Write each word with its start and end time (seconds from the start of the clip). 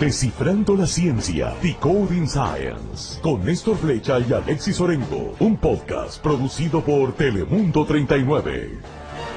Descifrando 0.00 0.76
la 0.76 0.86
ciencia, 0.86 1.54
Decoding 1.62 2.28
Science, 2.28 3.18
con 3.22 3.42
Néstor 3.42 3.78
Flecha 3.78 4.18
y 4.18 4.30
Alexis 4.30 4.78
Orengo, 4.78 5.34
un 5.40 5.56
podcast 5.56 6.22
producido 6.22 6.84
por 6.84 7.14
Telemundo 7.14 7.86
39. 7.86 8.78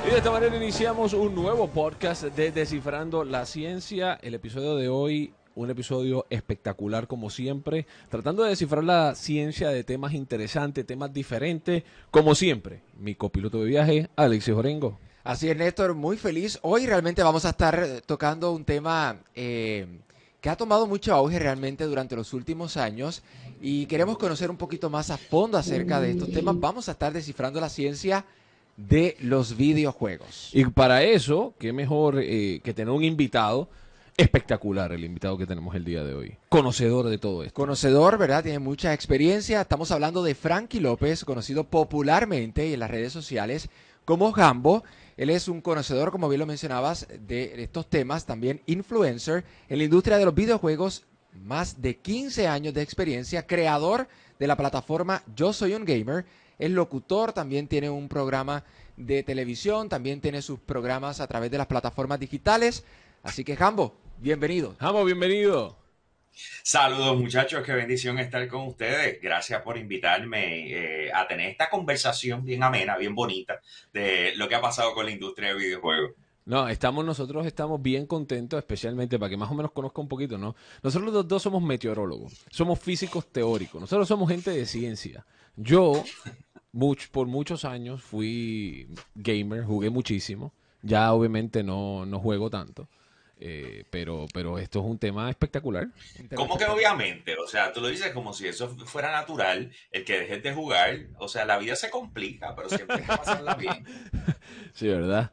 Y 0.06 0.12
de 0.12 0.18
esta 0.18 0.30
manera 0.30 0.58
iniciamos 0.58 1.14
un 1.14 1.34
nuevo 1.34 1.70
podcast 1.70 2.24
de 2.24 2.52
Descifrando 2.52 3.24
la 3.24 3.46
Ciencia. 3.46 4.20
El 4.22 4.34
episodio 4.34 4.76
de 4.76 4.90
hoy, 4.90 5.34
un 5.56 5.70
episodio 5.70 6.26
espectacular 6.30 7.08
como 7.08 7.30
siempre, 7.30 7.88
tratando 8.10 8.44
de 8.44 8.50
descifrar 8.50 8.84
la 8.84 9.16
ciencia 9.16 9.70
de 9.70 9.86
temas 9.86 10.12
interesantes, 10.12 10.86
temas 10.86 11.14
diferentes, 11.14 11.84
como 12.12 12.36
siempre. 12.36 12.82
Mi 12.98 13.16
copiloto 13.16 13.62
de 13.62 13.66
viaje, 13.66 14.10
Alexis 14.18 14.54
Orengo. 14.54 15.00
Así 15.24 15.50
es, 15.50 15.56
Néstor, 15.56 15.94
muy 15.96 16.18
feliz. 16.18 16.60
Hoy 16.64 16.86
realmente 16.86 17.24
vamos 17.24 17.46
a 17.46 17.52
estar 17.52 18.02
tocando 18.06 18.52
un 18.52 18.66
tema 18.66 19.22
eh, 19.36 20.02
que 20.42 20.50
ha 20.50 20.56
tomado 20.56 20.88
mucho 20.88 21.14
auge 21.14 21.40
realmente 21.40 21.84
durante 21.84 22.16
los 22.16 22.34
últimos 22.34 22.78
años 22.78 23.22
y 23.62 23.86
queremos 23.88 24.18
conocer 24.18 24.50
un 24.50 24.58
poquito 24.58 24.90
más 24.90 25.10
a 25.10 25.18
fondo 25.18 25.58
acerca 25.58 26.00
de 26.00 26.12
estos 26.12 26.32
temas. 26.32 26.60
Vamos 26.60 26.88
a 26.88 26.94
estar 26.94 27.12
descifrando 27.12 27.60
la 27.60 27.70
ciencia 27.70 28.26
de 28.78 29.18
los 29.20 29.58
videojuegos. 29.58 30.52
Y 30.54 30.64
para 30.66 31.04
eso, 31.04 31.54
qué 31.60 31.74
mejor 31.74 32.20
eh, 32.20 32.62
que 32.64 32.74
tener 32.74 32.94
un 32.94 33.04
invitado 33.04 33.68
espectacular, 34.16 34.92
el 34.92 35.04
invitado 35.04 35.38
que 35.38 35.46
tenemos 35.46 35.76
el 35.76 35.86
día 35.86 36.04
de 36.04 36.14
hoy. 36.14 36.38
Conocedor 36.50 37.08
de 37.10 37.18
todo 37.18 37.44
esto. 37.44 37.54
Conocedor, 37.54 38.18
¿verdad? 38.18 38.44
Tiene 38.44 38.60
mucha 38.60 38.94
experiencia. 38.94 39.62
Estamos 39.62 39.92
hablando 39.92 40.24
de 40.24 40.36
Frankie 40.36 40.80
López, 40.80 41.24
conocido 41.24 41.66
popularmente 41.66 42.74
en 42.74 42.80
las 42.80 42.92
redes 42.92 43.14
sociales 43.14 43.70
como 44.06 44.32
Gambo. 44.32 44.84
Él 45.20 45.30
es 45.30 45.50
un 45.50 45.60
conocedor, 45.60 46.12
como 46.12 46.30
bien 46.30 46.40
lo 46.40 46.46
mencionabas, 46.46 47.06
de 47.28 47.62
estos 47.62 47.90
temas, 47.90 48.26
también 48.26 48.62
influencer 48.68 49.44
en 49.68 49.80
la 49.80 49.84
industria 49.84 50.18
de 50.18 50.24
los 50.24 50.34
videojuegos, 50.34 51.04
más 51.34 51.82
de 51.82 51.98
15 51.98 52.48
años 52.48 52.74
de 52.74 52.82
experiencia, 52.82 53.46
creador 53.46 54.08
de 54.40 54.48
la 54.48 54.56
plataforma 54.56 55.22
Yo 55.36 55.52
Soy 55.52 55.74
un 55.74 55.84
Gamer, 55.84 56.26
es 56.58 56.72
locutor, 56.72 57.34
también 57.34 57.68
tiene 57.68 57.90
un 57.90 58.08
programa 58.08 58.64
de 58.96 59.22
televisión, 59.24 59.90
también 59.90 60.22
tiene 60.22 60.42
sus 60.42 60.58
programas 60.58 61.20
a 61.20 61.28
través 61.28 61.52
de 61.52 61.58
las 61.58 61.68
plataformas 61.68 62.18
digitales. 62.18 62.86
Así 63.22 63.44
que, 63.44 63.58
Jambo, 63.58 63.98
bienvenido. 64.20 64.78
Jambo, 64.80 65.04
bienvenido. 65.04 65.79
Saludos 66.64 67.18
muchachos, 67.18 67.64
qué 67.66 67.74
bendición 67.74 68.20
estar 68.20 68.48
con 68.48 68.68
ustedes. 68.68 69.22
Gracias 69.22 69.62
por 69.62 69.78
invitarme 69.78 71.06
eh, 71.06 71.12
a 71.14 71.28
tener 71.28 71.50
esta 71.50 71.70
conversación 71.70 72.44
bien 72.44 72.64
amena, 72.64 72.98
bien 72.98 73.16
bonita 73.16 73.60
de 73.94 74.34
lo 74.36 74.48
que 74.48 74.56
ha 74.56 74.62
pasado 74.62 74.94
con 74.94 75.06
la 75.06 75.12
industria 75.12 75.50
de 75.50 75.56
videojuegos. 75.56 76.12
No, 76.46 76.68
estamos 76.68 77.06
nosotros 77.06 77.46
estamos 77.46 77.80
bien 77.82 78.08
contentos, 78.08 78.58
especialmente 78.58 79.20
para 79.20 79.30
que 79.30 79.38
más 79.38 79.52
o 79.52 79.54
menos 79.54 79.72
conozca 79.72 80.02
un 80.02 80.08
poquito, 80.08 80.38
¿no? 80.38 80.56
Nosotros 80.82 81.14
los 81.14 81.28
dos 81.28 81.44
somos 81.44 81.62
meteorólogos, 81.62 82.34
somos 82.50 82.80
físicos 82.80 83.32
teóricos, 83.32 83.80
nosotros 83.80 84.08
somos 84.08 84.30
gente 84.30 84.50
de 84.50 84.66
ciencia. 84.66 85.26
Yo, 85.56 86.04
por 87.12 87.28
muchos 87.28 87.66
años 87.66 88.02
fui 88.02 88.88
gamer, 89.14 89.64
jugué 89.64 89.90
muchísimo. 89.90 90.54
Ya 90.82 91.14
obviamente 91.14 91.62
no, 91.62 92.06
no 92.06 92.20
juego 92.20 92.50
tanto. 92.50 92.88
Eh, 93.42 93.86
pero, 93.90 94.26
pero 94.34 94.60
esto 94.60 94.80
es 94.80 94.86
un 94.86 95.00
tema 95.00 95.30
espectacular. 95.30 95.88
¿Cómo 96.36 96.58
que 96.58 96.66
obviamente? 96.66 97.38
O 97.38 97.48
sea, 97.48 97.72
tú 97.72 97.80
lo 97.80 97.88
dices 97.88 98.12
como 98.12 98.34
si 98.34 98.48
eso 98.48 98.68
fuera 98.86 99.12
natural, 99.12 99.72
el 99.92 100.04
que 100.04 100.20
dejes 100.20 100.44
de 100.44 100.54
jugar. 100.54 101.08
O 101.20 101.28
sea, 101.30 101.46
la 101.46 101.58
vida 101.58 101.76
se 101.76 101.90
complica, 101.90 102.54
pero 102.56 102.68
siempre 102.70 102.98
hay 102.98 103.02
que 103.04 103.08
pasarla 103.08 103.56
bien. 103.56 103.86
Sí, 104.74 104.88
¿verdad? 104.88 105.32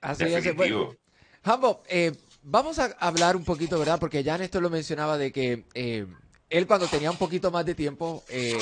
Así 0.00 0.24
es. 0.24 0.56
Bueno, 0.56 0.96
Hambo, 1.44 1.82
eh, 1.88 2.12
vamos 2.42 2.78
a 2.78 2.86
hablar 2.98 3.36
un 3.36 3.44
poquito, 3.44 3.78
¿verdad? 3.78 3.98
Porque 3.98 4.22
ya 4.22 4.38
Néstor 4.38 4.62
lo 4.62 4.70
mencionaba 4.70 5.18
de 5.18 5.32
que 5.32 5.64
eh, 5.74 6.06
él 6.50 6.66
cuando 6.66 6.86
tenía 6.86 7.10
un 7.10 7.16
poquito 7.16 7.50
más 7.50 7.64
de 7.64 7.74
tiempo 7.74 8.24
eh, 8.28 8.58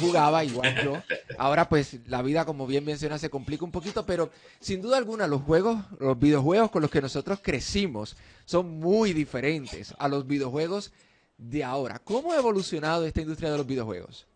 jugaba 0.00 0.44
igual 0.44 0.82
yo. 0.82 1.02
Ahora 1.38 1.68
pues 1.68 1.98
la 2.06 2.22
vida, 2.22 2.44
como 2.44 2.66
bien 2.66 2.84
menciona, 2.84 3.18
se 3.18 3.30
complica 3.30 3.64
un 3.64 3.72
poquito, 3.72 4.06
pero 4.06 4.30
sin 4.60 4.80
duda 4.82 4.98
alguna 4.98 5.26
los 5.26 5.42
juegos, 5.42 5.78
los 5.98 6.18
videojuegos 6.18 6.70
con 6.70 6.82
los 6.82 6.90
que 6.90 7.02
nosotros 7.02 7.40
crecimos 7.42 8.16
son 8.44 8.78
muy 8.78 9.12
diferentes 9.12 9.94
a 9.98 10.08
los 10.08 10.26
videojuegos 10.26 10.92
de 11.36 11.64
ahora. 11.64 11.98
¿Cómo 11.98 12.32
ha 12.32 12.36
evolucionado 12.36 13.06
esta 13.06 13.20
industria 13.20 13.50
de 13.50 13.58
los 13.58 13.66
videojuegos? 13.66 14.26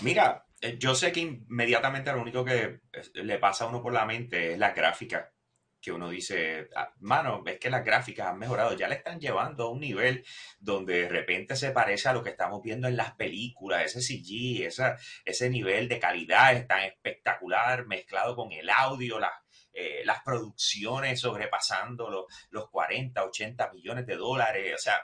Mira, 0.00 0.44
eh, 0.60 0.76
yo 0.78 0.94
sé 0.94 1.12
que 1.12 1.20
inmediatamente 1.20 2.12
lo 2.12 2.22
único 2.22 2.44
que 2.44 2.80
le 3.14 3.38
pasa 3.38 3.64
a 3.64 3.68
uno 3.68 3.82
por 3.82 3.92
la 3.92 4.04
mente 4.04 4.52
es 4.52 4.58
la 4.58 4.72
gráfica 4.72 5.32
que 5.80 5.92
uno 5.92 6.10
dice, 6.10 6.68
ah, 6.74 6.92
mano, 7.00 7.42
es 7.46 7.58
que 7.58 7.70
las 7.70 7.84
gráficas 7.84 8.28
han 8.28 8.38
mejorado, 8.38 8.76
ya 8.76 8.88
le 8.88 8.96
están 8.96 9.20
llevando 9.20 9.64
a 9.64 9.70
un 9.70 9.80
nivel 9.80 10.24
donde 10.58 11.02
de 11.02 11.08
repente 11.08 11.56
se 11.56 11.70
parece 11.70 12.08
a 12.08 12.12
lo 12.12 12.22
que 12.22 12.30
estamos 12.30 12.62
viendo 12.62 12.88
en 12.88 12.96
las 12.96 13.14
películas, 13.14 13.84
ese 13.84 14.00
CG, 14.00 14.66
esa, 14.66 14.96
ese 15.24 15.50
nivel 15.50 15.88
de 15.88 15.98
calidad 15.98 16.54
es 16.54 16.66
tan 16.66 16.82
espectacular 16.82 17.86
mezclado 17.86 18.34
con 18.34 18.52
el 18.52 18.68
audio, 18.70 19.18
las, 19.18 19.32
eh, 19.72 20.02
las 20.04 20.22
producciones 20.22 21.20
sobrepasando 21.20 22.10
los, 22.10 22.24
los 22.50 22.68
40, 22.70 23.24
80 23.24 23.72
millones 23.72 24.06
de 24.06 24.16
dólares, 24.16 24.74
o 24.74 24.78
sea, 24.78 25.00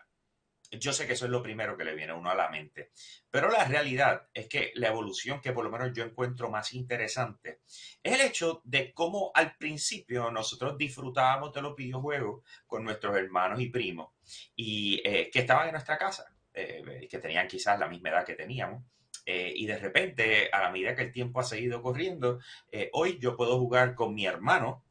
yo 0.79 0.93
sé 0.93 1.07
que 1.07 1.15
eso 1.15 1.25
es 1.25 1.31
lo 1.31 1.43
primero 1.43 1.77
que 1.77 1.85
le 1.85 1.95
viene 1.95 2.13
a 2.13 2.17
uno 2.17 2.31
a 2.31 2.35
la 2.35 2.49
mente, 2.49 2.91
pero 3.31 3.51
la 3.51 3.65
realidad 3.65 4.29
es 4.33 4.49
que 4.49 4.73
la 4.75 4.89
evolución 4.89 5.41
que 5.41 5.53
por 5.53 5.65
lo 5.65 5.71
menos 5.71 5.93
yo 5.93 6.05
encuentro 6.05 6.51
más 6.51 6.73
interesante 6.75 7.61
es 8.03 8.15
el 8.15 8.21
hecho 8.21 8.61
de 8.65 8.93
cómo 8.93 9.31
al 9.35 9.57
principio 9.57 10.31
nosotros 10.31 10.77
disfrutábamos 10.77 11.53
de 11.53 11.63
los 11.63 11.77
videojuegos 11.77 12.43
con 12.67 12.85
nuestros 12.85 13.17
hermanos 13.17 13.61
y 13.61 13.71
primos 13.71 14.09
y 14.57 15.01
eh, 15.05 15.31
que 15.33 15.41
estaban 15.41 15.67
en 15.67 15.73
nuestra 15.73 15.99
casa, 15.99 16.35
eh, 16.53 17.07
que 17.09 17.19
tenían 17.19 17.49
quizás 17.49 17.79
la 17.79 17.89
misma 17.89 18.11
edad 18.11 18.25
que 18.25 18.35
teníamos. 18.35 18.83
Eh, 19.27 19.53
y 19.57 19.67
de 19.67 19.79
repente, 19.79 20.51
a 20.53 20.61
la 20.61 20.71
medida 20.71 20.95
que 20.95 21.03
el 21.03 21.13
tiempo 21.13 21.41
ha 21.41 21.45
seguido 21.45 21.81
corriendo, 21.81 22.41
hoy 22.93 23.19
yo 23.19 23.37
puedo 23.37 23.59
jugar 23.59 23.95
con 23.95 24.15
mi 24.15 24.27
hermano, 24.27 24.85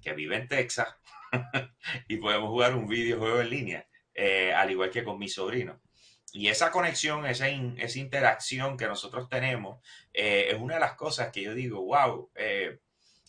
que 0.00 0.12
vive 0.12 0.36
en 0.36 0.46
Texas, 0.48 0.88
y 2.08 2.16
podemos 2.18 2.50
jugar 2.50 2.76
un 2.76 2.86
videojuego 2.86 3.40
en 3.40 3.50
línea. 3.50 3.89
Eh, 4.22 4.52
al 4.52 4.70
igual 4.70 4.90
que 4.90 5.02
con 5.02 5.18
mi 5.18 5.30
sobrino. 5.30 5.80
Y 6.34 6.48
esa 6.48 6.70
conexión, 6.70 7.24
esa, 7.24 7.48
esa 7.48 7.98
interacción 7.98 8.76
que 8.76 8.86
nosotros 8.86 9.30
tenemos, 9.30 9.78
eh, 10.12 10.48
es 10.50 10.60
una 10.60 10.74
de 10.74 10.80
las 10.80 10.92
cosas 10.92 11.32
que 11.32 11.40
yo 11.40 11.54
digo, 11.54 11.80
wow, 11.80 12.30
eh, 12.34 12.80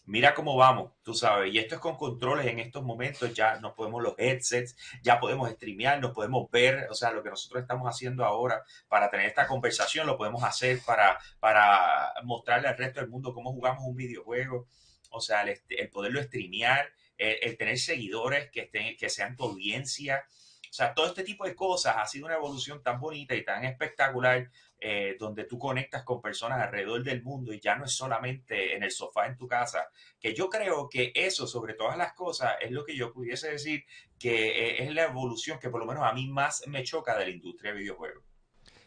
mira 0.03 0.33
cómo 0.33 0.57
vamos, 0.57 0.91
tú 1.01 1.13
sabes, 1.13 1.53
y 1.53 1.59
esto 1.59 1.75
es 1.75 1.81
con 1.81 1.95
controles 1.95 2.45
en 2.47 2.59
estos 2.59 2.83
momentos, 2.83 3.33
ya 3.33 3.57
nos 3.61 3.71
podemos 3.71 4.03
los 4.03 4.15
headsets, 4.17 4.75
ya 5.01 5.17
podemos 5.17 5.49
streamear, 5.51 6.01
nos 6.01 6.11
podemos 6.11 6.51
ver, 6.51 6.87
o 6.89 6.93
sea, 6.93 7.11
lo 7.11 7.23
que 7.23 7.29
nosotros 7.29 7.61
estamos 7.61 7.87
haciendo 7.87 8.25
ahora 8.25 8.61
para 8.89 9.09
tener 9.09 9.27
esta 9.27 9.47
conversación, 9.47 10.05
lo 10.05 10.17
podemos 10.17 10.43
hacer 10.43 10.81
para, 10.85 11.17
para 11.39 12.13
mostrarle 12.25 12.67
al 12.67 12.77
resto 12.77 12.99
del 12.99 13.09
mundo 13.09 13.33
cómo 13.33 13.53
jugamos 13.53 13.85
un 13.85 13.95
videojuego, 13.95 14.67
o 15.09 15.21
sea, 15.21 15.43
el, 15.43 15.89
poderlo 15.89 16.21
streamear, 16.21 16.91
el, 17.17 17.55
tener 17.55 17.79
seguidores 17.79 18.51
que, 18.51 18.63
estén, 18.63 18.97
que 18.97 19.09
sean 19.09 19.37
tu 19.37 19.45
audiencia, 19.45 20.25
o 20.71 20.73
sea, 20.73 20.93
todo 20.93 21.07
este 21.07 21.25
tipo 21.25 21.43
de 21.43 21.53
cosas 21.53 21.97
ha 21.97 22.05
sido 22.05 22.27
una 22.27 22.35
evolución 22.35 22.81
tan 22.81 22.97
bonita 22.97 23.35
y 23.35 23.43
tan 23.43 23.65
espectacular 23.65 24.49
eh, 24.79 25.17
donde 25.19 25.43
tú 25.43 25.59
conectas 25.59 26.03
con 26.03 26.21
personas 26.21 26.61
alrededor 26.61 27.03
del 27.03 27.21
mundo 27.21 27.51
y 27.51 27.59
ya 27.59 27.75
no 27.75 27.83
es 27.83 27.91
solamente 27.91 28.73
en 28.73 28.81
el 28.81 28.89
sofá 28.89 29.27
en 29.27 29.35
tu 29.35 29.49
casa, 29.49 29.89
que 30.17 30.33
yo 30.33 30.49
creo 30.49 30.87
que 30.87 31.11
eso 31.13 31.45
sobre 31.45 31.73
todas 31.73 31.97
las 31.97 32.13
cosas 32.13 32.53
es 32.61 32.71
lo 32.71 32.85
que 32.85 32.95
yo 32.95 33.11
pudiese 33.11 33.51
decir 33.51 33.83
que 34.17 34.47
eh, 34.47 34.83
es 34.85 34.93
la 34.93 35.03
evolución 35.03 35.59
que 35.59 35.69
por 35.69 35.81
lo 35.81 35.85
menos 35.85 36.05
a 36.05 36.13
mí 36.13 36.29
más 36.29 36.65
me 36.67 36.83
choca 36.85 37.17
de 37.17 37.25
la 37.25 37.31
industria 37.31 37.73
de 37.73 37.79
videojuegos. 37.79 38.23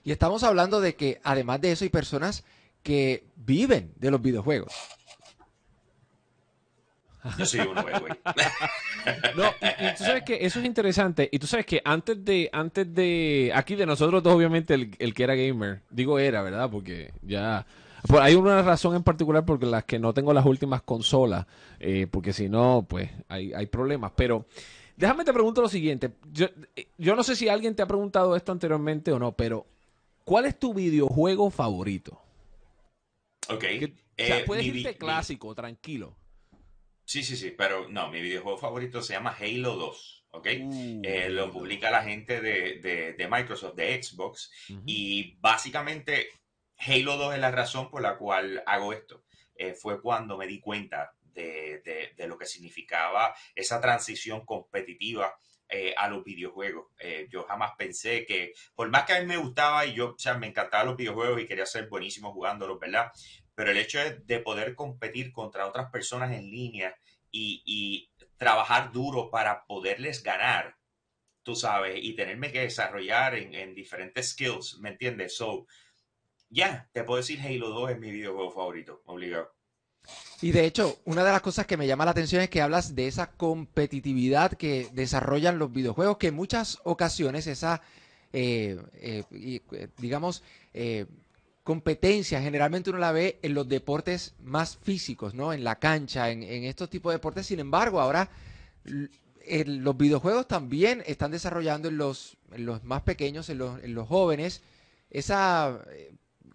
Y 0.03 0.11
estamos 0.11 0.43
hablando 0.43 0.81
de 0.81 0.97
que 0.97 1.21
además 1.23 1.61
de 1.61 1.73
eso 1.73 1.85
hay 1.85 1.91
personas 1.91 2.47
que 2.83 3.27
viven 3.37 3.93
de 3.97 4.11
los 4.11 4.23
videojuegos. 4.23 4.73
Yo 7.39 7.47
soy 7.47 7.61
uno, 7.61 7.83
güey. 7.83 8.13
no, 9.37 9.45
y, 9.47 9.97
tú 9.97 10.05
sabes 10.05 10.23
que 10.25 10.45
eso 10.45 10.61
es 10.61 10.67
interesante. 10.67 11.29
Y 11.33 11.39
tú 11.39 11.47
sabes 11.47 11.67
que 11.67 11.81
antes 11.85 12.25
de, 12.25 12.51
antes 12.53 12.93
de, 12.95 13.53
aquí 13.55 13.75
de 13.75 13.87
nosotros 13.87 14.23
dos, 14.23 14.35
obviamente, 14.35 14.75
el, 14.75 14.95
el 14.99 15.15
que 15.15 15.25
era 15.25 15.35
gamer, 15.35 15.81
digo 15.91 16.19
era, 16.19 16.43
¿verdad? 16.43 16.71
Porque 16.71 17.13
ya... 17.23 17.67
hay 18.21 18.35
una 18.35 18.63
razón 18.63 18.95
en 18.95 19.03
particular 19.03 19.45
porque 19.45 19.67
las 19.67 19.85
que 19.85 19.99
no 19.99 20.13
tengo 20.13 20.33
las 20.33 20.45
últimas 20.45 20.83
consolas, 20.83 21.47
eh, 21.81 22.07
porque 22.11 22.33
si 22.33 22.49
no, 22.49 22.85
pues 22.89 23.11
hay, 23.29 23.53
hay 23.53 23.67
problemas. 23.67 24.13
Pero 24.15 24.47
déjame 24.97 25.25
te 25.25 25.33
pregunto 25.33 25.63
lo 25.63 25.69
siguiente. 25.69 26.11
Yo, 26.33 26.47
yo 26.99 27.17
no 27.17 27.23
sé 27.23 27.37
si 27.37 27.49
alguien 27.49 27.75
te 27.75 27.83
ha 27.83 27.87
preguntado 27.87 28.37
esto 28.37 28.53
anteriormente 28.53 29.13
o 29.13 29.19
no, 29.19 29.33
pero 29.33 29.67
¿cuál 30.25 30.45
es 30.45 30.59
tu 30.59 30.75
videojuego 30.75 31.51
favorito? 31.51 32.21
Ok. 33.49 33.65
o 33.65 34.25
sea, 34.25 34.39
eh, 34.39 34.45
puedes 34.47 34.65
irte 34.67 34.97
clásico, 34.97 35.55
tranquilo. 35.55 36.15
Sí, 37.05 37.23
sí, 37.23 37.37
sí, 37.37 37.51
pero 37.51 37.89
no, 37.89 38.09
mi 38.11 38.21
videojuego 38.21 38.59
favorito 38.59 39.03
se 39.03 39.13
llama 39.13 39.37
Halo 39.39 39.77
2, 39.77 40.27
¿ok? 40.31 40.47
Uh, 40.61 41.03
eh, 41.05 41.29
lo 41.29 41.51
publica 41.51 41.91
la 41.91 42.03
gente 42.03 42.41
de, 42.41 43.29
Microsoft, 43.31 43.75
de 43.75 44.03
Xbox, 44.03 44.51
y 44.87 45.37
básicamente 45.39 46.29
Halo 46.79 47.17
2 47.17 47.35
es 47.35 47.41
la 47.41 47.51
razón 47.51 47.91
por 47.91 48.03
la 48.03 48.17
cual 48.17 48.63
hago 48.67 48.93
esto. 48.93 49.25
Eh, 49.55 49.75
fue 49.75 50.01
cuando 50.01 50.37
me 50.37 50.47
di 50.47 50.61
cuenta 50.61 51.13
de, 51.23 52.15
lo 52.27 52.39
que 52.39 52.47
significaba 52.47 53.35
esa 53.55 53.81
transición 53.81 54.45
competitiva 54.45 55.35
eh, 55.69 55.95
a 55.97 56.09
los 56.09 56.25
videojuegos. 56.25 56.87
Eh, 56.99 57.27
yo 57.31 57.45
jamás 57.45 57.73
pensé 57.77 58.25
que, 58.27 58.53
por 58.75 58.89
más 58.91 59.05
que 59.05 59.15
a 59.15 59.21
mí 59.21 59.27
me 59.27 59.37
gustaba 59.37 59.87
y 59.87 59.95
yo, 59.95 60.11
o 60.11 60.19
sea, 60.19 60.35
me 60.35 60.47
encantaban 60.47 60.87
los 60.87 60.97
videojuegos 60.97 61.41
y 61.41 61.47
quería 61.47 61.67
ser 61.67 61.89
buenísimo 61.89 62.33
jugándolos, 62.33 62.79
¿verdad? 62.79 63.11
Pero 63.55 63.71
el 63.71 63.77
hecho 63.77 63.99
de, 63.99 64.39
poder 64.41 64.75
competir 64.75 65.33
contra 65.33 65.67
otras 65.67 65.91
personas 65.91 66.33
en 66.33 66.51
línea 66.51 66.97
y, 67.31 68.11
trabajar 68.37 68.93
duro 68.93 69.31
para 69.31 69.65
poderles 69.65 70.23
ganar, 70.23 70.77
tú 71.43 71.55
sabes, 71.55 71.99
y 72.03 72.15
tenerme 72.15 72.53
que 72.53 72.61
desarrollar 72.61 73.37
en, 73.37 73.55
en 73.55 73.75
diferentes 73.75 74.31
skills, 74.31 74.79
¿me 74.81 74.91
entiendes? 74.91 75.37
So, 75.37 75.67
ya, 76.51 76.89
te 76.93 77.05
puedo 77.05 77.19
decir 77.19 77.41
Halo 77.41 77.71
2 77.71 77.93
es 77.93 77.99
mi 77.99 78.11
videojuego 78.11 78.51
favorito, 78.51 79.03
obligado. 79.07 79.55
Y 80.41 80.53
de 80.53 80.67
hecho, 80.67 80.99
una 81.05 81.25
de 81.25 81.33
las 81.33 81.41
cosas 81.41 81.67
que 81.67 81.77
me 81.77 81.87
llama 81.87 82.05
la 82.05 82.11
atención 82.11 82.43
es 82.43 82.51
que 82.51 82.61
hablas 82.61 82.95
de 82.95 83.07
esa 83.07 83.31
competitividad 83.33 84.53
que 84.53 84.89
desarrollan 84.93 85.59
los 85.59 85.73
videojuegos, 85.73 86.19
que 86.19 86.29
en 86.29 86.35
muchas 86.35 86.79
ocasiones 86.85 87.47
esa, 87.47 87.81
eh, 88.33 88.79
eh, 88.95 89.25
eh, 89.73 89.89
digamos, 89.99 90.43
competencia 91.65 92.43
generalmente 92.43 92.91
uno 92.91 92.99
la 92.99 93.11
ve 93.11 93.39
en 93.43 93.55
los 93.55 93.67
deportes 93.67 94.35
más 94.39 94.77
físicos, 94.77 95.35
¿no? 95.35 95.53
En 95.53 95.65
la 95.65 95.77
cancha, 95.77 96.31
en, 96.31 96.43
estos 96.43 96.91
tipos 96.91 97.11
de 97.11 97.17
deportes. 97.17 97.47
Sin 97.47 97.59
embargo, 97.59 98.01
ahora 98.01 98.29
los 98.85 99.97
videojuegos 99.97 100.47
también 100.47 101.03
están 101.07 101.31
desarrollando 101.31 101.89
en 101.89 101.97
los, 101.97 102.37
los 102.55 102.85
más 102.85 103.03
pequeños, 103.03 103.49
en 103.49 103.59
los, 103.59 103.83
en 103.83 103.95
los 103.95 104.07
jóvenes, 104.07 104.63
esa 105.11 105.81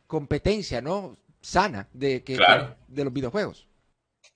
competencia, 0.06 0.82
¿no? 0.82 1.18
Sana 1.42 1.88
de, 1.94 2.24
que, 2.24 2.38
de 2.88 3.04
los 3.04 3.14
videojuegos. 3.14 3.69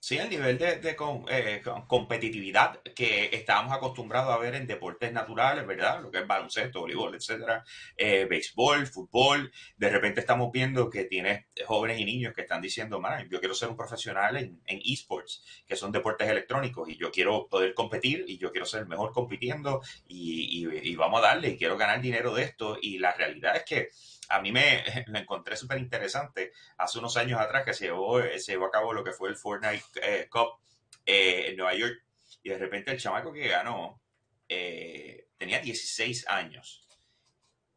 Sí, 0.04 0.18
el 0.18 0.30
nivel 0.30 0.58
de, 0.58 0.82
eh, 1.30 1.62
competitividad 1.88 2.82
que 2.94 3.30
estábamos 3.32 3.72
acostumbrados 3.72 4.34
a 4.34 4.38
ver 4.38 4.54
en 4.56 4.68
deportes 4.68 5.14
naturales, 5.14 5.66
¿verdad? 5.66 6.02
Lo 6.02 6.12
que 6.12 6.18
es 6.18 6.28
baloncesto, 6.28 6.82
voleibol, 6.82 7.16
etcétera, 7.16 7.64
eh, 7.96 8.26
béisbol, 8.30 8.86
fútbol. 8.88 9.50
De 9.78 9.90
repente 9.90 10.20
estamos 10.20 10.52
viendo 10.52 10.90
que 10.90 11.06
tienes 11.06 11.46
jóvenes 11.66 12.02
y 12.02 12.04
niños 12.04 12.34
que 12.34 12.42
están 12.42 12.62
diciendo, 12.62 13.00
man, 13.00 13.30
yo 13.30 13.40
quiero 13.40 13.56
ser 13.56 13.70
un 13.70 13.78
profesional 13.78 14.36
en, 14.36 14.62
esports, 14.68 15.42
que 15.66 15.78
son 15.78 15.94
deportes 15.94 16.28
electrónicos, 16.28 16.90
y 16.90 16.98
yo 16.98 17.10
quiero 17.10 17.48
poder 17.48 17.74
competir 17.74 18.26
y 18.28 18.38
yo 18.38 18.52
quiero 18.52 18.66
ser 18.66 18.86
mejor 18.88 19.14
compitiendo 19.14 19.82
y, 20.06 20.68
y 20.68 20.96
vamos 20.98 21.22
a 21.22 21.28
darle 21.28 21.52
y 21.52 21.58
quiero 21.58 21.78
ganar 21.78 22.02
dinero 22.02 22.34
de 22.34 22.44
esto. 22.44 22.78
Y 22.82 23.00
la 23.00 23.14
realidad 23.14 23.56
es 23.56 23.64
que 23.64 23.90
a 24.34 24.42
mí 24.42 24.52
me 24.52 24.84
lo 25.08 25.20
encontré 25.20 25.56
súper 25.56 25.78
interesante 25.78 26.52
hace 26.78 27.00
unos 27.00 27.16
años 27.18 27.40
atrás 27.40 27.64
que 27.64 27.74
se 27.74 27.86
llevó, 27.86 28.22
se 28.22 28.54
llevó 28.54 28.66
a 28.66 28.72
cabo 28.72 28.94
lo 28.94 29.04
que 29.04 29.12
fue 29.12 29.30
el 29.30 29.36
Fortnite 29.36 29.84
eh, 30.02 30.28
Cup 30.30 30.60
eh, 31.06 31.50
en 31.50 31.58
Nueva 31.58 31.76
York 31.76 32.04
y 32.42 32.50
de 32.50 32.58
repente 32.58 32.92
el 32.92 33.00
chamaco 33.00 33.32
que 33.32 33.48
ganó 33.48 34.02
eh, 34.50 35.28
tenía 35.38 35.60
16 35.60 36.28
años 36.28 36.88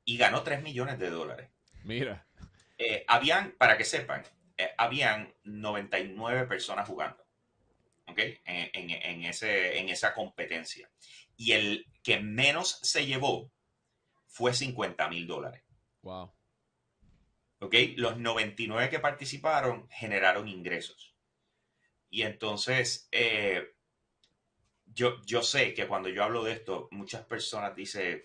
y 0.04 0.16
ganó 0.16 0.42
3 0.42 0.62
millones 0.62 0.98
de 0.98 1.10
dólares. 1.10 1.50
Mira. 1.84 2.26
habían, 3.06 3.52
para 3.52 3.76
que 3.76 3.84
sepan, 3.84 4.24
habían 4.78 5.34
99 5.44 6.46
personas 6.46 6.88
jugando. 6.88 7.24
¿ok? 8.08 8.18
En, 8.44 8.90
en, 8.90 9.24
ese, 9.24 9.78
en 9.78 9.88
esa 9.88 10.14
competencia. 10.14 10.88
Y 11.36 11.52
el 11.52 11.86
que 12.02 12.20
menos 12.20 12.78
se 12.82 13.04
llevó 13.04 13.52
fue 14.26 14.54
50 14.54 15.08
mil 15.08 15.26
dólares. 15.26 15.62
Wow. 16.02 16.35
¿Ok? 17.60 17.74
Los 17.96 18.18
99 18.18 18.90
que 18.90 19.00
participaron 19.00 19.88
generaron 19.90 20.48
ingresos. 20.48 21.14
Y 22.10 22.22
entonces, 22.22 23.08
eh, 23.12 23.74
yo, 24.86 25.20
yo 25.24 25.42
sé 25.42 25.74
que 25.74 25.86
cuando 25.86 26.08
yo 26.08 26.24
hablo 26.24 26.44
de 26.44 26.52
esto, 26.52 26.88
muchas 26.90 27.24
personas 27.24 27.74
dicen, 27.74 28.24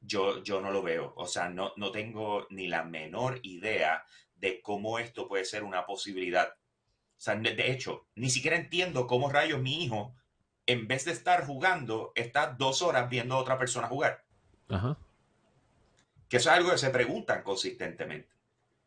yo, 0.00 0.42
yo 0.42 0.60
no 0.60 0.70
lo 0.70 0.82
veo, 0.82 1.12
o 1.16 1.26
sea, 1.26 1.48
no, 1.48 1.72
no 1.76 1.92
tengo 1.92 2.46
ni 2.50 2.66
la 2.66 2.82
menor 2.82 3.40
idea 3.42 4.04
de 4.34 4.60
cómo 4.60 4.98
esto 4.98 5.28
puede 5.28 5.44
ser 5.44 5.62
una 5.62 5.86
posibilidad. 5.86 6.48
O 6.48 7.24
sea, 7.24 7.36
de 7.36 7.70
hecho, 7.70 8.08
ni 8.16 8.30
siquiera 8.30 8.56
entiendo 8.56 9.06
cómo 9.06 9.30
rayos 9.30 9.60
mi 9.60 9.84
hijo, 9.84 10.16
en 10.66 10.88
vez 10.88 11.04
de 11.04 11.12
estar 11.12 11.46
jugando, 11.46 12.12
está 12.16 12.48
dos 12.48 12.82
horas 12.82 13.08
viendo 13.08 13.34
a 13.36 13.38
otra 13.38 13.58
persona 13.58 13.86
jugar. 13.86 14.24
Ajá. 14.68 14.98
Que 16.28 16.38
eso 16.38 16.50
es 16.50 16.56
algo 16.56 16.70
que 16.70 16.78
se 16.78 16.90
preguntan 16.90 17.42
consistentemente. 17.42 18.28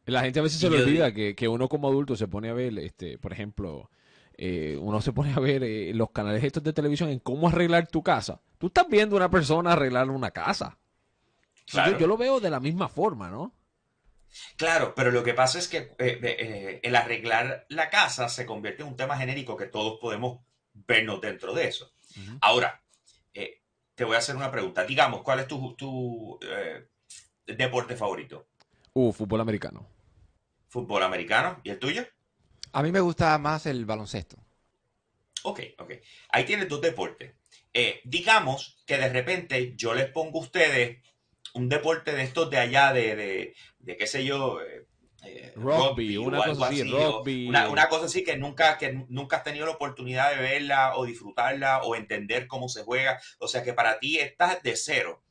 La 0.05 0.21
gente 0.21 0.39
a 0.39 0.43
veces 0.43 0.59
se 0.59 0.69
le 0.69 0.83
olvida 0.83 1.11
que, 1.13 1.47
uno 1.47 1.67
como 1.67 1.87
adulto 1.87 2.15
se 2.15 2.27
pone 2.27 2.49
a 2.49 2.53
ver, 2.53 2.77
este, 2.77 3.17
por 3.17 3.33
ejemplo, 3.33 3.89
eh, 4.37 4.77
uno 4.79 5.01
se 5.01 5.13
pone 5.13 5.33
a 5.33 5.39
ver 5.39 5.63
eh, 5.63 5.93
los 5.93 6.11
canales 6.11 6.43
estos 6.43 6.63
de 6.63 6.73
televisión 6.73 7.09
en 7.09 7.19
cómo 7.19 7.47
arreglar 7.47 7.87
tu 7.87 8.03
casa. 8.03 8.39
Tú 8.59 8.67
estás 8.67 8.87
viendo 8.87 9.15
a 9.15 9.17
una 9.17 9.31
persona 9.31 9.73
arreglar 9.73 10.09
una 10.09 10.31
casa. 10.31 10.77
Yo, 11.67 12.05
lo 12.05 12.17
veo 12.17 12.39
de 12.39 12.51
la 12.51 12.59
misma 12.59 12.87
forma, 12.87 13.29
¿no? 13.31 13.51
Claro, 14.57 14.93
pero 14.95 15.09
lo 15.09 15.23
que 15.23 15.33
pasa 15.33 15.57
es 15.57 15.67
que 15.67 15.95
eh, 15.97 16.79
el 16.83 16.95
arreglar 16.95 17.65
la 17.69 17.89
casa 17.89 18.29
se 18.29 18.45
convierte 18.45 18.83
en 18.83 18.89
un 18.89 18.95
tema 18.95 19.17
genérico 19.17 19.57
que 19.57 19.65
todos 19.65 19.97
podemos 19.99 20.41
vernos 20.73 21.19
dentro 21.19 21.53
de 21.53 21.67
eso. 21.67 21.91
Ahora, 22.41 22.81
te 23.33 24.03
voy 24.03 24.15
a 24.15 24.19
hacer 24.19 24.35
una 24.35 24.51
pregunta. 24.51 24.83
Digamos, 24.83 25.21
¿cuál 25.23 25.39
es 25.39 25.47
tu, 25.47 25.73
tu 25.75 26.39
deporte 27.47 27.95
favorito? 27.95 28.45
Uh, 28.93 29.11
fútbol 29.11 29.41
americano 29.41 29.94
fútbol 30.75 31.03
americano. 31.03 31.61
¿Y 31.63 31.69
el 31.69 31.79
tuyo? 31.79 32.05
A 32.73 32.83
mí 32.83 32.91
me 32.91 32.99
gusta 32.99 33.37
más 33.37 33.65
el 33.65 33.85
baloncesto. 33.85 34.35
Ok, 35.43 35.61
ok. 35.77 35.91
Ahí 36.29 36.43
tienes 36.43 36.67
dos 36.67 36.81
deportes. 36.81 37.33
Eh, 37.73 38.01
digamos 38.03 38.83
que 38.85 38.97
de 38.97 39.07
repente 39.07 39.73
yo 39.77 39.93
les 39.93 40.09
pongo 40.11 40.39
a 40.39 40.41
ustedes 40.43 40.97
un 41.53 41.69
deporte 41.69 42.11
de 42.11 42.23
estos 42.23 42.49
de 42.49 42.57
allá, 42.57 42.91
de, 42.91 43.53
de, 43.79 43.97
qué 43.97 44.07
sé 44.07 44.25
yo, 44.25 44.59
eh, 44.61 44.85
eh, 45.23 45.53
rugby, 45.55 46.17
una 46.17 46.43
cosa 46.43 46.67
así, 46.67 46.83
rugby, 46.83 47.47
una, 47.47 47.87
cosa 47.87 48.05
así 48.05 48.23
que 48.25 48.35
nunca, 48.35 48.77
que 48.77 49.05
nunca 49.07 49.37
has 49.37 49.43
tenido 49.43 49.65
la 49.65 49.71
oportunidad 49.71 50.35
de 50.35 50.41
verla 50.41 50.97
o 50.97 51.05
disfrutarla 51.05 51.83
o 51.83 51.95
entender 51.95 52.47
cómo 52.47 52.67
se 52.67 52.83
juega. 52.83 53.21
O 53.39 53.47
sea 53.47 53.63
que 53.63 53.73
para 53.73 53.99
ti 53.99 54.19
estás 54.19 54.61
de 54.61 54.75
cero. 54.75 55.23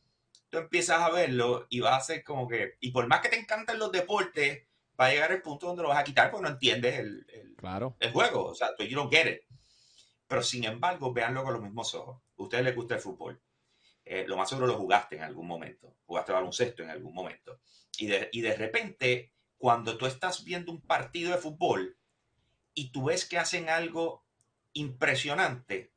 Tú 0.48 0.58
empiezas 0.58 1.02
a 1.02 1.10
verlo 1.10 1.66
y 1.68 1.80
vas 1.80 2.02
a 2.02 2.06
ser 2.06 2.24
como 2.24 2.48
que, 2.48 2.76
y 2.80 2.92
por 2.92 3.06
más 3.08 3.20
que 3.20 3.28
te 3.28 3.38
encanten 3.38 3.78
los 3.78 3.92
deportes, 3.92 4.62
va 5.00 5.06
a 5.06 5.10
llegar 5.10 5.32
el 5.32 5.42
punto 5.42 5.66
donde 5.66 5.82
lo 5.82 5.88
vas 5.88 5.98
a 5.98 6.04
quitar 6.04 6.30
porque 6.30 6.44
no 6.44 6.50
entiendes 6.50 6.98
el, 6.98 7.26
el, 7.28 8.12
juego. 8.12 8.46
O 8.46 8.54
sea, 8.54 8.70
you 8.78 8.96
don't 8.96 9.12
get 9.12 9.26
it. 9.26 9.42
Pero 10.26 10.42
sin 10.42 10.64
embargo, 10.64 11.12
véanlo 11.12 11.44
con 11.44 11.54
los 11.54 11.62
mismos 11.62 11.94
ojos. 11.94 12.22
A 12.38 12.42
ustedes 12.42 12.64
les 12.64 12.74
gusta 12.74 12.94
el 12.94 13.00
fútbol. 13.00 13.40
Eh, 14.04 14.24
lo 14.26 14.36
más 14.36 14.48
seguro 14.48 14.66
lo 14.66 14.74
jugaste 14.74 15.16
en 15.16 15.22
algún 15.22 15.46
momento. 15.46 15.96
Jugaste 16.06 16.32
baloncesto 16.32 16.82
en 16.82 16.90
algún 16.90 17.14
momento. 17.14 17.60
Y 17.98 18.06
de, 18.06 18.28
y 18.32 18.40
de 18.40 18.54
repente, 18.54 19.32
cuando 19.56 19.96
tú 19.96 20.06
estás 20.06 20.44
viendo 20.44 20.72
un 20.72 20.80
partido 20.80 21.32
de 21.32 21.38
fútbol 21.38 21.96
y 22.74 22.90
tú 22.90 23.04
ves 23.04 23.24
que 23.24 23.38
hacen 23.38 23.68
algo 23.68 24.24
impresionante, 24.72 25.92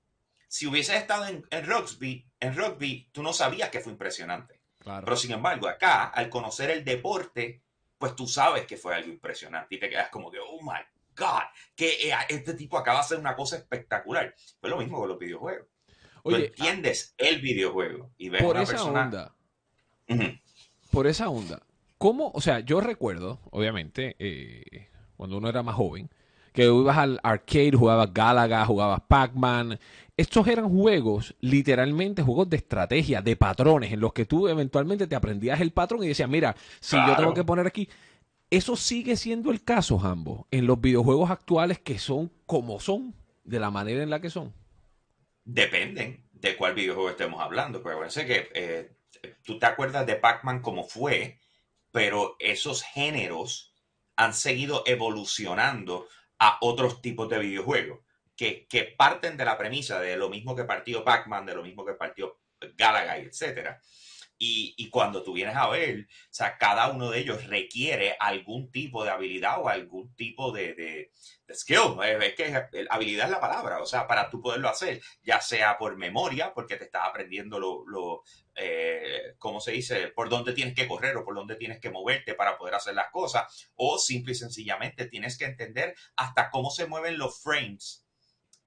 si 0.47 0.67
hubieses 0.67 0.95
estado 0.95 1.25
en, 1.25 1.45
en 1.49 1.65
rugby, 1.65 2.29
en 2.39 2.55
rugby, 2.55 3.09
tú 3.11 3.21
no 3.23 3.33
sabías 3.33 3.69
que 3.69 3.81
fue 3.81 3.91
impresionante. 3.91 4.61
Pero 4.83 5.17
sin 5.17 5.31
embargo, 5.31 5.67
acá, 5.67 6.05
al 6.05 6.29
conocer 6.29 6.69
el 6.69 6.85
deporte, 6.85 7.63
pues 7.97 8.15
tú 8.15 8.27
sabes 8.27 8.65
que 8.65 8.77
fue 8.77 8.95
algo 8.95 9.09
impresionante 9.09 9.75
y 9.75 9.79
te 9.79 9.89
quedas 9.89 10.09
como 10.09 10.31
que, 10.31 10.39
oh 10.39 10.61
my 10.61 10.79
God, 11.15 11.43
que 11.75 12.09
eh, 12.09 12.15
este 12.29 12.53
tipo 12.53 12.77
acaba 12.77 12.99
de 12.99 13.05
hacer 13.05 13.19
una 13.19 13.35
cosa 13.35 13.57
espectacular. 13.57 14.33
Fue 14.59 14.69
lo 14.69 14.77
mismo 14.77 14.99
con 14.99 15.09
los 15.09 15.17
videojuegos. 15.17 15.67
Oye, 16.23 16.47
entiendes 16.47 17.15
el 17.17 17.41
videojuego 17.41 18.11
y 18.17 18.29
ves 18.29 18.43
por 18.43 18.57
esa 18.57 18.83
onda. 18.83 19.35
Por 20.91 21.07
esa 21.07 21.29
onda. 21.29 21.61
¿Cómo? 21.97 22.31
O 22.33 22.41
sea, 22.41 22.59
yo 22.59 22.79
recuerdo, 22.79 23.39
obviamente, 23.51 24.15
eh, 24.19 24.89
cuando 25.15 25.37
uno 25.37 25.49
era 25.49 25.63
más 25.63 25.75
joven, 25.75 26.09
que 26.53 26.65
ibas 26.65 26.97
al 26.97 27.19
arcade, 27.23 27.71
jugabas 27.71 28.13
Galaga, 28.13 28.65
jugabas 28.65 29.01
Pac-Man. 29.07 29.79
Estos 30.17 30.47
eran 30.47 30.67
juegos, 30.67 31.35
literalmente 31.41 32.23
juegos 32.23 32.49
de 32.49 32.57
estrategia, 32.57 33.21
de 33.21 33.35
patrones, 33.35 33.93
en 33.93 33.99
los 33.99 34.13
que 34.13 34.25
tú 34.25 34.47
eventualmente 34.47 35.05
te 35.05 35.15
aprendías 35.15 35.61
el 35.61 35.69
patrón 35.69 36.03
y 36.03 36.07
decías, 36.07 36.27
mira, 36.27 36.55
si 36.79 36.97
yo 36.97 37.15
tengo 37.15 37.35
que 37.35 37.43
poner 37.43 37.67
aquí. 37.67 37.87
Eso 38.49 38.75
sigue 38.75 39.15
siendo 39.15 39.51
el 39.51 39.63
caso, 39.63 39.99
Jambo, 39.99 40.47
en 40.49 40.65
los 40.65 40.81
videojuegos 40.81 41.29
actuales 41.29 41.77
que 41.77 41.99
son 41.99 42.31
como 42.47 42.79
son, 42.79 43.13
de 43.43 43.59
la 43.59 43.69
manera 43.69 44.01
en 44.01 44.09
la 44.09 44.19
que 44.19 44.31
son. 44.31 44.53
Dependen 45.43 46.23
de 46.31 46.57
cuál 46.57 46.73
videojuego 46.73 47.11
estemos 47.11 47.39
hablando. 47.39 47.83
Pero 47.83 47.95
acuérdense 47.95 48.25
que 48.25 48.49
eh, 48.55 48.91
tú 49.43 49.59
te 49.59 49.67
acuerdas 49.67 50.07
de 50.07 50.15
Pac-Man 50.15 50.61
como 50.61 50.83
fue, 50.83 51.39
pero 51.91 52.37
esos 52.39 52.81
géneros 52.81 53.75
han 54.15 54.33
seguido 54.33 54.81
evolucionando 54.87 56.07
a 56.39 56.57
otros 56.61 57.03
tipos 57.03 57.29
de 57.29 57.37
videojuegos 57.37 57.99
que, 58.37 58.95
parten 58.97 59.35
de 59.35 59.45
la 59.45 59.57
premisa 59.57 59.99
de 59.99 60.15
lo 60.15 60.29
mismo 60.29 60.55
que 60.55 60.63
partió 60.63 61.03
Pac-Man, 61.03 61.45
de 61.45 61.55
lo 61.55 61.63
mismo 61.63 61.83
que 61.83 61.93
partió 61.93 62.39
Galaga, 62.75 63.17
etc. 63.17 63.77
Y, 64.39 64.89
cuando 64.91 65.23
tú 65.23 65.33
vienes 65.33 65.55
a 65.55 65.67
ver, 65.67 66.01
o 66.01 66.27
sea, 66.29 66.57
cada 66.59 66.91
uno 66.91 67.09
de 67.09 67.19
ellos 67.19 67.47
requiere 67.47 68.15
algún 68.19 68.71
tipo 68.71 69.03
de 69.03 69.09
habilidad 69.09 69.59
o 69.59 69.67
algún 69.67 70.15
tipo 70.15 70.51
de, 70.51 70.75
de, 70.75 71.11
skill. 71.55 71.97
Es 72.03 72.35
que 72.35 72.85
habilidad 72.89 73.25
es 73.25 73.31
la 73.31 73.39
palabra, 73.39 73.81
o 73.81 73.85
sea, 73.87 74.05
para 74.07 74.29
tú 74.29 74.39
poderlo 74.39 74.69
hacer, 74.69 75.01
ya 75.23 75.41
sea 75.41 75.77
por 75.79 75.97
memoria, 75.97 76.53
porque 76.53 76.77
te 76.77 76.85
estás 76.85 77.07
aprendiendo 77.07 77.59
lo, 77.59 77.83
lo 77.87 78.21
eh, 78.53 79.33
¿cómo 79.39 79.59
se 79.59 79.71
dice? 79.71 80.09
Por 80.09 80.29
dónde 80.29 80.53
tienes 80.53 80.75
que 80.75 80.87
correr 80.87 81.17
o 81.17 81.25
por 81.25 81.33
dónde 81.33 81.55
tienes 81.55 81.79
que 81.79 81.89
moverte 81.89 82.35
para 82.35 82.59
poder 82.59 82.75
hacer 82.75 82.93
las 82.93 83.09
cosas, 83.09 83.71
o 83.75 83.97
simple 83.97 84.33
y 84.33 84.35
sencillamente 84.35 85.07
tienes 85.07 85.37
que 85.37 85.45
entender 85.45 85.95
hasta 86.15 86.51
cómo 86.51 86.69
se 86.69 86.85
mueven 86.85 87.17
los 87.17 87.41
frames 87.41 88.06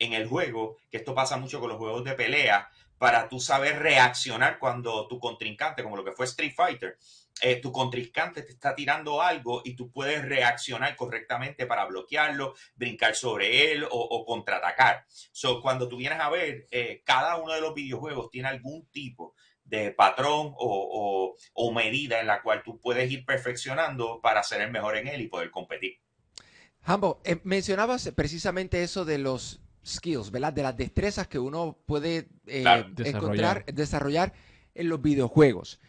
en 0.00 0.14
el 0.14 0.26
juego, 0.26 0.78
que 0.90 0.96
esto 0.96 1.14
pasa 1.14 1.36
mucho 1.36 1.60
con 1.60 1.68
los 1.68 1.78
juegos 1.78 2.04
de 2.04 2.14
pelea, 2.14 2.68
para 2.98 3.28
tú 3.28 3.40
saber 3.40 3.78
reaccionar 3.78 4.58
cuando 4.58 5.06
tu 5.08 5.18
contrincante, 5.18 5.82
como 5.82 5.96
lo 5.96 6.04
que 6.04 6.12
fue 6.12 6.26
Street 6.26 6.52
Fighter, 6.54 6.98
eh, 7.40 7.56
tu 7.56 7.72
contrincante 7.72 8.42
te 8.42 8.52
está 8.52 8.74
tirando 8.74 9.22
algo 9.22 9.62
y 9.64 9.74
tú 9.74 9.90
puedes 9.90 10.22
reaccionar 10.22 10.94
correctamente 10.96 11.64
para 11.64 11.86
bloquearlo, 11.86 12.54
brincar 12.74 13.14
sobre 13.14 13.72
él 13.72 13.86
o, 13.90 14.26
contraatacar. 14.26 15.06
So, 15.08 15.62
cuando 15.62 15.88
tú 15.88 15.96
vienes 15.96 16.20
a 16.20 16.28
ver, 16.28 16.68
eh, 16.70 17.02
cada 17.04 17.36
uno 17.36 17.54
de 17.54 17.62
los 17.62 17.72
videojuegos 17.72 18.30
tiene 18.30 18.48
algún 18.48 18.86
tipo 18.90 19.34
de 19.64 19.92
patrón 19.92 20.52
o, 20.56 21.36
medida 21.72 22.20
en 22.20 22.26
la 22.26 22.42
cual 22.42 22.62
tú 22.62 22.78
puedes 22.78 23.10
ir 23.10 23.24
perfeccionando 23.24 24.20
para 24.20 24.42
ser 24.42 24.60
el 24.60 24.70
mejor 24.70 24.98
en 24.98 25.08
él 25.08 25.22
y 25.22 25.28
poder 25.28 25.50
competir. 25.50 25.98
Hambo, 26.82 27.22
eh, 27.24 27.40
mencionabas 27.44 28.12
precisamente 28.14 28.82
eso 28.82 29.06
de 29.06 29.16
los 29.16 29.59
skills, 29.82 30.30
¿verdad? 30.30 30.52
De 30.52 30.62
las 30.62 30.76
destrezas 30.76 31.28
que 31.28 31.38
uno 31.38 31.78
puede 31.86 32.28
eh, 32.46 32.64
encontrar, 32.98 33.64
desarrollar 33.66 34.32
en 34.74 34.88
los 34.88 35.00
videojuegos. 35.00 35.80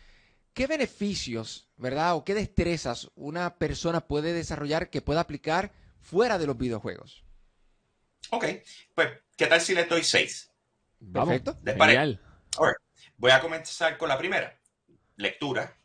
¿Qué 0.53 0.67
beneficios, 0.67 1.69
verdad? 1.77 2.15
O 2.15 2.25
qué 2.25 2.33
destrezas 2.33 3.09
una 3.15 3.55
persona 3.55 4.01
puede 4.01 4.33
desarrollar 4.33 4.89
que 4.89 5.01
pueda 5.01 5.21
aplicar 5.21 5.71
fuera 6.01 6.37
de 6.37 6.47
los 6.47 6.57
videojuegos? 6.57 7.23
Ok, 8.31 8.45
pues, 8.95 9.09
¿qué 9.37 9.47
tal 9.47 9.61
si 9.61 9.73
le 9.73 9.85
doy 9.85 10.03
seis? 10.03 10.51
Perfecto. 11.11 11.57
Voy 13.17 13.31
a 13.31 13.39
comenzar 13.39 13.97
con 13.97 14.09
la 14.09 14.17
primera, 14.17 14.59
lectura. 15.15 15.77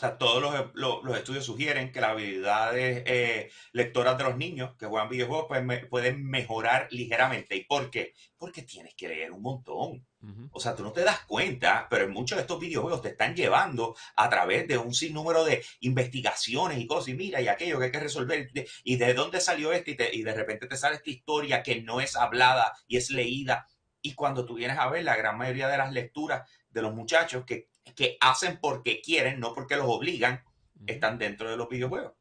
O 0.00 0.02
sea, 0.02 0.16
todos 0.16 0.72
los, 0.72 1.18
estudios 1.18 1.44
sugieren 1.44 1.92
que 1.92 2.00
las 2.00 2.12
habilidades 2.12 3.02
eh, 3.04 3.50
lectoras 3.72 4.16
de 4.16 4.24
los 4.24 4.34
niños 4.34 4.74
que 4.78 4.86
juegan 4.86 5.10
videojuegos 5.10 5.44
pues, 5.46 5.84
pueden 5.90 6.24
mejorar 6.24 6.88
ligeramente. 6.90 7.54
¿Y 7.54 7.64
por 7.64 7.90
qué? 7.90 8.14
Porque 8.38 8.62
tienes 8.62 8.94
que 8.94 9.08
leer 9.08 9.30
un 9.30 9.42
montón. 9.42 10.06
O 10.52 10.58
sea, 10.58 10.74
tú 10.74 10.82
no 10.84 10.92
te 10.92 11.04
das 11.04 11.26
cuenta, 11.26 11.86
pero 11.90 12.06
en 12.06 12.12
muchos 12.12 12.36
de 12.36 12.42
estos 12.42 12.58
videojuegos 12.58 13.02
te 13.02 13.10
están 13.10 13.36
llevando 13.36 13.94
a 14.16 14.30
través 14.30 14.66
de 14.66 14.78
un 14.78 14.94
sinnúmero 14.94 15.44
de 15.44 15.62
investigaciones 15.80 16.78
y 16.78 16.86
cosas. 16.86 17.08
Y 17.08 17.14
mira, 17.14 17.42
y 17.42 17.48
aquello 17.48 17.78
que 17.78 17.84
hay 17.84 17.92
que 17.92 18.00
resolver. 18.00 18.50
Y 18.82 18.96
de 18.96 19.12
dónde 19.12 19.38
salió 19.38 19.70
esto. 19.70 19.90
Y, 19.90 19.98
y 20.12 20.22
de 20.22 20.32
repente 20.32 20.66
te 20.66 20.78
sale 20.78 20.96
esta 20.96 21.10
historia 21.10 21.62
que 21.62 21.82
no 21.82 22.00
es 22.00 22.16
hablada 22.16 22.72
y 22.86 22.96
es 22.96 23.10
leída. 23.10 23.68
Y 24.00 24.14
cuando 24.14 24.46
tú 24.46 24.54
vienes 24.54 24.78
a 24.78 24.88
ver 24.88 25.04
la 25.04 25.16
gran 25.16 25.36
mayoría 25.36 25.68
de 25.68 25.76
las 25.76 25.92
lecturas 25.92 26.48
de 26.70 26.80
los 26.80 26.94
muchachos 26.94 27.44
que 27.44 27.68
que 27.94 28.16
hacen 28.20 28.58
porque 28.60 29.00
quieren, 29.00 29.40
no 29.40 29.54
porque 29.54 29.76
los 29.76 29.86
obligan, 29.86 30.42
están 30.86 31.18
dentro 31.18 31.50
de 31.50 31.56
los 31.56 31.68
videojuegos. 31.68 32.12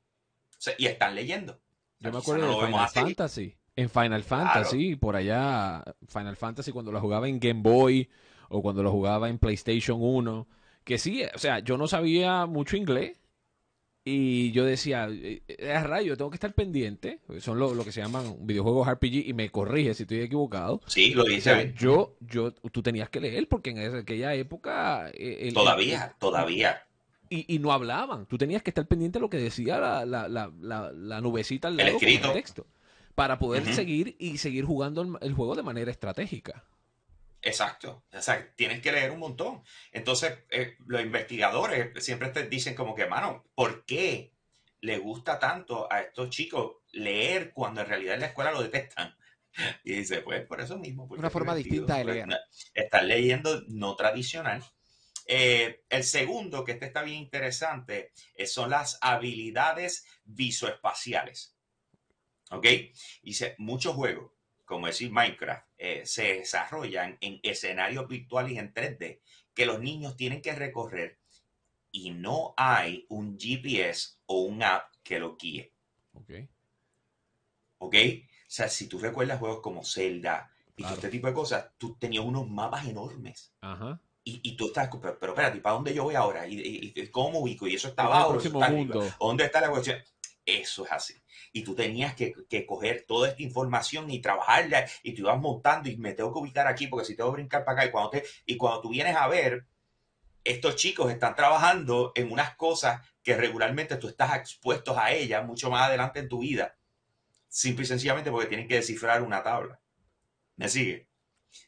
y 0.77 0.87
están 0.87 1.15
leyendo. 1.15 1.59
Yo 1.99 2.11
me 2.11 2.17
acuerdo 2.17 2.61
de 2.61 2.67
Final 2.67 2.89
Fantasy. 2.89 3.55
En 3.75 3.89
Final 3.89 4.23
Fantasy, 4.23 4.95
por 4.97 5.15
allá, 5.15 5.83
Final 6.07 6.35
Fantasy 6.35 6.71
cuando 6.71 6.91
lo 6.91 6.99
jugaba 6.99 7.29
en 7.29 7.39
Game 7.39 7.61
Boy 7.61 8.09
o 8.49 8.61
cuando 8.61 8.83
lo 8.83 8.91
jugaba 8.91 9.29
en 9.29 9.37
PlayStation 9.37 9.99
1, 10.01 10.47
que 10.83 10.97
sí, 10.97 11.23
o 11.33 11.37
sea, 11.37 11.59
yo 11.59 11.77
no 11.77 11.87
sabía 11.87 12.45
mucho 12.45 12.75
inglés, 12.75 13.18
y 14.05 14.51
yo 14.51 14.65
decía, 14.65 15.07
eh, 15.11 15.43
eh, 15.47 15.83
rayo, 15.83 16.15
tengo 16.15 16.31
que 16.31 16.37
estar 16.37 16.53
pendiente. 16.53 17.19
Son 17.39 17.59
lo, 17.59 17.83
que 17.83 17.91
se 17.91 18.01
llaman 18.01 18.35
videojuegos 18.39 18.87
RPG 18.87 19.27
y 19.27 19.33
me 19.33 19.49
corrige 19.49 19.93
si 19.93 20.03
estoy 20.03 20.21
equivocado. 20.21 20.81
Sí, 20.87 21.13
lo 21.13 21.25
dice. 21.25 21.73
yo, 21.77 22.15
yo, 22.21 22.51
tú 22.51 22.81
tenías 22.81 23.09
que 23.09 23.19
leer 23.19 23.47
porque 23.47 23.71
en 23.71 23.95
aquella 23.95 24.33
época. 24.33 25.11
Eh, 25.13 25.51
todavía, 25.53 26.15
todavía. 26.19 26.83
Y, 27.31 27.59
no 27.59 27.71
hablaban. 27.71 28.25
Tú 28.25 28.39
tenías 28.39 28.63
que 28.63 28.71
estar 28.71 28.87
pendiente 28.87 29.19
de 29.19 29.21
lo 29.21 29.29
que 29.29 29.37
decía 29.37 29.77
la, 29.77 30.03
la, 30.03 30.27
la, 30.27 30.51
la, 30.59 31.21
nubecita 31.21 31.67
al 31.67 31.77
lado 31.77 31.99
el 32.01 32.21
texto. 32.33 32.65
Para 33.13 33.37
poder 33.37 33.71
seguir 33.75 34.15
y 34.17 34.39
seguir 34.39 34.65
jugando 34.65 35.19
el 35.21 35.33
juego 35.33 35.55
de 35.55 35.61
manera 35.61 35.91
estratégica. 35.91 36.63
Exacto, 37.41 38.03
exacto. 38.11 38.53
Tienes 38.55 38.81
que 38.81 38.91
leer 38.91 39.11
un 39.11 39.19
montón. 39.19 39.63
Entonces, 39.91 40.39
eh, 40.49 40.75
los 40.85 41.01
investigadores 41.01 42.03
siempre 42.03 42.29
te 42.29 42.47
dicen 42.47 42.75
como 42.75 42.95
que, 42.95 43.07
mano, 43.07 43.45
¿por 43.55 43.85
qué 43.85 44.33
le 44.81 44.97
gusta 44.97 45.39
tanto 45.39 45.91
a 45.91 46.01
estos 46.01 46.29
chicos 46.29 46.77
leer 46.91 47.51
cuando 47.53 47.81
en 47.81 47.87
realidad 47.87 48.15
en 48.15 48.21
la 48.21 48.27
escuela 48.27 48.51
lo 48.51 48.63
detestan? 48.63 49.15
Y 49.83 49.93
dice, 49.93 50.21
pues 50.21 50.45
por 50.45 50.61
eso 50.61 50.77
mismo. 50.77 51.05
Una 51.09 51.29
forma 51.29 51.55
distinta 51.55 51.97
de 51.97 52.05
leer. 52.05 52.27
Están 52.73 53.07
leyendo 53.07 53.61
no 53.67 53.95
tradicional. 53.95 54.63
Eh, 55.25 55.83
el 55.89 56.03
segundo, 56.03 56.63
que 56.63 56.73
este 56.73 56.85
está 56.85 57.01
bien 57.01 57.17
interesante, 57.17 58.13
eh, 58.35 58.45
son 58.45 58.69
las 58.69 58.97
habilidades 59.01 60.05
visoespaciales. 60.23 61.55
¿Ok? 62.51 62.65
Dice, 63.21 63.55
muchos 63.57 63.95
juegos 63.95 64.31
como 64.69 64.85
decir 64.85 65.11
Minecraft, 65.11 65.67
eh, 65.79 66.05
se 66.05 66.35
desarrollan 66.35 67.17
en 67.21 67.39
escenarios 67.41 68.07
virtuales 68.07 68.55
en 68.55 68.71
3D 68.71 69.19
que 69.51 69.65
los 69.65 69.79
niños 69.79 70.15
tienen 70.15 70.43
que 70.43 70.53
recorrer 70.53 71.17
y 71.91 72.11
no 72.11 72.53
hay 72.55 73.07
un 73.09 73.35
GPS 73.39 74.19
o 74.27 74.41
un 74.41 74.61
app 74.61 74.93
que 75.01 75.17
lo 75.17 75.35
guíe. 75.37 75.73
Ok. 76.13 76.29
Ok. 77.79 77.95
O 77.95 78.27
sea, 78.47 78.69
si 78.69 78.87
tú 78.87 78.99
recuerdas 78.99 79.39
juegos 79.39 79.61
como 79.61 79.83
Zelda 79.83 80.51
y 80.75 80.83
todo 80.83 80.93
este 80.93 81.09
tipo 81.09 81.25
de 81.25 81.33
cosas, 81.33 81.71
tú 81.79 81.95
tenías 81.95 82.23
unos 82.23 82.47
mapas 82.47 82.87
enormes. 82.87 83.51
Ajá. 83.61 83.99
Y, 84.23 84.55
tú 84.55 84.67
estás, 84.67 84.87
pero, 85.01 85.17
pero 85.17 85.31
espérate, 85.31 85.59
¿para 85.61 85.73
dónde 85.73 85.95
yo 85.95 86.03
voy 86.03 86.13
ahora? 86.13 86.45
¿Y, 86.47 86.93
cómo 87.09 87.39
ubico? 87.39 87.65
Y 87.65 87.73
eso 87.73 87.87
está 87.87 88.03
abajo. 88.03 88.37
¿Dónde 89.19 89.45
está 89.45 89.61
la 89.61 89.71
cuestión? 89.71 89.97
Eso 90.57 90.85
es 90.85 90.91
así. 90.91 91.13
Y 91.51 91.63
tú 91.63 91.75
tenías 91.75 92.15
que, 92.15 92.33
coger 92.65 93.05
toda 93.07 93.29
esta 93.29 93.43
información 93.43 94.09
y 94.09 94.19
trabajarla 94.19 94.89
y 95.03 95.13
tú 95.13 95.21
ibas 95.21 95.39
montando 95.39 95.89
y 95.89 95.97
me 95.97 96.13
tengo 96.13 96.33
que 96.33 96.39
ubicar 96.39 96.67
aquí 96.67 96.87
porque 96.87 97.05
si 97.05 97.15
tengo 97.15 97.29
que 97.31 97.41
brincar 97.41 97.63
para 97.63 97.81
acá 97.81 97.87
y 97.87 97.91
cuando, 97.91 98.09
te, 98.09 98.23
y 98.45 98.57
cuando 98.57 98.81
tú 98.81 98.89
vienes 98.89 99.15
a 99.15 99.27
ver, 99.27 99.65
estos 100.43 100.75
chicos 100.75 101.11
están 101.11 101.35
trabajando 101.35 102.11
en 102.15 102.31
unas 102.31 102.55
cosas 102.55 103.01
que 103.21 103.35
regularmente 103.35 103.97
tú 103.97 104.07
estás 104.07 104.35
expuestos 104.35 104.97
a 104.97 105.11
ellas 105.11 105.45
mucho 105.45 105.69
más 105.69 105.87
adelante 105.87 106.19
en 106.19 106.29
tu 106.29 106.39
vida. 106.39 106.77
Simple 107.47 107.83
y 107.83 107.87
sencillamente 107.87 108.31
porque 108.31 108.47
tienen 108.47 108.67
que 108.67 108.75
descifrar 108.75 109.21
una 109.21 109.43
tabla. 109.43 109.79
¿Me 110.55 110.67
sigue? 110.67 111.07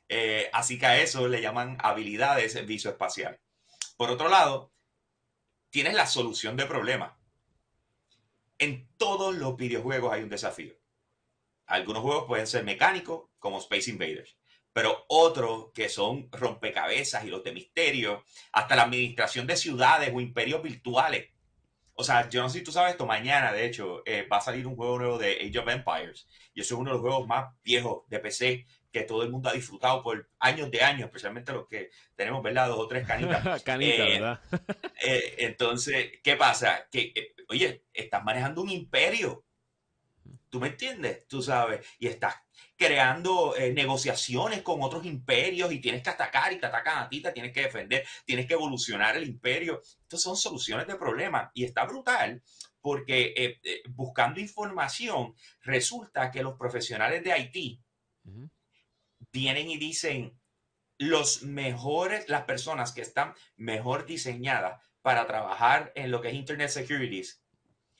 Eh, 0.10 0.50
así 0.54 0.78
que 0.80 0.86
a 0.86 1.02
eso 1.02 1.28
le 1.28 1.42
llaman 1.42 1.78
habilidades 1.82 2.66
visoespaciales. 2.66 3.40
Por 3.98 4.10
otro 4.10 4.30
lado, 4.30 4.72
tienes 5.70 5.94
la 5.94 6.08
solución 6.08 6.56
de 6.58 6.66
problemas 6.66 7.21
en 8.62 8.88
todos 8.96 9.36
los 9.36 9.58
videojuegos 9.58 10.14
hay 10.14 10.22
un 10.22 10.30
desafío. 10.30 10.74
Algunos 11.66 12.04
juegos 12.04 12.26
pueden 12.28 12.46
ser 12.46 12.64
mecánicos, 12.64 13.30
como 13.40 13.58
Space 13.58 13.90
Invaders, 13.90 14.38
pero 14.72 15.04
otros 15.08 15.72
que 15.74 15.90
son 15.90 16.30
rompecabezas 16.32 17.26
y 17.26 17.30
los 17.30 17.44
de 17.44 17.54
misterio, 17.54 18.24
hasta 18.52 18.76
la 18.76 18.84
administración 18.84 19.48
de 19.48 19.58
ciudades 19.58 20.12
o 20.14 20.22
imperios 20.22 20.62
virtuales. 20.62 21.32
O 21.96 22.04
sea, 22.04 22.30
yo 22.30 22.44
no 22.44 22.50
sé 22.50 22.60
si 22.60 22.64
tú 22.64 22.72
sabes 22.72 22.92
esto, 22.92 23.08
mañana 23.08 23.52
de 23.52 23.66
hecho 23.66 24.04
eh, 24.06 24.28
va 24.32 24.38
a 24.38 24.42
salir 24.42 24.68
un 24.68 24.76
juego 24.76 25.00
nuevo 25.00 25.18
de 25.18 25.40
Age 25.42 25.58
of 25.58 25.68
Empires 25.68 26.28
y 26.54 26.62
eso 26.62 26.76
es 26.76 26.80
uno 26.80 26.92
de 26.92 26.98
los 26.98 27.02
juegos 27.02 27.28
más 27.28 27.56
viejos 27.64 28.04
de 28.10 28.20
PC 28.20 28.68
que 28.92 29.04
todo 29.04 29.24
el 29.24 29.30
mundo 29.30 29.50
ha 29.50 29.54
disfrutado 29.54 30.04
por 30.04 30.30
años 30.40 30.70
de 30.70 30.82
años, 30.82 31.06
especialmente 31.06 31.54
los 31.54 31.68
que 31.68 31.90
tenemos, 32.16 32.44
¿verdad? 32.44 32.68
Dos 32.68 32.80
o 32.80 32.88
tres 32.88 33.08
canitas. 33.08 33.64
canitas, 33.64 34.08
eh, 34.08 34.20
¿verdad? 34.20 34.42
Eh, 35.04 35.36
entonces, 35.40 36.20
¿qué 36.24 36.36
pasa? 36.36 36.88
Que, 36.92 37.12
eh, 37.16 37.36
oye, 37.50 37.86
estás 37.92 38.24
manejando 38.24 38.62
un 38.62 38.70
imperio. 38.70 39.46
¿Tú 40.50 40.60
me 40.60 40.68
entiendes? 40.68 41.28
Tú 41.28 41.42
sabes. 41.42 41.88
Y 41.98 42.08
estás 42.08 42.36
creando 42.76 43.56
negociaciones 43.74 44.62
con 44.62 44.84
otros 44.84 45.06
imperios 45.06 45.72
y 45.72 45.80
tienes 45.80 46.04
que 46.04 46.10
atacar 46.10 46.52
y 46.52 46.60
te 46.60 46.66
atacan 46.66 47.00
a 47.00 47.10
ti, 47.10 47.22
te 47.22 47.32
tienes 47.32 47.54
que 47.54 47.62
defender, 47.62 48.06
tienes 48.26 48.46
que 48.46 48.54
evolucionar 48.54 49.16
el 49.16 49.24
imperio. 49.24 49.82
Estas 50.02 50.22
son 50.22 50.36
soluciones 50.36 50.86
de 50.88 50.96
problemas 50.96 51.50
y 51.54 51.64
está 51.64 51.86
brutal 51.86 52.44
porque 52.82 53.60
buscando 53.90 54.40
información 54.40 55.34
resulta 55.62 56.30
que 56.30 56.44
los 56.44 56.58
profesionales 56.58 57.24
de 57.24 57.32
Haití 57.32 57.82
vienen 59.32 59.70
y 59.70 59.78
dicen 59.78 60.40
los 60.98 61.44
mejores, 61.44 62.30
las 62.30 62.44
personas 62.44 62.92
que 62.92 63.02
están 63.02 63.34
mejor 63.56 64.06
diseñadas 64.06 64.82
para 65.02 65.26
trabajar 65.26 65.92
en 65.96 66.12
lo 66.12 66.22
que 66.22 66.30
es 66.30 66.36
Internet 66.36 66.70
Securities 66.70 67.44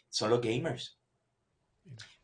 son 0.10 0.30
los 0.30 0.42
gamers. 0.42 1.00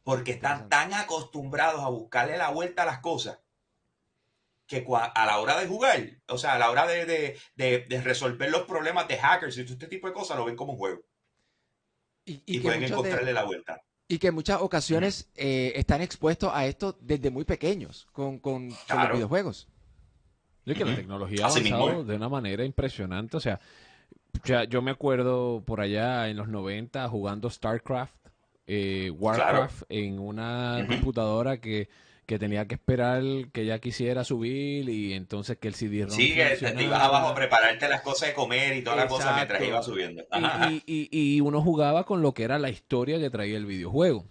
Porque 0.03 0.31
están 0.31 0.69
tan 0.69 0.93
acostumbrados 0.93 1.81
a 1.81 1.89
buscarle 1.89 2.37
la 2.37 2.51
vuelta 2.51 2.83
a 2.83 2.85
las 2.85 2.99
cosas 2.99 3.39
que 4.67 4.85
a 4.91 5.25
la 5.25 5.39
hora 5.39 5.59
de 5.59 5.65
jugar, 5.65 6.19
o 6.27 6.37
sea, 6.37 6.53
a 6.53 6.59
la 6.59 6.69
hora 6.69 6.85
de, 6.85 7.39
resolver 8.03 8.51
los 8.51 8.63
problemas 8.63 9.07
de 9.07 9.17
hackers 9.17 9.57
y 9.57 9.63
todo 9.63 9.73
este 9.73 9.87
tipo 9.87 10.07
de 10.07 10.13
cosas, 10.13 10.37
lo 10.37 10.45
ven 10.45 10.57
como 10.57 10.73
un 10.73 10.77
juego. 10.77 11.01
Y, 12.25 12.59
pueden 12.59 12.83
encontrarle 12.83 13.31
la 13.31 13.45
vuelta. 13.45 13.81
Y 14.07 14.19
que 14.19 14.27
en 14.27 14.35
muchas 14.35 14.61
ocasiones 14.61 15.29
eh, 15.35 15.73
están 15.75 16.01
expuestos 16.01 16.51
a 16.53 16.65
esto 16.65 16.97
desde 17.01 17.29
muy 17.29 17.43
pequeños, 17.43 18.07
con, 18.13 18.39
con, 18.39 18.69
los 18.69 19.11
videojuegos. 19.11 19.67
Y 20.65 20.73
que 20.73 20.85
la 20.85 20.95
tecnología 20.95 21.45
ha 21.45 21.49
avanzado 21.49 22.03
de 22.03 22.15
una 22.15 22.29
manera 22.29 22.63
impresionante. 22.63 23.37
O 23.37 23.39
sea, 23.39 23.59
ya, 24.43 24.63
yo 24.63 24.81
me 24.81 24.91
acuerdo 24.91 25.61
por 25.65 25.81
allá 25.81 26.29
en 26.29 26.37
los 26.37 26.47
90 26.47 27.07
jugando 27.09 27.49
StarCraft, 27.49 28.15
eh, 28.65 29.09
Warcraft 29.11 29.83
en 29.89 30.19
una 30.19 30.85
computadora 30.87 31.59
que 31.59 31.89
que 32.27 32.37
tenía 32.37 32.67
que 32.67 32.75
esperar 32.75 33.23
que 33.53 33.61
ella 33.61 33.79
quisiera 33.79 34.25
subir 34.25 34.89
y 34.89 35.13
entonces 35.13 35.57
que 35.57 35.69
el 35.69 35.75
CD-ROM 35.75 36.11
Sí, 36.11 36.35
que 36.35 36.57
te 36.57 36.83
ibas 36.83 37.01
abajo 37.01 37.29
a 37.29 37.35
prepararte 37.35 37.87
las 37.87 38.01
cosas 38.01 38.29
de 38.29 38.35
comer 38.35 38.75
y 38.75 38.83
todas 38.83 38.99
las 38.99 39.07
cosas 39.07 39.33
mientras 39.33 39.63
iba 39.63 39.81
subiendo. 39.81 40.25
Y, 40.85 41.07
y, 41.09 41.39
uno 41.39 41.61
jugaba 41.61 42.05
con 42.05 42.21
lo 42.21 42.33
que 42.33 42.43
era 42.43 42.59
la 42.59 42.69
historia 42.69 43.17
que 43.17 43.29
traía 43.29 43.55
el 43.55 43.65
videojuego. 43.65 44.25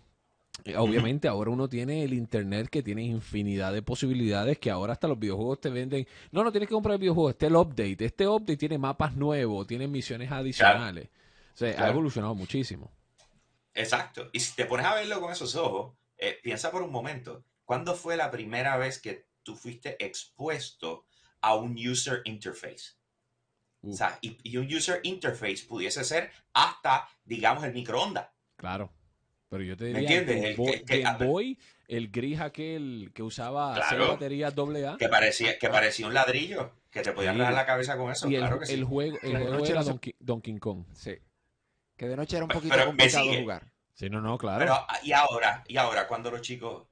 Obviamente 0.76 1.26
ahora 1.26 1.50
uno 1.50 1.68
tiene 1.68 2.04
el 2.04 2.12
internet 2.12 2.68
que 2.68 2.82
tiene 2.82 3.02
infinidad 3.02 3.72
de 3.72 3.80
posibilidades 3.80 4.58
que 4.58 4.70
ahora 4.70 4.92
hasta 4.92 5.08
los 5.08 5.18
videojuegos 5.18 5.62
te 5.62 5.70
venden. 5.70 6.06
No, 6.32 6.44
no 6.44 6.52
tienes 6.52 6.68
que 6.68 6.74
comprar 6.74 6.94
el 6.94 7.00
videojuego, 7.00 7.30
este 7.30 7.46
es 7.46 7.50
el 7.50 7.56
update. 7.56 8.04
Este 8.04 8.28
update 8.28 8.58
tiene 8.58 8.76
mapas 8.76 9.16
nuevos, 9.16 9.66
tiene 9.66 9.88
misiones 9.88 10.30
adicionales. 10.30 11.08
O 11.54 11.56
sea, 11.56 11.82
ha 11.82 11.88
evolucionado 11.88 12.34
muchísimo. 12.34 12.92
Exacto. 13.72 14.28
Y 14.34 14.40
si 14.40 14.54
te 14.54 14.66
pones 14.66 14.84
a 14.84 14.94
verlo 14.94 15.18
con 15.18 15.32
esos 15.32 15.56
ojos, 15.56 15.94
eh, 16.18 16.38
piensa 16.42 16.70
por 16.70 16.82
un 16.82 16.92
momento 16.92 17.42
¿Cuándo 17.66 17.94
fue 17.94 18.16
la 18.16 18.30
primera 18.30 18.76
vez 18.78 19.00
que 19.00 19.26
tú 19.42 19.56
fuiste 19.56 20.02
expuesto 20.02 21.04
a 21.40 21.56
un 21.56 21.76
user 21.76 22.23
interface? 22.25 22.94
O 23.82 23.92
sea, 23.92 24.18
y, 24.20 24.56
un 24.56 24.73
user 24.73 25.00
interface 25.02 25.64
pudiese 25.68 26.02
ser 26.04 26.30
hasta, 26.54 27.08
digamos, 27.25 27.64
el 27.64 27.73
microondas. 27.73 28.28
Claro. 28.56 28.92
Pero 29.49 29.62
yo 29.62 29.76
te 29.76 29.87
diría 29.87 30.23
¿Me 30.23 30.54
que, 30.85 31.02
el 31.02 31.26
Boy, 31.26 31.58
el 31.87 32.11
gris 32.11 32.40
aquel 32.40 33.12
que 33.14 33.23
usaba 33.23 33.75
claro, 33.75 34.08
baterías 34.08 34.54
AA. 34.56 34.96
Que 34.96 35.08
parecía, 35.08 35.58
que 35.58 35.68
parecía 35.68 36.06
un 36.06 36.14
ladrillo, 36.14 36.73
que 36.90 37.02
te 37.02 37.12
podían 37.12 37.38
dar 37.38 37.52
la 37.52 37.66
cabeza 37.66 37.96
con 37.96 38.11
eso. 38.11 38.28
Y 38.28 38.37
claro 38.37 38.54
el, 38.54 38.61
que 38.61 38.66
sí. 38.66 38.75
el 38.75 38.85
juego, 38.85 39.18
el 39.23 39.38
juego 39.38 39.66
era 39.66 39.82
Donkey, 40.18 40.58
Kong. 40.58 40.85
Sí. 40.94 41.16
Que 41.96 42.08
de 42.08 42.16
noche 42.16 42.37
era 42.37 42.44
un 42.44 42.50
poquito 42.50 42.76
complicado 42.85 43.26
jugar. 43.40 43.73
Sí, 43.94 44.11
no, 44.11 44.20
no, 44.20 44.37
claro. 44.37 44.58
Pero, 44.58 44.87
y 45.02 45.12
ahora, 45.12 45.64
y 45.66 45.76
ahora, 45.76 46.06
cuando 46.06 46.30
los 46.30 46.42
chicos 46.42 46.87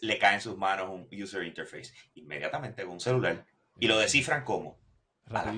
le 0.00 0.18
cae 0.18 0.34
en 0.34 0.40
sus 0.40 0.56
manos 0.56 0.88
un 0.88 1.08
user 1.12 1.44
interface 1.44 1.92
inmediatamente 2.14 2.82
con 2.84 2.94
un 2.94 3.00
celular 3.00 3.46
y 3.78 3.86
lo 3.86 3.98
descifran 3.98 4.44
como 4.44 4.78
a 5.26 5.44
la 5.44 5.52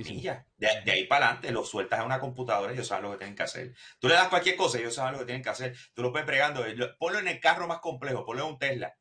De, 0.57 0.91
ahí 0.91 1.05
para 1.05 1.27
adelante 1.27 1.53
lo 1.53 1.63
sueltas 1.63 2.01
a 2.01 2.05
una 2.05 2.19
computadora 2.19 2.73
y 2.73 2.75
ellos 2.75 2.89
saben 2.89 3.05
lo 3.05 3.11
que 3.13 3.19
tienen 3.19 3.37
que 3.37 3.43
hacer. 3.43 3.75
Tú 3.99 4.09
le 4.09 4.15
das 4.15 4.29
cualquier 4.29 4.57
cosa 4.57 4.79
y 4.79 4.81
ellos 4.81 4.95
saben 4.95 5.13
lo 5.13 5.19
que 5.19 5.27
tienen 5.27 5.43
que 5.43 5.51
hacer. 5.51 5.77
Tú 5.93 6.03
lo 6.03 6.11
puedes 6.11 6.27
pregando, 6.27 6.65
ponlo 6.99 7.19
en 7.19 7.29
el 7.29 7.39
carro 7.39 7.69
más 7.69 7.81
complejo, 7.81 8.25
ponlo 8.25 8.45
en 8.45 8.53
un 8.53 8.59
Tesla 8.59 8.97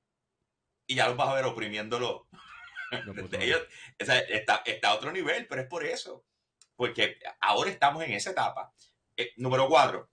y 0.86 0.96
ya 0.96 1.08
lo 1.08 1.16
vas 1.16 1.30
a 1.30 1.36
ver 1.36 1.46
oprimiéndolo. 1.46 2.28
está, 3.98 4.18
está, 4.66 4.90
a 4.90 4.94
otro 4.94 5.12
nivel, 5.12 5.48
pero 5.48 5.62
es 5.62 5.68
por 5.68 5.86
eso. 5.86 6.26
Porque 6.76 7.18
ahora 7.40 7.70
estamos 7.70 8.04
en 8.04 8.12
esa 8.12 8.32
etapa. 8.32 8.74
Eh, 9.16 9.32
número 9.38 9.70
cuatro, 9.70 10.12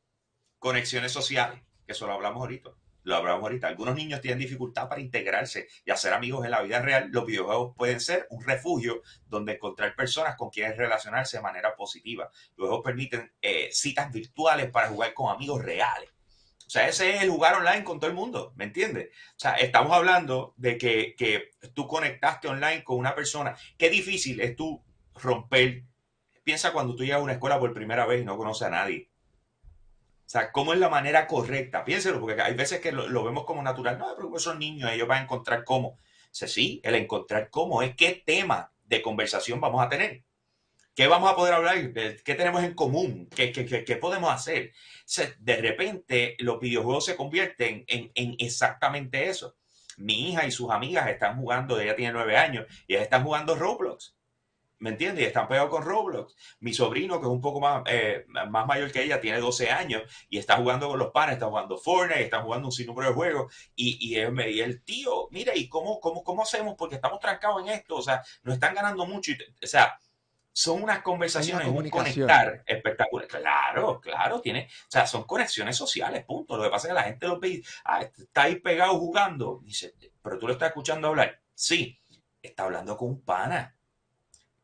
conexiones 0.58 1.10
sociales, 1.10 1.60
que 1.84 1.92
eso 1.92 2.06
lo 2.06 2.14
hablamos 2.14 2.40
ahorita 2.40 2.70
lo 3.04 3.16
hablamos 3.16 3.42
ahorita, 3.42 3.68
algunos 3.68 3.94
niños 3.94 4.20
tienen 4.20 4.38
dificultad 4.38 4.88
para 4.88 5.00
integrarse 5.00 5.68
y 5.84 5.90
hacer 5.90 6.12
amigos 6.14 6.44
en 6.44 6.50
la 6.50 6.62
vida 6.62 6.80
real. 6.80 7.10
Los 7.12 7.26
videojuegos 7.26 7.74
pueden 7.76 8.00
ser 8.00 8.26
un 8.30 8.42
refugio 8.44 9.02
donde 9.26 9.52
encontrar 9.52 9.94
personas 9.94 10.36
con 10.36 10.50
quienes 10.50 10.76
relacionarse 10.76 11.36
de 11.36 11.42
manera 11.42 11.76
positiva. 11.76 12.30
Los 12.56 12.68
juegos 12.68 12.84
permiten 12.84 13.30
eh, 13.42 13.68
citas 13.70 14.10
virtuales 14.10 14.70
para 14.70 14.88
jugar 14.88 15.12
con 15.12 15.32
amigos 15.34 15.62
reales. 15.62 16.10
O 16.66 16.70
sea, 16.70 16.88
ese 16.88 17.14
es 17.14 17.22
el 17.22 17.30
jugar 17.30 17.56
online 17.56 17.84
con 17.84 18.00
todo 18.00 18.08
el 18.08 18.16
mundo, 18.16 18.54
¿me 18.56 18.64
entiendes? 18.64 19.10
O 19.32 19.38
sea, 19.38 19.52
estamos 19.56 19.92
hablando 19.92 20.54
de 20.56 20.78
que, 20.78 21.14
que 21.16 21.50
tú 21.74 21.86
conectaste 21.86 22.48
online 22.48 22.82
con 22.82 22.96
una 22.96 23.14
persona. 23.14 23.54
Qué 23.76 23.90
difícil 23.90 24.40
es 24.40 24.56
tú 24.56 24.82
romper. 25.14 25.84
Piensa 26.42 26.72
cuando 26.72 26.96
tú 26.96 27.04
llegas 27.04 27.20
a 27.20 27.22
una 27.22 27.34
escuela 27.34 27.60
por 27.60 27.74
primera 27.74 28.06
vez 28.06 28.22
y 28.22 28.24
no 28.24 28.38
conoces 28.38 28.66
a 28.66 28.70
nadie 28.70 29.10
¿cómo 30.52 30.72
es 30.72 30.78
la 30.78 30.88
manera 30.88 31.26
correcta? 31.26 31.84
Piénselo, 31.84 32.20
porque 32.20 32.40
hay 32.40 32.54
veces 32.54 32.80
que 32.80 32.92
lo, 32.92 33.24
vemos 33.24 33.44
como 33.44 33.62
natural. 33.62 33.98
No, 33.98 34.14
pero 34.16 34.38
son 34.38 34.58
niños, 34.58 34.90
ellos 34.90 35.08
van 35.08 35.20
a 35.20 35.22
encontrar 35.24 35.64
cómo. 35.64 35.98
Sí, 36.30 36.80
el 36.82 36.96
encontrar 36.96 37.48
cómo 37.50 37.82
es 37.82 37.94
qué 37.94 38.22
tema 38.26 38.72
de 38.84 39.02
conversación 39.02 39.60
vamos 39.60 39.84
a 39.84 39.88
tener. 39.88 40.24
¿Qué 40.94 41.06
vamos 41.06 41.30
a 41.30 41.36
poder 41.36 41.54
hablar? 41.54 41.92
¿Qué 41.92 42.34
tenemos 42.34 42.62
en 42.62 42.74
común? 42.74 43.28
¿Qué, 43.34 43.98
podemos 44.00 44.32
hacer? 44.32 44.72
de 45.38 45.56
repente, 45.56 46.36
los 46.38 46.60
videojuegos 46.60 47.04
se 47.04 47.16
convierten 47.16 47.84
en, 47.88 48.10
en, 48.14 48.36
exactamente 48.38 49.28
eso. 49.28 49.56
Mi 49.96 50.30
hija 50.30 50.46
y 50.46 50.50
sus 50.50 50.70
amigas 50.70 51.08
están 51.08 51.36
jugando, 51.36 51.80
ella 51.80 51.96
tiene 51.96 52.12
nueve 52.12 52.36
años, 52.36 52.66
y 52.86 52.94
ellas 52.94 53.04
están 53.04 53.24
jugando 53.24 53.54
Roblox. 53.54 54.16
¿Me 54.78 54.90
entiendes? 54.90 55.24
Y 55.24 55.26
están 55.26 55.48
pegados 55.48 55.70
con 55.70 55.82
Roblox. 55.82 56.34
Mi 56.60 56.74
sobrino, 56.74 57.20
que 57.20 57.26
es 57.26 57.32
un 57.32 57.40
poco 57.40 57.60
más, 57.60 57.82
eh, 57.86 58.26
más 58.28 58.66
mayor 58.66 58.90
que 58.90 59.02
ella, 59.02 59.20
tiene 59.20 59.38
12 59.38 59.70
años 59.70 60.02
y 60.28 60.38
está 60.38 60.56
jugando 60.56 60.88
con 60.88 60.98
los 60.98 61.10
panes, 61.12 61.34
está 61.34 61.46
jugando 61.46 61.78
Fortnite, 61.78 62.22
está 62.22 62.42
jugando 62.42 62.68
un 62.68 62.72
sinnúmero 62.72 63.08
de 63.08 63.14
juegos. 63.14 63.54
Y, 63.74 63.96
y, 64.00 64.16
él 64.16 64.32
me, 64.32 64.48
el 64.48 64.82
tío, 64.82 65.28
mira, 65.30 65.56
¿y 65.56 65.68
cómo, 65.68 66.00
cómo, 66.00 66.22
cómo 66.22 66.42
hacemos? 66.42 66.74
Porque 66.76 66.96
estamos 66.96 67.20
trancados 67.20 67.62
en 67.62 67.68
esto. 67.68 67.96
O 67.96 68.02
sea, 68.02 68.22
nos 68.42 68.54
están 68.54 68.74
ganando 68.74 69.06
mucho. 69.06 69.32
o 69.62 69.66
sea, 69.66 69.96
son 70.52 70.82
unas 70.82 71.02
conversaciones, 71.02 71.66
un 71.66 71.90
conectar 71.90 72.62
espectacular. 72.66 73.26
Claro, 73.26 74.00
claro, 74.00 74.40
tiene, 74.40 74.68
o 74.70 74.90
sea, 74.90 75.06
son 75.06 75.24
conexiones 75.24 75.76
sociales, 75.76 76.24
punto. 76.24 76.56
Lo 76.56 76.64
que 76.64 76.70
pasa 76.70 76.86
es 76.86 76.90
que 76.90 77.00
la 77.00 77.02
gente 77.02 77.26
lo 77.26 77.40
ve, 77.40 77.62
ah, 77.84 78.02
está 78.02 78.42
ahí 78.42 78.56
pegado 78.60 78.98
jugando. 78.98 79.60
Dice, 79.64 79.94
pero 80.22 80.38
tú 80.38 80.46
lo 80.46 80.52
estás 80.52 80.68
escuchando 80.68 81.08
hablar. 81.08 81.40
Sí, 81.54 82.00
está 82.40 82.64
hablando 82.64 82.96
con 82.96 83.08
un 83.08 83.24
pana 83.24 83.74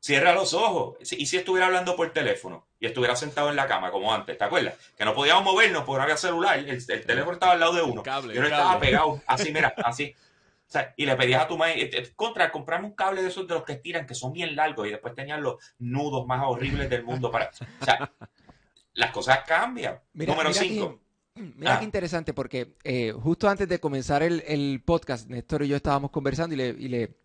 Cierra 0.00 0.32
los 0.32 0.54
ojos. 0.54 0.96
Y 1.12 1.26
si 1.26 1.36
estuviera 1.36 1.66
hablando 1.66 1.94
por 1.94 2.10
teléfono 2.10 2.66
y 2.80 2.86
estuviera 2.86 3.14
sentado 3.14 3.50
en 3.50 3.56
la 3.56 3.66
cama 3.66 3.90
como 3.90 4.12
antes, 4.12 4.36
¿te 4.38 4.44
acuerdas? 4.44 4.74
Que 4.96 5.04
no 5.04 5.14
podíamos 5.14 5.44
movernos 5.44 5.84
porque 5.84 5.98
no 5.98 6.04
había 6.04 6.16
celular. 6.16 6.58
El, 6.58 6.86
teléfono 6.86 7.32
estaba 7.32 7.52
al 7.52 7.60
lado 7.60 7.74
de 7.74 7.82
uno. 7.82 8.02
Yo 8.02 8.40
no 8.40 8.46
estaba 8.46 8.80
pegado, 8.80 9.20
así, 9.26 9.52
mira, 9.52 9.74
así. 9.84 10.16
y 10.96 11.04
le 11.04 11.16
pedías 11.16 11.42
a 11.42 11.48
tu 11.48 11.58
madre, 11.58 11.82
eh, 11.82 11.90
eh, 11.92 12.12
contra, 12.16 12.50
comprarme 12.50 12.86
un 12.86 12.94
cable 12.94 13.20
de 13.20 13.28
esos 13.28 13.46
de 13.46 13.52
los 13.52 13.62
que 13.64 13.74
estiran, 13.74 14.06
que 14.06 14.14
son 14.14 14.32
bien 14.32 14.56
largos 14.56 14.86
y 14.86 14.90
después 14.90 15.14
tenían 15.14 15.42
los 15.42 15.56
nudos 15.78 16.26
más 16.26 16.42
horribles 16.46 16.88
del 16.88 17.04
mundo 17.04 17.30
para... 17.30 17.50
O 17.80 17.84
sea, 17.84 18.10
las 18.94 19.10
cosas 19.10 19.40
cambian. 19.46 20.00
Número 20.14 20.50
5. 20.52 20.98
Mira 21.34 21.78
qué 21.78 21.82
ah. 21.82 21.84
interesante, 21.84 22.32
porque 22.32 22.74
eh, 22.84 23.12
justo 23.12 23.48
antes 23.48 23.68
de 23.68 23.78
comenzar 23.78 24.22
el, 24.22 24.82
podcast, 24.84 25.28
Néstor 25.28 25.62
y 25.62 25.68
yo 25.68 25.76
estábamos 25.76 26.10
conversando 26.10 26.54
y 26.54 26.58
le 26.58 26.72
le 26.72 27.19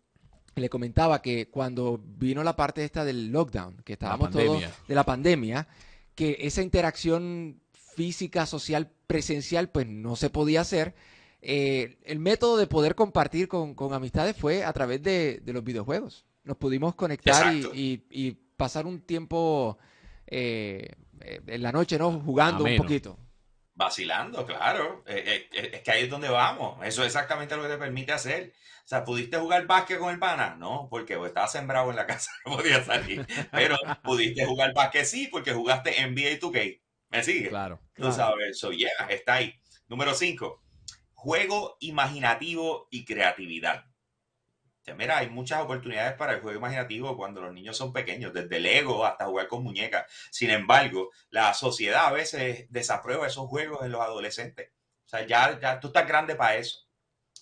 comentaba 0.70 1.22
que 1.22 1.50
cuando 1.50 2.00
vino 2.04 2.44
la 2.44 2.56
parte 2.56 2.84
esta 2.84 3.04
del 3.04 3.32
lockdown, 3.32 3.82
que 3.84 3.94
estábamos 3.94 4.32
todos 4.32 4.64
de 4.88 4.96
la 4.96 5.04
pandemia, 5.04 5.68
que 6.16 6.38
esa 6.42 6.62
interacción 6.62 7.60
física, 7.96 8.46
social, 8.46 8.92
presencial, 9.08 9.70
pues 9.70 9.88
no 9.88 10.16
se 10.16 10.30
podía 10.30 10.62
hacer. 10.62 10.96
Eh, 11.42 11.98
el 12.04 12.20
método 12.20 12.58
de 12.58 12.68
poder 12.68 12.96
compartir 12.96 13.48
con, 13.48 13.76
amistades 13.94 14.36
fue 14.36 14.64
a 14.64 14.74
través 14.74 15.04
de, 15.04 15.42
los 15.46 15.64
videojuegos. 15.64 16.26
Nos 16.44 16.58
pudimos 16.58 16.96
conectar 16.96 17.54
y, 17.54 18.38
pasar 18.58 18.86
un 18.86 19.02
tiempo 19.02 19.78
eh, 20.28 20.94
en 21.20 21.62
la 21.62 21.74
noche, 21.74 22.00
¿no? 22.00 22.22
Jugando 22.22 22.64
un 22.64 22.78
poquito. 22.78 23.18
Vacilando, 23.76 24.46
claro. 24.46 25.04
Eh, 25.06 25.50
es 25.52 25.82
que 25.82 25.92
ahí 25.92 26.04
es 26.06 26.10
donde 26.10 26.30
vamos. 26.30 26.80
Eso 26.86 27.02
es 27.02 27.08
exactamente 27.08 27.58
lo 27.58 27.64
que 27.64 27.70
te 27.70 27.78
permite 27.78 28.14
hacer. 28.14 28.54
O 28.86 28.88
sea, 28.88 29.04
¿pudiste 29.04 29.38
jugar 29.38 29.68
básquet 29.68 30.00
con 30.00 30.14
el 30.14 30.20
pana? 30.20 30.56
No, 30.56 30.88
porque 30.90 31.20
estaba 31.26 31.48
sembrado 31.48 31.90
en 31.90 31.98
la 31.98 32.06
casa, 32.08 32.32
no 32.46 32.56
podía 32.56 32.84
salir. 32.84 33.26
Pero 33.52 33.78
pudiste 34.04 34.46
jugar 34.46 34.74
básquet 34.74 35.06
sí, 35.06 35.28
porque 35.28 35.54
jugaste 35.54 35.92
NBA 36.08 36.40
2K. 36.40 36.82
¿Me 37.10 37.24
sigue? 37.24 37.50
Claro. 37.50 37.82
Tú 37.96 38.12
sabes, 38.12 38.52
eso 38.52 38.72
yeah, 38.72 38.92
está 39.10 39.36
ahí. 39.36 39.54
Número 39.88 40.14
5. 40.14 40.64
Juego 41.14 41.78
imaginativo 41.80 42.88
y 42.92 43.06
creatividad. 43.06 43.86
Mira, 44.94 45.18
hay 45.18 45.30
muchas 45.30 45.62
oportunidades 45.64 46.14
para 46.14 46.34
el 46.34 46.42
juego 46.42 46.60
imaginativo 46.60 47.18
cuando 47.18 47.42
los 47.42 47.54
niños 47.54 47.76
son 47.78 47.92
pequeños, 47.92 48.34
desde 48.34 48.60
Lego 48.60 49.06
hasta 49.06 49.26
jugar 49.26 49.48
con 49.48 49.64
muñecas. 49.64 50.06
Sin 50.32 50.52
embargo, 50.52 51.12
la 51.30 51.54
sociedad 51.54 52.06
a 52.06 52.12
veces 52.12 52.68
desaprueba 52.70 53.26
esos 53.28 53.48
juegos 53.48 53.84
en 53.84 53.92
los 53.92 54.02
adolescentes. 54.02 54.70
O 55.06 55.10
sea, 55.10 55.26
ya, 55.26 55.60
ya 55.60 55.80
tú 55.80 55.88
estás 55.88 56.08
grande 56.08 56.36
para 56.36 56.58
eso 56.58 56.86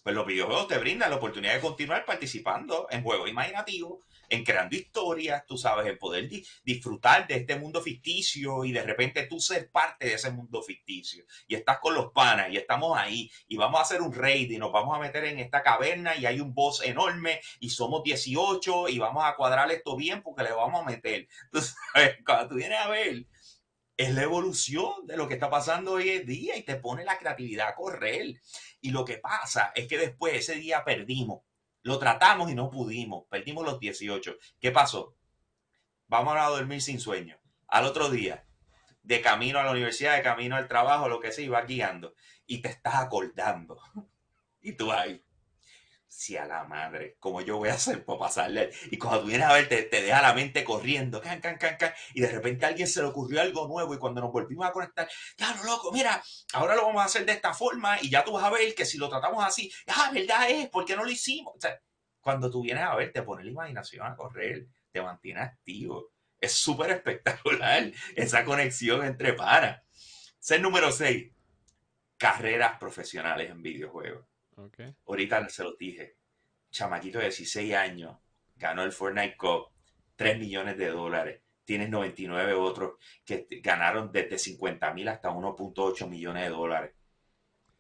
pues 0.04 0.14
los 0.14 0.28
videojuegos 0.28 0.68
te 0.68 0.78
brindan 0.78 1.10
la 1.10 1.16
oportunidad 1.16 1.54
de 1.54 1.62
continuar 1.62 2.06
participando 2.06 2.88
en 2.92 3.04
juegos 3.04 3.30
imaginativos, 3.30 4.00
en 4.34 4.44
creando 4.44 4.76
historias, 4.76 5.46
tú 5.46 5.58
sabes, 5.58 5.86
en 5.86 5.98
poder 6.00 6.28
disfrutar 6.64 7.28
de 7.28 7.36
este 7.36 7.56
mundo 7.56 7.82
ficticio 7.82 8.66
y 8.66 8.72
de 8.72 8.82
repente 8.82 9.28
tú 9.28 9.40
ser 9.40 9.70
parte 9.70 10.08
de 10.08 10.16
ese 10.16 10.32
mundo 10.32 10.64
ficticio. 10.64 11.24
Y 11.48 11.54
estás 11.54 11.78
con 11.80 11.94
los 11.94 12.12
panas 12.12 12.50
y 12.50 12.58
estamos 12.58 12.98
ahí 12.98 13.30
y 13.48 13.58
vamos 13.58 13.80
a 13.80 13.84
hacer 13.84 14.02
un 14.02 14.12
raid 14.12 14.50
y 14.50 14.58
nos 14.58 14.72
vamos 14.72 14.98
a 14.98 15.00
meter 15.00 15.26
en 15.26 15.38
esta 15.38 15.62
caverna 15.62 16.16
y 16.16 16.26
hay 16.26 16.40
un 16.40 16.54
boss 16.54 16.82
enorme 16.84 17.42
y 17.60 17.70
somos 17.70 18.02
18 18.04 18.90
y 18.90 18.98
vamos 18.98 19.24
a 19.24 19.36
cuadrar 19.36 19.72
esto 19.72 19.96
bien 19.96 20.24
porque 20.24 20.44
le 20.44 20.52
vamos 20.52 20.82
a 20.82 20.86
meter. 20.86 21.28
Tú 21.52 21.60
cuando 22.26 22.50
tú 22.50 22.56
vienes 22.56 22.80
a 22.80 22.90
ver 22.90 23.28
es 23.96 24.14
la 24.16 24.24
evolución 24.24 25.06
de 25.06 25.16
lo 25.16 25.28
que 25.28 25.36
está 25.36 25.52
pasando 25.52 25.94
hoy 25.94 26.10
en 26.10 26.26
día 26.26 26.58
y 26.58 26.64
te 26.64 26.78
pone 26.78 27.06
la 27.06 27.20
creatividad 27.20 27.68
a 27.68 27.76
correr. 27.76 28.42
Y 28.82 28.90
lo 28.90 29.06
que 29.06 29.18
pasa 29.18 29.72
es 29.76 29.88
que 29.88 30.00
después 30.00 30.34
ese 30.34 30.56
día 30.56 30.84
perdimos. 30.84 31.44
Lo 31.84 32.00
tratamos 32.00 32.50
y 32.50 32.56
no 32.56 32.72
pudimos. 32.72 33.26
Perdimos 33.30 33.64
los 33.64 33.80
18. 33.80 34.36
¿Qué 34.60 34.72
pasó? 34.72 35.16
Vamos 36.08 36.36
a 36.38 36.48
dormir 36.48 36.82
sin 36.82 37.00
sueño. 37.00 37.38
Al 37.68 37.86
otro 37.86 38.10
día, 38.10 38.46
de 39.04 39.22
camino 39.22 39.60
a 39.60 39.64
la 39.64 39.72
universidad, 39.72 40.16
de 40.16 40.24
camino 40.24 40.56
al 40.56 40.68
trabajo, 40.68 41.08
lo 41.08 41.20
que 41.20 41.32
sea, 41.32 41.46
y 41.46 41.50
vas 41.50 41.68
guiando. 41.68 42.16
Y 42.46 42.62
te 42.62 42.70
estás 42.70 42.96
acordando. 42.96 43.80
Y 44.66 44.78
tú 44.78 44.94
ahí 44.94 45.22
si 46.16 46.38
a 46.38 46.46
la 46.46 46.64
madre, 46.66 47.18
como 47.20 47.42
yo 47.42 47.58
voy 47.58 47.70
a 47.70 47.74
hacer 47.74 48.06
para 48.06 48.20
pasarle. 48.20 48.72
Y 48.92 48.98
cuando 48.98 49.22
tú 49.22 49.28
vienes 49.28 49.48
a 49.48 49.54
ver, 49.54 49.68
te, 49.68 49.84
deja 49.90 50.22
la 50.22 50.34
mente 50.34 50.64
corriendo, 50.64 51.20
can, 51.20 51.42
can, 51.42 51.58
can, 51.58 51.76
can, 51.76 51.92
y 52.14 52.22
de 52.22 52.30
repente 52.30 52.66
a 52.66 52.70
alguien 52.70 52.88
se 52.88 53.02
le 53.02 53.08
ocurrió 53.08 53.42
algo 53.42 53.68
nuevo 53.68 53.94
y 53.94 53.98
cuando 53.98 54.22
nos 54.22 54.32
volvimos 54.32 54.66
a 54.66 54.72
conectar, 54.72 55.10
ya 55.38 55.56
loco, 55.66 55.92
mira, 55.92 56.24
ahora 56.54 56.76
lo 56.76 56.86
vamos 56.86 57.02
a 57.02 57.06
hacer 57.06 57.26
de 57.26 57.34
esta 57.34 57.54
forma 57.54 57.98
y 58.02 58.10
ya 58.10 58.24
tú 58.24 58.34
vas 58.34 58.44
a 58.44 58.52
ver 58.52 58.76
que 58.76 58.86
si 58.86 58.98
lo 58.98 59.10
tratamos 59.10 59.44
así, 59.44 59.72
ah, 59.88 60.12
verdad 60.14 60.50
es, 60.50 60.70
¿por 60.70 60.86
qué 60.86 60.96
no 60.96 61.04
lo 61.04 61.10
hicimos? 61.10 61.56
Cuando 62.22 62.50
tú 62.50 62.62
vienes 62.62 62.84
a 62.84 62.96
ver, 62.96 63.12
te 63.12 63.24
pone 63.24 63.44
la 63.44 63.50
imaginación 63.52 64.06
a 64.06 64.16
correr, 64.16 64.68
te 64.92 65.02
mantiene 65.02 65.42
activo. 65.42 66.12
Es 66.40 66.54
súper 66.54 66.92
espectacular 66.92 67.92
esa 68.16 68.46
conexión 68.46 69.04
entre 69.04 69.34
panas. 69.34 69.82
Ser 70.40 70.62
número 70.62 70.92
6, 70.92 71.32
carreras 72.18 72.78
profesionales 72.78 73.50
en 73.50 73.62
videojuegos. 73.64 74.33
Ahorita 75.06 75.48
se 75.50 75.64
lo 75.64 75.76
dije. 75.76 76.18
Chamaquito 76.72 77.20
de 77.20 77.26
16 77.26 77.74
años, 77.76 78.18
ganó 78.56 78.84
el 78.84 78.92
Fortnite 78.92 79.38
Cup, 79.38 79.68
3 80.16 80.40
millones 80.40 80.78
de 80.78 80.90
dólares. 80.90 81.42
Tienes 81.66 81.90
99 81.90 82.54
otros 82.54 82.94
que 83.24 83.48
ganaron 83.62 84.12
desde 84.12 84.38
50 84.38 84.94
mil 84.94 85.08
hasta 85.08 85.30
1.8 85.30 86.10
millones 86.10 86.44
de 86.44 86.50
dólares. 86.50 86.94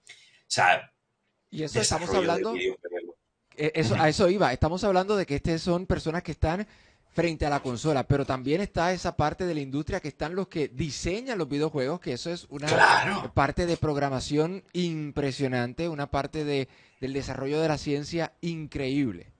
O 0.07 0.55
sea, 0.55 0.93
y 1.53 1.63
eso 1.63 1.79
estamos 1.79 2.09
hablando. 2.13 2.55
Eh, 2.55 3.71
eso, 3.75 3.95
a 3.95 4.09
eso 4.09 4.27
iba. 4.27 4.51
Estamos 4.51 4.83
hablando 4.83 5.15
de 5.15 5.27
que 5.27 5.36
estas 5.36 5.62
son 5.62 5.86
personas 5.86 6.23
que 6.23 6.31
están 6.31 6.67
frente 7.13 7.45
a 7.45 7.49
la 7.49 7.62
consola, 7.62 8.08
pero 8.08 8.26
también 8.26 8.60
está 8.60 8.91
esa 8.91 9.15
parte 9.15 9.45
de 9.45 9.54
la 9.54 9.62
industria 9.62 9.99
que 9.99 10.08
están 10.08 10.36
los 10.36 10.47
que 10.47 10.67
diseñan 10.67 11.38
los 11.38 11.47
videojuegos, 11.47 11.99
que 11.99 12.13
eso 12.13 12.32
es 12.32 12.47
una 12.49 13.32
parte 13.34 13.65
de 13.65 13.78
programación 13.78 14.63
impresionante, 14.73 15.88
una 15.88 16.10
parte 16.10 16.43
de, 16.43 16.67
del 16.99 17.13
desarrollo 17.13 17.62
de 17.62 17.67
la 17.67 17.78
ciencia 17.78 18.34
increíble. 18.41 19.32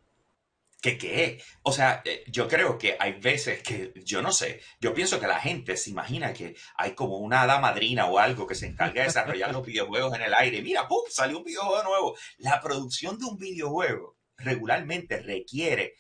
¿Qué 0.84 0.98
qué? 0.98 1.42
O 1.62 1.72
sea, 1.72 2.02
eh, 2.04 2.26
yo 2.28 2.46
creo 2.50 2.78
que 2.78 2.98
hay 3.00 3.14
veces 3.14 3.64
que, 3.64 3.94
yo 4.04 4.22
no 4.22 4.34
sé, 4.34 4.60
yo 4.82 4.94
pienso 4.94 5.18
que 5.18 5.28
la 5.28 5.40
gente 5.40 5.78
se 5.78 5.90
imagina 5.90 6.34
que 6.34 6.58
hay 6.76 6.94
como 6.94 7.20
una 7.20 7.44
hada 7.44 7.58
madrina 7.60 8.06
o 8.08 8.20
algo 8.20 8.46
que 8.46 8.54
se 8.54 8.68
encarga 8.68 9.00
de 9.00 9.08
desarrollar 9.08 9.54
los 9.54 9.66
videojuegos 9.66 10.14
en 10.14 10.24
el 10.24 10.34
aire. 10.34 10.62
Mira, 10.62 10.86
¡pum! 10.90 11.04
Salió 11.10 11.38
un 11.38 11.46
videojuego 11.46 11.84
nuevo. 11.84 12.18
La 12.38 12.60
producción 12.60 13.18
de 13.18 13.26
un 13.26 13.38
videojuego 13.38 14.18
regularmente 14.36 15.22
requiere 15.22 15.94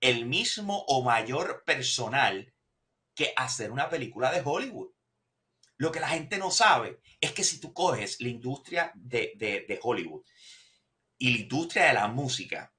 el 0.00 0.26
mismo 0.26 0.84
o 0.88 1.02
mayor 1.02 1.62
personal 1.64 2.52
que 3.14 3.32
hacer 3.36 3.70
una 3.70 3.88
película 3.88 4.30
de 4.30 4.42
Hollywood. 4.44 4.90
Lo 5.78 5.92
que 5.92 6.00
la 6.00 6.08
gente 6.08 6.38
no 6.38 6.50
sabe 6.50 7.00
es 7.20 7.32
que 7.32 7.44
si 7.44 7.60
tú 7.60 7.72
coges 7.72 8.20
la 8.20 8.28
industria 8.28 8.92
de, 8.94 9.78
Hollywood 9.82 10.22
y 11.18 11.32
la 11.32 11.38
industria 11.38 11.86
de 11.86 11.94
la 11.94 12.08
música, 12.08 12.72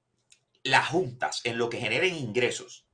las 0.62 0.88
juntas 0.88 1.40
en 1.44 1.58
lo 1.58 1.68
que 1.68 1.78
generen 1.78 2.14
ingresos, 2.14 2.86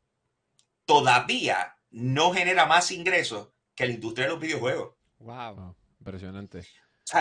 todavía 0.84 1.76
no 1.90 2.32
genera 2.32 2.66
más 2.66 2.90
ingresos 2.90 3.50
que 3.74 3.86
la 3.86 3.92
industria 3.92 4.26
de 4.26 4.32
los 4.32 4.40
videojuegos. 4.40 4.96
Wow, 5.18 5.74
impresionante 5.98 6.66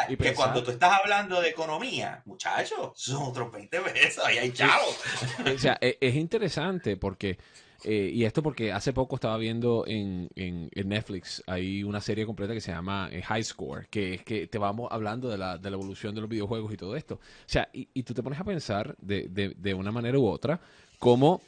y 0.09 0.15
que 0.15 0.33
cuando 0.33 0.63
tú 0.63 0.71
estás 0.71 0.99
hablando 1.01 1.41
de 1.41 1.49
economía, 1.49 2.21
muchachos, 2.25 2.91
son 2.95 3.23
otros 3.23 3.51
20 3.51 3.81
pesos, 3.81 4.23
ahí 4.25 4.37
hay 4.37 4.51
chavos. 4.51 4.97
o 5.55 5.57
sea, 5.57 5.77
e, 5.81 5.97
es, 5.99 6.15
interesante 6.15 6.95
porque, 6.95 7.37
eh, 7.83 8.09
y 8.13 8.23
esto 8.23 8.41
porque 8.41 8.71
hace 8.71 8.93
poco 8.93 9.15
estaba 9.15 9.37
viendo 9.37 9.83
en, 9.85 10.29
en, 10.35 10.69
Netflix, 10.87 11.43
hay 11.47 11.83
una 11.83 11.99
serie 11.99 12.25
completa 12.25 12.53
que 12.53 12.61
se 12.61 12.71
llama 12.71 13.09
eh, 13.11 13.21
High 13.21 13.43
Score, 13.43 13.87
que 13.89 14.15
es 14.15 14.23
que 14.23 14.47
te 14.47 14.57
vamos 14.57 14.87
hablando 14.89 15.29
de 15.29 15.37
la, 15.37 15.57
de 15.57 15.69
la 15.69 15.75
evolución 15.75 16.15
de 16.15 16.21
los 16.21 16.29
videojuegos 16.29 16.73
y 16.73 16.77
todo 16.77 16.95
esto. 16.95 17.15
O 17.15 17.19
sea, 17.45 17.67
y, 17.73 17.89
y 17.93 18.03
tú 18.03 18.13
te 18.13 18.23
pones 18.23 18.39
a 18.39 18.45
pensar 18.45 18.95
de, 18.99 19.27
de, 19.29 19.53
de 19.57 19.73
una 19.73 19.91
manera 19.91 20.17
u 20.17 20.27
otra, 20.27 20.61
cómo, 20.97 21.41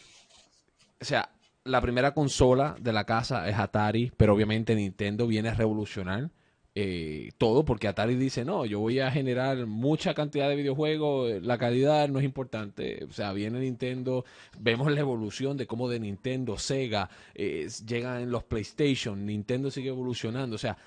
o 1.00 1.06
sea, 1.06 1.30
la 1.64 1.80
primera 1.80 2.14
consola 2.14 2.76
de 2.80 2.92
la 2.92 3.06
casa 3.06 3.48
es 3.48 3.58
Atari, 3.58 4.12
pero 4.18 4.34
obviamente 4.34 4.76
Nintendo 4.76 5.26
viene 5.26 5.50
a 5.50 5.54
revolucionar 5.54 6.30
eh, 6.78 7.32
todo, 7.38 7.64
porque 7.64 7.88
Atari 7.88 8.16
dice, 8.16 8.44
no, 8.44 8.66
yo 8.66 8.82
voy 8.82 9.00
a 9.00 9.10
generar 9.10 9.66
mucha 9.66 10.14
cantidad 10.14 10.50
de 10.50 10.58
videojuegos, 10.58 11.42
la 11.42 11.58
calidad 11.58 12.10
no 12.10 12.20
es 12.20 12.26
importante. 12.26 13.06
O 13.06 13.14
sea, 13.14 13.32
viene 13.32 13.60
Nintendo, 13.60 14.26
vemos 14.60 14.92
la 14.92 15.00
evolución 15.00 15.56
de 15.56 15.68
cómo 15.68 15.88
de 15.88 16.02
Nintendo, 16.02 16.58
Sega, 16.58 17.10
eh, 17.34 17.70
llegan 17.88 18.30
los 18.30 18.44
PlayStation, 18.44 19.26
Nintendo 19.26 19.72
sigue 19.72 19.88
evolucionando, 19.88 20.58
o 20.58 20.60
sea, 20.60 20.78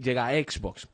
llega 0.00 0.26
a 0.26 0.32
Xbox. 0.32 0.88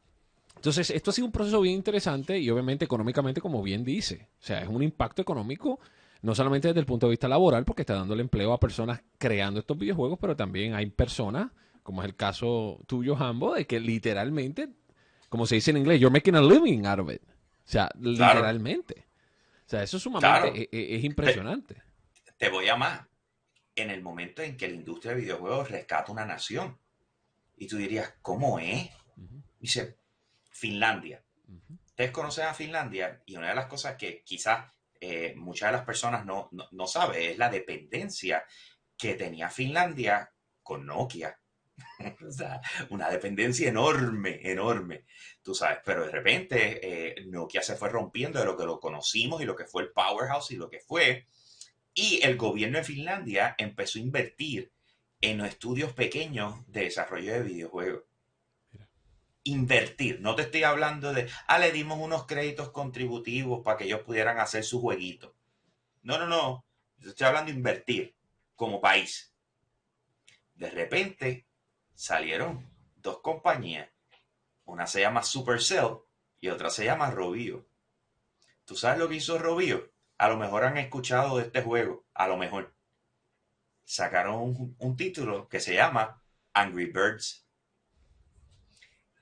Entonces, 0.57 0.91
esto 0.91 1.11
ha 1.11 1.15
sido 1.15 1.27
un 1.27 1.33
proceso 1.33 1.61
bien 1.62 1.77
interesante 1.77 2.38
y 2.38 2.51
obviamente 2.51 2.85
económicamente, 2.85 3.41
como 3.41 3.62
bien 3.62 3.85
dice, 3.85 4.29
o 4.38 4.45
sea, 4.45 4.61
es 4.61 4.69
un 4.69 4.83
impacto 4.83 5.23
económico 5.23 5.81
no 6.21 6.35
solamente 6.37 6.69
desde 6.69 6.81
el 6.81 6.87
punto 6.87 7.07
de 7.07 7.11
vista 7.11 7.27
laboral, 7.27 7.65
porque 7.65 7.83
está 7.83 7.95
dando 7.95 8.15
empleo 8.15 8.53
a 8.53 8.61
personas 8.61 9.03
creando 9.19 9.59
estos 9.59 9.77
videojuegos, 9.77 10.19
pero 10.21 10.37
también 10.37 10.75
hay 10.75 10.87
personas 10.87 11.51
como 11.83 12.03
es 12.03 12.09
el 12.09 12.16
caso 12.16 12.81
tuyo, 12.87 13.16
Hambo, 13.16 13.55
de 13.55 13.66
que 13.66 13.81
literalmente, 13.81 14.68
como 15.29 15.47
se 15.47 15.57
dice 15.57 15.73
en 15.73 15.79
inglés, 15.79 16.01
you're 16.01 16.12
making 16.12 16.37
a 16.37 16.40
living 16.40 16.87
out 16.87 17.01
of 17.01 17.11
it. 17.11 17.23
O 17.23 17.71
sea, 17.71 17.88
literalmente. 17.99 19.07
O 19.66 19.68
sea, 19.68 19.83
eso 19.83 19.97
es 19.97 20.03
sumamente, 20.03 20.62
e, 20.62 20.68
e, 20.73 20.97
es, 20.97 21.05
impresionante. 21.05 21.83
Te, 22.37 22.49
voy 22.49 22.68
a 22.68 22.77
más. 22.77 23.07
En 23.75 23.90
el 23.90 24.03
momento 24.03 24.42
en 24.42 24.57
que 24.57 24.68
la 24.68 24.75
industria 24.75 25.14
de 25.14 25.23
videojuegos 25.23 25.71
rescata 25.71 26.12
una 26.12 26.27
nación, 26.27 26.79
y 27.57 27.66
tú 27.66 27.79
dirías, 27.79 28.14
¿cómo 28.21 28.59
es? 28.59 28.90
Dice, 29.59 29.97
Finlandia. 30.51 31.23
Ustedes 31.87 32.11
conocen 32.11 32.47
a 32.47 32.55
Finlandia 32.55 33.23
y 33.27 33.37
una 33.37 33.49
de 33.49 33.55
las 33.55 33.66
cosas 33.66 33.97
que 33.97 34.23
quizás 34.25 34.71
eh, 35.01 35.35
muchas 35.37 35.71
de 35.71 35.77
las 35.77 35.85
personas 35.87 36.25
no, 36.25 36.49
no, 36.53 36.66
no 36.71 36.87
saben 36.87 37.31
es 37.31 37.38
la 37.38 37.51
dependencia 37.51 38.45
que 38.97 39.14
tenía 39.14 39.49
Finlandia 39.49 40.31
con 40.62 40.87
Nokia 40.87 41.38
o 42.27 42.31
sea, 42.31 42.61
una 42.90 43.11
dependencia 43.11 43.68
enorme, 43.68 44.40
enorme, 44.42 45.05
tú 45.42 45.55
sabes, 45.55 45.79
pero 45.85 46.07
de 46.07 46.12
repente 46.12 46.81
eh, 46.83 47.25
Nokia 47.27 47.62
se 47.62 47.77
fue 47.77 47.88
rompiendo 47.88 48.38
de 48.38 48.45
lo 48.45 48.57
que 48.57 48.64
lo 48.64 48.81
conocimos 48.81 49.42
y 49.42 49.45
lo 49.45 49.57
que 49.57 49.66
fue 49.66 49.83
el 49.83 49.92
powerhouse 49.92 50.51
y 50.51 50.57
lo 50.57 50.68
que 50.68 50.81
fue, 50.81 51.27
y 51.95 52.21
el 52.23 52.37
gobierno 52.37 52.79
de 52.79 52.85
Finlandia 52.85 53.55
empezó 53.59 53.99
a 53.99 54.03
invertir 54.03 54.73
en 55.21 55.40
estudios 55.40 55.92
pequeños 55.92 56.55
de 56.66 56.85
desarrollo 56.85 57.33
de 57.33 57.42
videojuegos. 57.42 58.03
Invertir, 59.45 60.21
no 60.21 60.35
te 60.35 60.42
estoy 60.42 60.62
hablando 60.62 61.12
de, 61.12 61.29
ah, 61.47 61.59
le 61.59 61.73
dimos 61.73 61.99
unos 61.99 62.27
créditos 62.27 62.71
contributivos 62.71 63.62
para 63.64 63.77
que 63.77 63.85
ellos 63.85 64.03
pudieran 64.03 64.38
hacer 64.38 64.64
su 64.64 64.81
jueguito. 64.81 65.35
No, 66.03 66.18
no, 66.18 66.27
no, 66.27 66.64
estoy 67.01 67.27
hablando 67.27 67.51
de 67.51 67.57
invertir 67.57 68.14
como 68.57 68.81
país. 68.81 69.35
De 70.55 70.71
repente, 70.71 71.47
salieron 72.03 72.69
dos 72.97 73.21
compañías. 73.21 73.88
Una 74.65 74.88
se 74.88 75.03
llama 75.03 75.23
Supercell 75.23 75.99
y 76.41 76.49
otra 76.49 76.69
se 76.69 76.85
llama 76.85 77.12
Robio. 77.12 77.69
¿Tú 78.65 78.75
sabes 78.75 78.99
lo 78.99 79.09
que 79.09 79.15
hizo 79.15 79.38
Robio? 79.38 79.93
A 80.19 80.29
lo 80.29 80.37
mejor 80.37 80.65
han 80.65 80.79
escuchado 80.79 81.37
de 81.37 81.45
este 81.45 81.62
juego, 81.62 82.05
a 82.12 82.27
lo 82.27 82.37
mejor. 82.37 82.75
Sacaron 83.85 84.75
un, 84.79 84.97
título 84.97 85.49
que 85.49 85.61
se 85.61 85.75
llama 85.75 86.21
Angry 86.53 86.87
Birds. 86.87 87.47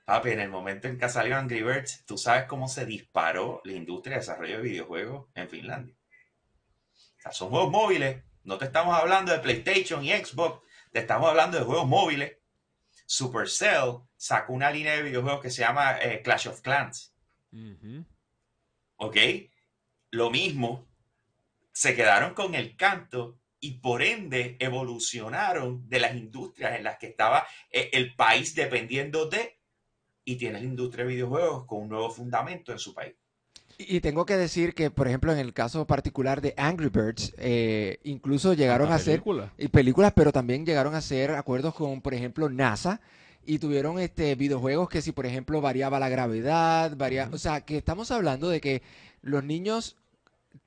Papi, 0.05 0.31
en 0.31 0.39
el 0.39 0.49
momento 0.49 0.87
en 0.87 0.97
que 0.97 1.07
salió 1.07 1.37
Angry 1.37 1.61
Birds, 1.61 2.03
¿tú 2.07 2.17
sabes 2.17 2.45
cómo 2.45 2.67
se 2.67 2.87
disparó 2.87 3.61
la 3.63 3.73
industria 3.73 4.15
de 4.15 4.21
desarrollo 4.21 4.57
de 4.57 4.63
videojuegos 4.63 5.27
en 5.35 5.49
Finlandia? 5.49 5.95
Son 7.29 7.51
juegos 7.51 7.69
móviles. 7.69 8.23
No 8.43 8.57
te 8.57 8.65
estamos 8.65 8.97
hablando 8.97 9.31
de 9.31 9.39
PlayStation 9.39 10.03
y 10.03 10.13
Xbox. 10.13 10.65
Te 10.91 10.99
estamos 10.99 11.29
hablando 11.29 11.59
de 11.59 11.63
juegos 11.63 11.87
móviles 11.87 12.40
Supercell 13.11 14.03
sacó 14.15 14.53
una 14.53 14.71
línea 14.71 14.95
de 14.95 15.03
videojuegos 15.03 15.41
que 15.41 15.49
se 15.49 15.63
llama 15.63 15.99
eh, 15.99 16.21
Clash 16.21 16.47
of 16.47 16.61
Clans. 16.61 17.13
¿Ok? 18.95 19.17
Lo 20.11 20.29
mismo, 20.29 20.87
se 21.73 21.93
quedaron 21.93 22.33
con 22.33 22.55
el 22.55 22.77
canto 22.77 23.41
y 23.59 23.79
por 23.79 24.01
ende 24.01 24.55
evolucionaron 24.61 25.89
de 25.89 25.99
las 25.99 26.15
industrias 26.15 26.77
en 26.77 26.85
las 26.85 26.97
que 26.97 27.07
estaba 27.07 27.45
eh, 27.69 27.89
el 27.91 28.15
país 28.15 28.55
dependiendo 28.55 29.25
de 29.25 29.59
y 30.23 30.37
tiene 30.37 30.59
la 30.59 30.65
industria 30.65 31.03
de 31.03 31.11
videojuegos 31.11 31.65
con 31.65 31.81
un 31.81 31.89
nuevo 31.89 32.09
fundamento 32.11 32.71
en 32.71 32.79
su 32.79 32.93
país. 32.93 33.15
Y 33.87 34.01
tengo 34.01 34.25
que 34.25 34.37
decir 34.37 34.73
que, 34.73 34.91
por 34.91 35.07
ejemplo, 35.07 35.31
en 35.31 35.39
el 35.39 35.53
caso 35.53 35.85
particular 35.85 36.41
de 36.41 36.53
Angry 36.57 36.89
Birds, 36.89 37.33
eh, 37.37 37.99
incluso 38.03 38.53
llegaron 38.53 38.91
a 38.91 38.95
hacer 38.95 39.23
y 39.57 39.67
películas, 39.69 40.13
pero 40.15 40.31
también 40.31 40.65
llegaron 40.65 40.95
a 40.95 40.99
hacer 40.99 41.31
acuerdos 41.31 41.73
con, 41.73 42.01
por 42.01 42.13
ejemplo, 42.13 42.49
NASA 42.49 43.01
y 43.45 43.59
tuvieron 43.59 43.99
este 43.99 44.35
videojuegos 44.35 44.89
que 44.89 45.01
si, 45.01 45.11
por 45.11 45.25
ejemplo, 45.25 45.61
variaba 45.61 45.99
la 45.99 46.09
gravedad, 46.09 46.95
varía, 46.95 47.29
o 47.31 47.37
sea, 47.37 47.61
que 47.61 47.77
estamos 47.77 48.11
hablando 48.11 48.49
de 48.49 48.61
que 48.61 48.81
los 49.21 49.43
niños 49.43 49.97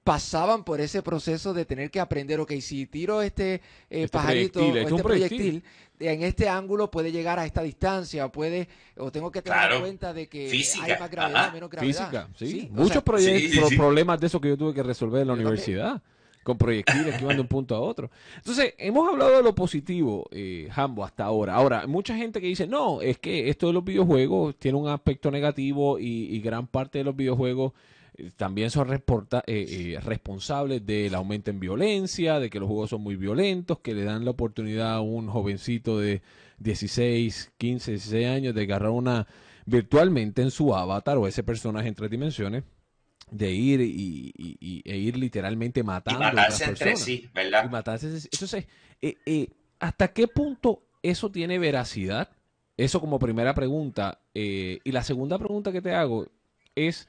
pasaban 0.05 0.65
por 0.65 0.83
ese 0.83 1.03
proceso 1.03 1.55
de 1.55 1.65
tener 1.65 1.91
que 1.91 1.99
aprender, 1.99 2.39
ok, 2.39 2.53
si 2.61 2.87
tiro 2.87 3.23
este, 3.23 3.55
eh, 3.55 3.61
este 3.89 4.09
pajarito 4.09 4.61
o 4.61 4.77
este 4.77 5.03
proyectil, 5.03 5.65
en 5.99 6.23
este 6.23 6.49
ángulo 6.49 6.91
puede 6.91 7.11
llegar 7.11 7.39
a 7.39 7.47
esta 7.47 7.63
distancia, 7.63 8.29
puede, 8.29 8.69
o 8.99 9.11
tengo 9.11 9.31
que 9.31 9.41
tener 9.41 9.73
en 9.73 9.81
cuenta 9.81 10.13
de 10.13 10.29
que 10.29 10.51
hay 10.83 10.93
más 11.01 11.11
gravedad, 11.11 11.53
menos 11.55 11.71
gravedad. 11.71 12.09
Física, 12.11 12.29
sí. 12.37 12.69
Muchos 12.71 13.03
proyectos, 13.03 13.75
problemas 13.75 14.21
de 14.21 14.27
eso 14.27 14.41
que 14.41 14.49
yo 14.49 14.59
tuve 14.59 14.75
que 14.75 14.83
resolver 14.83 15.23
en 15.23 15.29
la 15.29 15.35
universidad. 15.35 16.03
Con 16.43 16.59
proyectiles 16.59 17.17
que 17.17 17.25
van 17.25 17.37
de 17.37 17.41
un 17.41 17.49
punto 17.49 17.75
a 17.75 17.81
otro. 17.81 18.11
Entonces, 18.37 18.75
hemos 18.77 19.09
hablado 19.09 19.35
de 19.35 19.43
lo 19.43 19.55
positivo, 19.55 20.29
eh, 20.31 20.69
Hambo, 20.77 21.03
hasta 21.03 21.25
ahora. 21.25 21.55
Ahora, 21.55 21.87
mucha 21.87 22.15
gente 22.15 22.39
que 22.39 22.49
dice, 22.49 22.67
no, 22.67 23.01
es 23.01 23.17
que 23.17 23.49
esto 23.49 23.69
de 23.69 23.73
los 23.73 23.83
videojuegos 23.83 24.55
tiene 24.59 24.77
un 24.77 24.87
aspecto 24.89 25.31
negativo 25.31 25.99
y 25.99 26.39
gran 26.41 26.67
parte 26.67 26.99
de 26.99 27.05
los 27.05 27.17
videojuegos 27.17 27.73
también 28.37 28.71
son 28.71 28.93
eh, 28.93 29.03
eh, 29.47 29.99
responsables 30.03 30.87
del 30.87 31.15
aumento 31.15 31.51
en 31.51 31.59
violencia, 31.59 32.39
de 32.39 32.49
que 32.49 32.61
los 32.61 32.69
juegos 32.69 32.91
son 32.91 33.03
muy 33.03 33.17
violentos, 33.17 33.81
que 33.81 33.95
le 33.95 34.05
dan 34.05 34.25
la 34.25 34.31
oportunidad 34.31 34.95
a 34.95 35.01
un 35.01 35.29
jovencito 35.29 35.99
de 35.99 36.23
16, 36.59 37.53
15, 37.59 37.91
16 37.93 38.27
años 38.27 38.55
de 38.55 38.63
agarrar 38.63 38.91
una 38.91 39.27
virtualmente 39.67 40.43
en 40.43 40.51
su 40.51 40.75
avatar 40.75 41.17
o 41.17 41.27
ese 41.27 41.43
personaje 41.43 41.89
en 41.89 41.95
tres 41.95 42.11
dimensiones 42.11 42.63
de 43.31 43.51
ir 43.51 43.81
y, 43.81 44.83
e 44.85 44.97
ir 44.97 45.17
literalmente 45.17 45.83
matando 45.83 46.21
y 46.21 46.25
matarse 46.25 46.65
entre 46.65 46.97
sí, 46.97 47.29
¿verdad? 47.35 47.65
Y 47.65 47.69
matarse. 47.69 48.07
Entonces, 48.07 48.67
eh, 49.01 49.49
¿hasta 49.81 50.09
qué 50.09 50.29
punto 50.29 50.83
eso 51.03 51.33
tiene 51.33 51.59
veracidad? 51.59 52.31
Eso 52.77 53.01
como 53.01 53.19
primera 53.19 53.55
pregunta. 53.55 54.21
y 54.35 54.93
la 54.93 55.03
segunda 55.03 55.39
pregunta 55.39 55.73
que 55.73 55.83
te 55.83 55.95
hago 55.95 56.29
es 56.77 57.09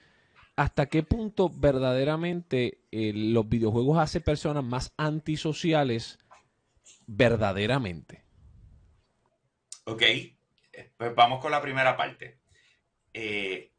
hasta 0.55 0.87
qué 0.87 1.03
punto 1.03 1.49
verdaderamente 1.49 2.85
eh, 2.91 3.11
los 3.13 3.47
videojuegos 3.47 3.97
hacen 3.97 4.23
personas 4.23 4.63
más 4.63 4.93
antisociales 4.97 6.19
verdaderamente. 7.07 8.23
Ok, 9.85 10.01
pues 10.97 11.15
vamos 11.15 11.41
con 11.41 11.51
la 11.51 11.61
primera 11.61 11.95
parte. 11.95 12.39
Eh, 13.13 13.71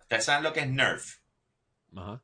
¿Ustedes 0.00 0.24
saben 0.24 0.42
lo 0.42 0.52
que 0.52 0.60
es 0.60 0.68
Nerf? 0.68 1.18
Ajá. 1.96 2.22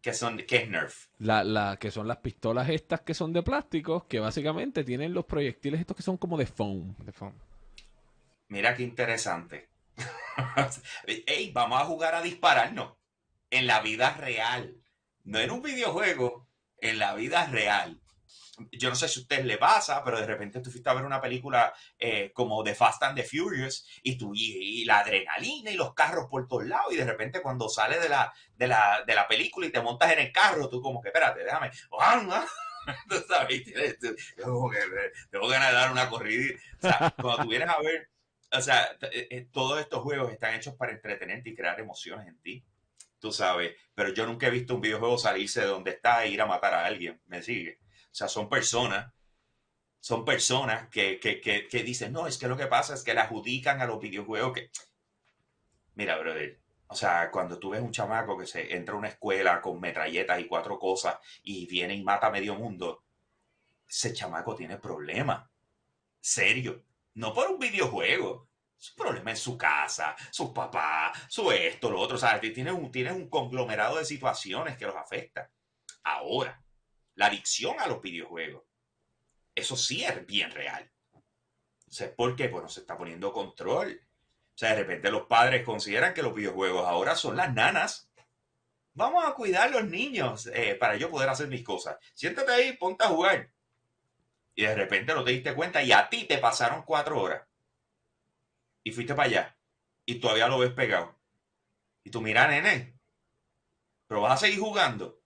¿Qué, 0.00 0.12
son, 0.12 0.38
¿Qué 0.38 0.56
es 0.56 0.68
Nerf? 0.68 1.06
La, 1.18 1.44
la, 1.44 1.76
que 1.78 1.90
son 1.90 2.08
las 2.08 2.18
pistolas 2.18 2.68
estas 2.68 3.02
que 3.02 3.14
son 3.14 3.32
de 3.32 3.42
plástico, 3.42 4.08
que 4.08 4.18
básicamente 4.18 4.82
tienen 4.82 5.14
los 5.14 5.26
proyectiles 5.26 5.80
estos 5.80 5.96
que 5.96 6.02
son 6.02 6.16
como 6.16 6.36
de 6.36 6.46
foam. 6.46 6.96
De 6.98 7.12
foam. 7.12 7.34
Mira 8.48 8.74
qué 8.74 8.82
interesante. 8.82 9.71
Ey, 11.26 11.50
vamos 11.52 11.80
a 11.80 11.84
jugar 11.84 12.14
a 12.14 12.22
dispararnos 12.22 12.94
en 13.50 13.66
la 13.66 13.80
vida 13.80 14.14
real. 14.14 14.76
No 15.24 15.38
en 15.38 15.50
un 15.50 15.62
videojuego, 15.62 16.48
en 16.78 16.98
la 16.98 17.14
vida 17.14 17.46
real. 17.46 18.00
Yo 18.70 18.90
no 18.90 18.96
sé 18.96 19.08
si 19.08 19.20
a 19.20 19.22
ustedes 19.22 19.44
le 19.44 19.56
pasa, 19.56 20.04
pero 20.04 20.20
de 20.20 20.26
repente 20.26 20.60
tú 20.60 20.70
fuiste 20.70 20.88
a 20.88 20.94
ver 20.94 21.04
una 21.04 21.20
película 21.20 21.72
eh, 21.98 22.32
como 22.34 22.62
The 22.62 22.74
Fast 22.74 23.02
and 23.02 23.16
the 23.16 23.24
Furious 23.24 23.86
y, 24.02 24.18
tú, 24.18 24.32
y, 24.34 24.84
la 24.84 24.98
adrenalina 24.98 25.70
y 25.70 25.74
los 25.74 25.94
carros 25.94 26.26
por 26.30 26.46
todos 26.46 26.66
lados 26.66 26.92
y 26.92 26.96
de 26.96 27.04
repente 27.04 27.40
cuando 27.40 27.68
sales 27.68 28.02
de 28.02 28.08
la, 28.08 28.32
de, 28.54 28.68
la, 28.68 29.04
de 29.06 29.14
la 29.14 29.26
película 29.26 29.66
y 29.66 29.72
te 29.72 29.80
montas 29.80 30.12
en 30.12 30.18
el 30.18 30.32
carro, 30.32 30.68
tú 30.68 30.82
como 30.82 31.00
que, 31.00 31.08
espérate, 31.08 31.44
déjame. 31.44 31.70
tú 33.08 33.24
sabes, 33.28 33.64
tengo, 34.36 34.70
que, 34.70 34.78
tengo 35.30 35.48
ganas 35.48 35.70
de 35.70 35.74
dar 35.74 35.92
una 35.92 36.08
corrida. 36.08 36.54
O 36.78 36.80
sea, 36.80 37.14
cuando 37.20 37.44
tú 37.44 37.48
vienes 37.48 37.68
a 37.68 37.80
ver 37.80 38.10
o 38.52 38.60
sea, 38.60 38.96
eh, 39.12 39.28
eh, 39.30 39.48
todos 39.50 39.80
estos 39.80 40.02
juegos 40.02 40.32
están 40.32 40.54
hechos 40.54 40.74
para 40.74 40.92
entretenerte 40.92 41.50
y 41.50 41.54
crear 41.54 41.80
emociones 41.80 42.26
en 42.26 42.38
ti. 42.40 42.64
Tú 43.18 43.32
sabes, 43.32 43.76
pero 43.94 44.12
yo 44.12 44.26
nunca 44.26 44.48
he 44.48 44.50
visto 44.50 44.74
un 44.74 44.80
videojuego 44.80 45.16
salirse 45.16 45.60
de 45.60 45.68
donde 45.68 45.92
está 45.92 46.24
e 46.24 46.30
ir 46.30 46.40
a 46.42 46.46
matar 46.46 46.74
a 46.74 46.84
alguien. 46.84 47.20
¿Me 47.26 47.42
sigue? 47.42 47.78
O 48.10 48.14
sea, 48.14 48.28
son 48.28 48.48
personas, 48.48 49.12
son 50.00 50.24
personas 50.24 50.88
que, 50.88 51.18
que, 51.20 51.40
que, 51.40 51.68
que 51.68 51.82
dicen, 51.82 52.12
no, 52.12 52.26
es 52.26 52.36
que 52.36 52.48
lo 52.48 52.56
que 52.56 52.66
pasa 52.66 52.94
es 52.94 53.02
que 53.02 53.14
le 53.14 53.20
adjudican 53.20 53.80
a 53.80 53.86
los 53.86 54.00
videojuegos 54.00 54.52
que... 54.52 54.70
Mira, 55.94 56.18
brother, 56.18 56.60
o 56.88 56.94
sea, 56.94 57.30
cuando 57.30 57.58
tú 57.58 57.70
ves 57.70 57.80
un 57.80 57.92
chamaco 57.92 58.36
que 58.36 58.46
se 58.46 58.74
entra 58.74 58.94
a 58.94 58.98
una 58.98 59.08
escuela 59.08 59.60
con 59.60 59.80
metralletas 59.80 60.40
y 60.40 60.46
cuatro 60.46 60.78
cosas 60.78 61.16
y 61.42 61.66
viene 61.66 61.94
y 61.94 62.02
mata 62.02 62.26
a 62.26 62.30
medio 62.30 62.54
mundo, 62.54 63.04
ese 63.88 64.12
chamaco 64.12 64.54
tiene 64.54 64.78
problemas. 64.78 65.48
Serio 66.20 66.84
no 67.14 67.32
por 67.34 67.50
un 67.50 67.58
videojuego. 67.58 68.48
Es 68.78 68.90
un 68.96 69.04
problema 69.04 69.30
en 69.30 69.36
su 69.36 69.56
casa, 69.56 70.16
sus 70.30 70.50
papás, 70.50 71.16
su 71.28 71.52
esto, 71.52 71.90
lo 71.90 72.00
otro. 72.00 72.18
Sea, 72.18 72.40
tienes 72.40 72.74
un, 72.74 72.90
un 73.12 73.28
conglomerado 73.28 73.98
de 73.98 74.04
situaciones 74.04 74.76
que 74.76 74.86
los 74.86 74.96
afecta. 74.96 75.50
Ahora, 76.02 76.60
la 77.14 77.26
adicción 77.26 77.78
a 77.78 77.86
los 77.86 78.02
videojuegos, 78.02 78.64
eso 79.54 79.76
sí 79.76 80.02
es 80.02 80.26
bien 80.26 80.50
real. 80.50 80.90
O 81.14 82.14
¿por 82.16 82.34
qué? 82.34 82.48
Pues 82.48 82.62
no 82.62 82.68
se 82.68 82.80
está 82.80 82.96
poniendo 82.96 83.32
control. 83.32 84.00
O 84.54 84.58
sea, 84.58 84.70
de 84.70 84.76
repente 84.76 85.10
los 85.10 85.26
padres 85.26 85.64
consideran 85.64 86.14
que 86.14 86.22
los 86.22 86.34
videojuegos 86.34 86.86
ahora 86.86 87.14
son 87.14 87.36
las 87.36 87.54
nanas. 87.54 88.10
Vamos 88.94 89.24
a 89.24 89.34
cuidar 89.34 89.68
a 89.68 89.70
los 89.70 89.84
niños 89.84 90.50
eh, 90.54 90.74
para 90.74 90.96
yo 90.96 91.08
poder 91.08 91.28
hacer 91.28 91.48
mis 91.48 91.62
cosas. 91.62 91.96
Siéntate 92.14 92.50
ahí, 92.50 92.76
ponte 92.76 93.04
a 93.04 93.08
jugar 93.08 93.52
y 94.54 94.62
de 94.62 94.74
repente 94.74 95.14
no 95.14 95.24
te 95.24 95.32
diste 95.32 95.54
cuenta 95.54 95.82
y 95.82 95.92
a 95.92 96.08
ti 96.08 96.24
te 96.24 96.38
pasaron 96.38 96.82
cuatro 96.82 97.20
horas 97.20 97.46
y 98.84 98.92
fuiste 98.92 99.14
para 99.14 99.28
allá 99.28 99.58
y 100.04 100.16
todavía 100.16 100.48
lo 100.48 100.58
ves 100.58 100.72
pegado. 100.72 101.18
Y 102.04 102.10
tú 102.10 102.20
mira, 102.20 102.48
nene, 102.48 102.98
pero 104.06 104.22
vas 104.22 104.34
a 104.34 104.46
seguir 104.46 104.60
jugando. 104.60 105.20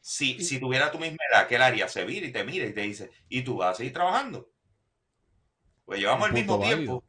Si, 0.00 0.42
si 0.44 0.58
tuviera 0.58 0.90
tu 0.90 0.98
misma 0.98 1.18
edad, 1.30 1.46
que 1.46 1.54
él 1.54 1.62
haría? 1.62 1.88
Se 1.88 2.04
vira 2.04 2.26
y 2.26 2.32
te 2.32 2.44
mira 2.44 2.66
y 2.66 2.72
te 2.72 2.82
dice, 2.82 3.10
¿y 3.28 3.42
tú 3.42 3.56
vas 3.56 3.70
a 3.72 3.74
seguir 3.76 3.92
trabajando? 3.92 4.52
Pues 5.84 6.00
llevamos 6.00 6.28
el 6.28 6.34
mismo 6.34 6.60
tiempo. 6.60 7.04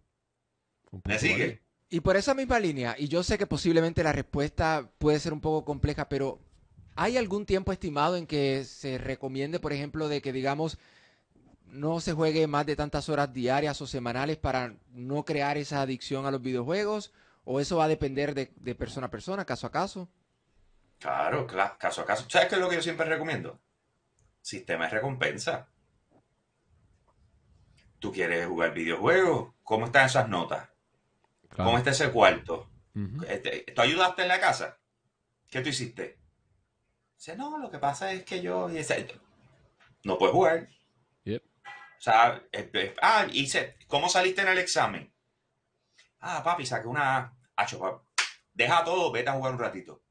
¿Me 1.03 1.19
sigue? 1.19 1.61
Y 1.89 1.99
por 1.99 2.17
esa 2.17 2.33
misma 2.33 2.59
línea, 2.59 2.95
y 2.97 3.07
yo 3.07 3.21
sé 3.23 3.37
que 3.37 3.45
posiblemente 3.45 4.03
la 4.03 4.13
respuesta 4.13 4.91
puede 4.97 5.19
ser 5.19 5.33
un 5.33 5.41
poco 5.41 5.63
compleja, 5.65 6.09
pero 6.09 6.39
¿Hay 6.95 7.17
algún 7.17 7.45
tiempo 7.45 7.71
estimado 7.71 8.17
en 8.17 8.27
que 8.27 8.63
se 8.65 8.97
recomiende, 8.97 9.59
por 9.59 9.73
ejemplo, 9.73 10.07
de 10.07 10.21
que 10.21 10.31
digamos 10.31 10.77
no 11.65 11.99
se 11.99 12.13
juegue 12.13 12.45
más 12.45 12.67
de 12.67 12.75
tantas 12.75 13.09
horas 13.09 13.33
diarias 13.33 13.81
o 13.81 13.87
semanales 13.87 14.37
para 14.37 14.75
no 14.91 15.25
crear 15.25 15.57
esa 15.57 15.81
adicción 15.81 16.25
a 16.25 16.31
los 16.31 16.41
videojuegos? 16.41 17.11
¿O 17.45 17.59
eso 17.59 17.77
va 17.77 17.85
a 17.85 17.89
depender 17.89 18.33
de, 18.35 18.75
persona 18.75 19.07
a 19.07 19.11
persona, 19.11 19.43
caso 19.43 19.67
a 19.67 19.71
caso? 19.71 20.07
Claro, 20.99 21.45
claro, 21.47 21.75
caso 21.77 22.01
a 22.01 22.05
caso. 22.05 22.25
¿Sabes 22.29 22.47
qué 22.47 22.55
es 22.55 22.61
lo 22.61 22.69
que 22.69 22.75
yo 22.75 22.81
siempre 22.81 23.05
recomiendo? 23.05 23.59
Sistema 24.41 24.85
de 24.85 24.91
recompensa. 24.91 25.67
¿Tú 27.99 28.11
quieres 28.11 28.47
jugar 28.47 28.73
videojuegos? 28.73 29.53
¿Cómo 29.63 29.87
están 29.87 30.05
esas 30.05 30.29
notas? 30.29 30.69
¿Cómo 31.55 31.77
está 31.77 31.89
ese 31.89 32.11
cuarto? 32.11 32.69
Este, 33.27 33.65
¿Tú 33.73 33.81
ayudaste 33.81 34.21
en 34.21 34.27
la 34.27 34.39
casa? 34.39 34.77
¿Qué 35.49 35.61
tú 35.61 35.69
hiciste? 35.69 36.22
Dice, 37.23 37.37
no, 37.37 37.57
lo 37.57 37.71
que 37.71 37.79
pasa 37.79 38.11
es 38.11 38.25
que 38.25 38.41
yo... 38.41 38.67
no 40.03 40.17
puedes 40.17 40.33
jugar. 40.33 40.67
O 41.25 42.01
sea, 42.01 42.43
ah, 43.01 43.25
dice, 43.31 43.77
¿cómo 43.87 44.09
saliste 44.09 44.41
en 44.41 44.49
el 44.49 44.57
examen? 44.57 45.09
Ah, 46.19 46.43
papi, 46.43 46.65
saqué 46.65 46.85
una 46.85 47.33
A. 47.55 47.67
Deja 48.53 48.83
todo, 48.83 49.09
vete 49.13 49.29
a 49.29 49.35
jugar 49.35 49.53
un 49.53 49.59
ratito. 49.59 50.03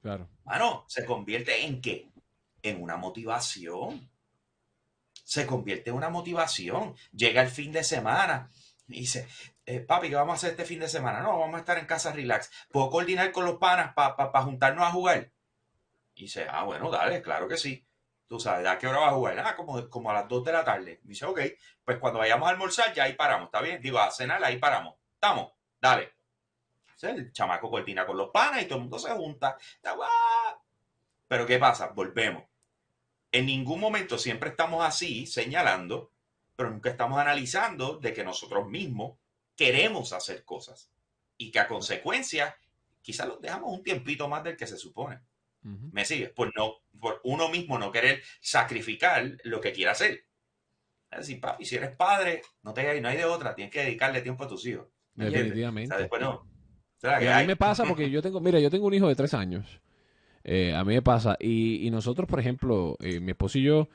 Claro. 0.00 0.30
Bueno, 0.44 0.86
¿se 0.88 1.04
convierte 1.04 1.66
en 1.66 1.82
qué? 1.82 2.10
En 2.62 2.82
una 2.82 2.96
motivación. 2.96 4.10
Se 5.12 5.46
convierte 5.46 5.90
en 5.90 5.96
una 5.96 6.08
motivación. 6.08 6.96
Llega 7.12 7.42
el 7.42 7.50
fin 7.50 7.70
de 7.70 7.84
semana 7.84 8.48
y 8.88 9.00
dice, 9.00 9.28
eh, 9.66 9.80
papi, 9.80 10.08
¿qué 10.08 10.14
vamos 10.14 10.32
a 10.32 10.36
hacer 10.36 10.52
este 10.52 10.64
fin 10.64 10.80
de 10.80 10.88
semana? 10.88 11.20
No, 11.20 11.38
vamos 11.38 11.56
a 11.56 11.58
estar 11.58 11.76
en 11.76 11.84
casa 11.84 12.12
relax. 12.12 12.50
¿Puedo 12.70 12.88
coordinar 12.88 13.30
con 13.30 13.44
los 13.44 13.58
panas 13.58 13.92
para 13.92 14.42
juntarnos 14.42 14.86
a 14.86 14.92
jugar? 14.92 15.35
Y 16.16 16.22
dice, 16.22 16.46
ah, 16.50 16.64
bueno, 16.64 16.90
dale, 16.90 17.20
claro 17.20 17.46
que 17.46 17.58
sí. 17.58 17.86
Tú 18.26 18.40
sabes, 18.40 18.66
¿a 18.66 18.78
qué 18.78 18.88
hora 18.88 19.00
vas 19.00 19.12
a 19.12 19.14
jugar? 19.14 19.38
Ah, 19.38 19.54
como, 19.54 19.88
como 19.88 20.10
a 20.10 20.14
las 20.14 20.28
2 20.28 20.44
de 20.44 20.52
la 20.52 20.64
tarde. 20.64 21.00
Me 21.04 21.10
dice, 21.10 21.26
ok, 21.26 21.40
pues 21.84 21.98
cuando 21.98 22.18
vayamos 22.18 22.48
a 22.48 22.50
almorzar, 22.50 22.92
ya 22.94 23.04
ahí 23.04 23.12
paramos, 23.12 23.46
¿está 23.46 23.60
bien? 23.60 23.80
Digo, 23.80 23.98
a 23.98 24.10
cenar, 24.10 24.42
ahí 24.42 24.56
paramos. 24.56 24.94
¿Estamos? 25.14 25.52
Dale. 25.78 26.14
el 27.02 27.32
chamaco 27.32 27.70
coordina 27.70 28.06
con 28.06 28.16
los 28.16 28.30
panas 28.30 28.62
y 28.62 28.64
todo 28.64 28.76
el 28.76 28.82
mundo 28.82 28.98
se 28.98 29.10
junta. 29.10 29.58
Pero 31.28 31.46
¿qué 31.46 31.58
pasa? 31.58 31.88
Volvemos. 31.88 32.44
En 33.30 33.44
ningún 33.44 33.78
momento 33.78 34.18
siempre 34.18 34.50
estamos 34.50 34.84
así 34.84 35.26
señalando, 35.26 36.12
pero 36.56 36.70
nunca 36.70 36.88
estamos 36.88 37.18
analizando 37.18 37.98
de 37.98 38.14
que 38.14 38.24
nosotros 38.24 38.66
mismos 38.66 39.18
queremos 39.54 40.14
hacer 40.14 40.44
cosas 40.44 40.90
y 41.36 41.50
que 41.50 41.58
a 41.58 41.68
consecuencia 41.68 42.56
quizás 43.02 43.28
los 43.28 43.40
dejamos 43.40 43.70
un 43.70 43.82
tiempito 43.82 44.28
más 44.28 44.42
del 44.42 44.56
que 44.56 44.66
se 44.66 44.78
supone. 44.78 45.20
¿Me 45.92 46.04
sigues? 46.04 46.30
Por, 46.30 46.52
no, 46.56 46.74
por 47.00 47.20
uno 47.24 47.48
mismo 47.48 47.78
no 47.78 47.90
querer 47.90 48.22
sacrificar 48.40 49.36
lo 49.44 49.60
que 49.60 49.72
quiera 49.72 49.92
hacer. 49.92 50.24
Es 51.10 51.18
decir, 51.18 51.40
papi, 51.40 51.64
si 51.64 51.76
eres 51.76 51.96
padre, 51.96 52.42
no, 52.62 52.72
te, 52.72 53.00
no 53.00 53.08
hay 53.08 53.16
de 53.16 53.24
otra, 53.24 53.54
tienes 53.54 53.72
que 53.72 53.82
dedicarle 53.82 54.22
tiempo 54.22 54.44
a 54.44 54.48
tus 54.48 54.64
hijos. 54.66 54.86
Definitivamente. 55.14 55.96
después 55.96 56.20
no. 56.20 56.46
a 57.02 57.40
mí 57.40 57.46
me 57.46 57.56
pasa 57.56 57.84
porque 57.84 58.10
yo 58.10 58.22
tengo, 58.22 58.40
mira, 58.40 58.60
yo 58.60 58.70
tengo 58.70 58.86
un 58.86 58.94
hijo 58.94 59.08
de 59.08 59.16
tres 59.16 59.34
años. 59.34 59.80
Eh, 60.44 60.74
a 60.74 60.84
mí 60.84 60.94
me 60.94 61.02
pasa. 61.02 61.36
Y, 61.40 61.88
nosotros, 61.90 62.28
por 62.28 62.38
ejemplo, 62.38 62.96
eh, 63.00 63.18
mi 63.18 63.32
esposo 63.32 63.58
y 63.58 63.64
yo 63.64 63.88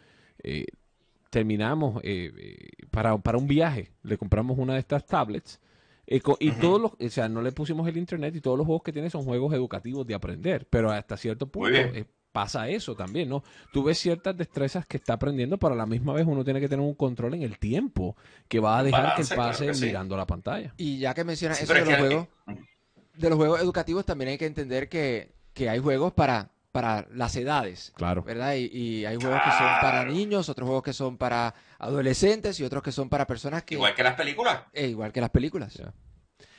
eh, 0.43 0.65
terminamos 1.29 2.01
para, 2.89 3.17
para 3.17 3.37
un 3.37 3.47
viaje. 3.47 3.91
Le 4.03 4.17
compramos 4.17 4.57
una 4.57 4.73
de 4.73 4.79
estas 4.79 5.05
tablets 5.05 5.61
y 6.39 6.51
todos 6.51 6.81
los, 6.81 6.91
o 6.91 7.09
sea, 7.09 7.29
no 7.29 7.41
le 7.41 7.51
pusimos 7.51 7.87
el 7.87 7.97
internet 7.97 8.35
y 8.35 8.41
todos 8.41 8.57
los 8.57 8.65
juegos 8.65 8.83
que 8.83 8.91
tiene 8.91 9.09
son 9.09 9.23
juegos 9.23 9.53
educativos 9.53 10.05
de 10.05 10.13
aprender, 10.13 10.67
pero 10.69 10.91
hasta 10.91 11.15
cierto 11.15 11.47
punto 11.47 11.69
eh, 11.77 12.05
pasa 12.31 12.67
eso 12.69 12.95
también, 12.95 13.29
¿no? 13.29 13.43
Tú 13.71 13.83
ves 13.83 13.97
ciertas 13.97 14.35
destrezas 14.37 14.85
que 14.85 14.97
está 14.97 15.13
aprendiendo, 15.13 15.57
pero 15.57 15.73
a 15.73 15.77
la 15.77 15.85
misma 15.85 16.13
vez 16.13 16.25
uno 16.27 16.43
tiene 16.43 16.59
que 16.59 16.67
tener 16.67 16.85
un 16.85 16.95
control 16.95 17.35
en 17.35 17.43
el 17.43 17.57
tiempo 17.59 18.15
que 18.47 18.59
va 18.59 18.79
a 18.79 18.83
dejar 18.83 19.15
que 19.15 19.35
pase 19.35 19.71
mirando 19.73 20.17
la 20.17 20.25
pantalla. 20.25 20.73
Y 20.77 20.99
ya 20.99 21.13
que 21.13 21.23
mencionas 21.23 21.61
eso 21.61 21.73
de 21.73 21.85
los 21.85 21.95
juegos, 21.95 22.27
de 23.15 23.29
los 23.29 23.37
juegos 23.37 23.61
educativos 23.61 24.05
también 24.05 24.31
hay 24.31 24.37
que 24.37 24.45
entender 24.45 24.89
que, 24.89 25.31
que 25.53 25.69
hay 25.69 25.79
juegos 25.79 26.13
para 26.13 26.51
para 26.71 27.07
las 27.13 27.35
edades. 27.35 27.91
Claro. 27.95 28.23
¿Verdad? 28.23 28.55
Y, 28.55 29.05
hay 29.05 29.15
juegos 29.17 29.41
que 29.43 29.51
son 29.51 29.67
para 29.81 30.05
niños, 30.05 30.49
otros 30.49 30.65
juegos 30.65 30.83
que 30.83 30.93
son 30.93 31.17
para 31.17 31.53
adolescentes 31.79 32.59
y 32.59 32.63
otros 32.63 32.81
que 32.81 32.91
son 32.91 33.09
para 33.09 33.27
personas 33.27 33.63
que... 33.63 33.75
Igual 33.75 33.93
que 33.93 34.03
las 34.03 34.15
películas. 34.15 34.61
Eh, 34.73 34.87
igual 34.87 35.11
que 35.11 35.21
las 35.21 35.29
películas. 35.29 35.81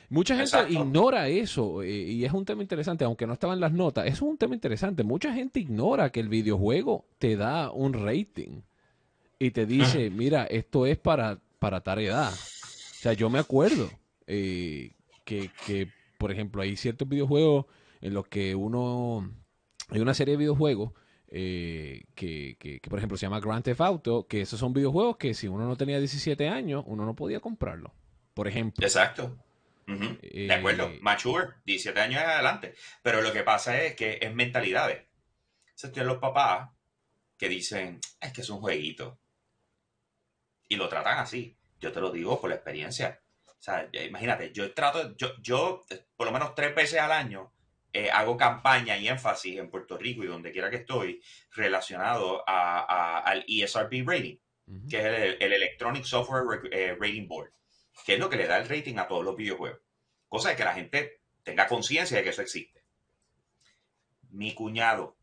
Mucha 0.09 0.35
gente 0.35 0.71
ignora 0.71 1.27
eso 1.27 1.81
eh, 1.81 1.89
y 1.89 2.25
es 2.25 2.31
un 2.33 2.45
tema 2.45 2.61
interesante, 2.61 3.03
aunque 3.03 3.25
no 3.25 3.33
estaba 3.33 3.53
en 3.53 3.59
las 3.59 3.71
notas, 3.71 4.05
es 4.05 4.21
un 4.21 4.37
tema 4.37 4.53
interesante. 4.53 5.03
Mucha 5.03 5.33
gente 5.33 5.59
ignora 5.59 6.11
que 6.11 6.19
el 6.19 6.29
videojuego 6.29 7.05
te 7.17 7.35
da 7.35 7.71
un 7.71 7.93
rating 7.93 8.61
y 9.39 9.51
te 9.51 9.65
dice, 9.65 10.09
mira, 10.11 10.43
esto 10.45 10.85
es 10.85 10.97
para, 10.97 11.39
para 11.57 11.81
tal 11.81 11.99
edad. 11.99 12.31
O 12.31 13.01
sea, 13.01 13.13
yo 13.13 13.29
me 13.29 13.39
acuerdo 13.39 13.89
eh, 14.27 14.91
que, 15.25 15.49
que, 15.65 15.89
por 16.19 16.31
ejemplo, 16.31 16.61
hay 16.61 16.77
ciertos 16.77 17.09
videojuegos 17.09 17.65
en 18.01 18.13
los 18.13 18.27
que 18.27 18.53
uno 18.53 19.29
hay 19.89 19.99
una 19.99 20.13
serie 20.13 20.33
de 20.33 20.37
videojuegos 20.37 20.91
eh, 21.27 22.03
que, 22.13 22.57
que, 22.59 22.79
por 22.89 22.99
ejemplo, 22.99 23.17
se 23.17 23.25
llama 23.25 23.39
Grand 23.39 23.63
Theft 23.63 23.81
Auto, 23.81 24.27
que 24.27 24.41
esos 24.41 24.59
son 24.59 24.71
videojuegos 24.71 25.17
que 25.17 25.33
si 25.33 25.47
uno 25.47 25.65
no 25.67 25.75
tenía 25.75 25.97
17 25.97 26.47
años, 26.47 26.83
uno 26.85 27.05
no 27.05 27.15
podía 27.15 27.39
comprarlo, 27.39 27.93
por 28.35 28.47
ejemplo. 28.47 28.85
Exacto. 28.85 29.35
de 29.87 30.53
acuerdo, 30.53 30.89
eh, 30.89 30.99
mature, 31.01 31.55
17 31.65 31.99
años 31.99 32.21
en 32.21 32.29
adelante. 32.29 32.75
Pero 33.01 33.21
lo 33.21 33.33
que 33.33 33.43
pasa 33.43 33.81
es 33.81 33.95
que 33.95 34.19
es 34.21 34.33
mentalidades. 34.33 35.05
Se 35.73 35.89
tienen 35.89 36.09
los 36.09 36.19
papás 36.19 36.69
que 37.35 37.49
dicen, 37.49 37.99
es 38.21 38.31
que 38.31 38.41
es 38.41 38.49
un 38.49 38.59
jueguito. 38.59 39.19
Y 40.69 40.75
lo 40.75 40.87
tratan 40.87 41.17
así. 41.17 41.57
Yo 41.79 41.91
te 41.91 41.99
lo 41.99 42.11
digo 42.11 42.39
por 42.39 42.49
la 42.51 42.57
experiencia. 42.57 43.19
O 43.47 43.61
sea, 43.63 43.89
imagínate, 44.05 44.51
yo 44.51 44.71
trato, 44.73 45.15
yo, 45.17 45.35
yo 45.41 45.81
por 46.15 46.27
lo 46.27 46.33
menos 46.33 46.53
tres 46.53 46.75
veces 46.75 46.99
al 46.99 47.11
año 47.11 47.51
eh, 47.95 48.09
hago 48.09 48.35
campaña 48.35 48.97
y 48.97 49.07
énfasis 49.07 49.59
en 49.59 49.69
Puerto 49.69 49.99
Rico 49.99 50.23
y 50.23 50.27
donde 50.27 50.51
quiera 50.51 50.71
que 50.71 50.77
estoy 50.77 51.21
relacionado 51.51 52.43
al 52.47 53.45
ESRB 53.47 54.03
rating, 54.03 54.37
que 54.89 54.97
es 54.97 55.05
el, 55.39 55.53
Electronic 55.53 56.03
Software 56.03 56.61
eh, 56.71 56.97
Rating 56.99 57.27
Board, 57.27 57.53
que 58.03 58.15
es 58.15 58.19
lo 58.19 58.31
que 58.31 58.37
le 58.37 58.47
da 58.47 58.57
el 58.57 58.67
rating 58.67 58.97
a 58.97 59.07
todos 59.07 59.23
los 59.23 59.35
videojuegos. 59.35 59.79
Cosa 60.27 60.49
de 60.49 60.55
que 60.55 60.63
la 60.63 60.73
gente 60.73 61.21
tenga 61.43 61.67
conciencia 61.67 62.17
de 62.17 62.23
que 62.23 62.31
eso 62.31 62.41
existe. 62.41 62.83
Mi 64.31 64.55
cuñado, 64.55 65.15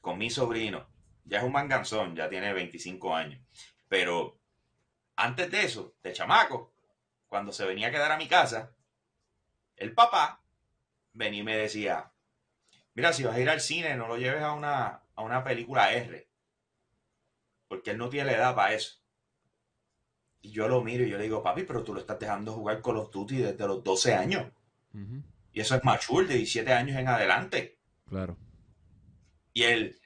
con 0.00 0.18
mi 0.18 0.30
sobrino, 0.30 0.88
ya 1.24 1.38
es 1.38 1.44
un 1.44 1.50
manganzón, 1.50 2.14
ya 2.14 2.28
tiene 2.28 2.52
25 2.52 3.16
años, 3.16 3.40
pero 3.88 4.38
antes 5.16 5.50
de 5.50 5.64
eso, 5.64 5.96
de 6.00 6.12
chamaco, 6.12 6.76
cuando 7.26 7.50
se 7.50 7.66
venía 7.66 7.88
a 7.88 7.90
quedar 7.90 8.12
a 8.12 8.16
mi 8.16 8.28
casa, 8.28 8.72
el 9.76 9.94
papá 9.94 10.41
venía 11.12 11.40
y 11.40 11.44
me 11.44 11.56
decía, 11.56 12.12
mira, 12.94 13.12
si 13.12 13.24
vas 13.24 13.36
a 13.36 13.40
ir 13.40 13.48
al 13.48 13.60
cine, 13.60 13.96
no 13.96 14.08
lo 14.08 14.16
lleves 14.16 14.42
a 14.42 14.52
una, 14.52 15.02
a 15.14 15.22
una 15.22 15.44
película 15.44 15.92
R, 15.92 16.28
porque 17.68 17.90
él 17.90 17.98
no 17.98 18.08
tiene 18.08 18.32
la 18.32 18.36
edad 18.36 18.54
para 18.54 18.74
eso. 18.74 19.00
Y 20.40 20.50
yo 20.50 20.66
lo 20.68 20.82
miro 20.82 21.04
y 21.04 21.10
yo 21.10 21.18
le 21.18 21.24
digo, 21.24 21.42
papi, 21.42 21.62
pero 21.62 21.84
tú 21.84 21.94
lo 21.94 22.00
estás 22.00 22.18
dejando 22.18 22.52
jugar 22.52 22.80
con 22.80 22.96
los 22.96 23.10
Duty 23.10 23.36
desde 23.36 23.66
los 23.66 23.84
12 23.84 24.14
años. 24.14 24.52
Y 25.52 25.60
eso 25.60 25.76
es 25.76 25.84
mature, 25.84 26.26
de 26.26 26.34
17 26.34 26.72
años 26.72 26.96
en 26.96 27.08
adelante. 27.08 27.78
Claro. 28.08 28.36
Y 29.54 29.62
él, 29.62 30.00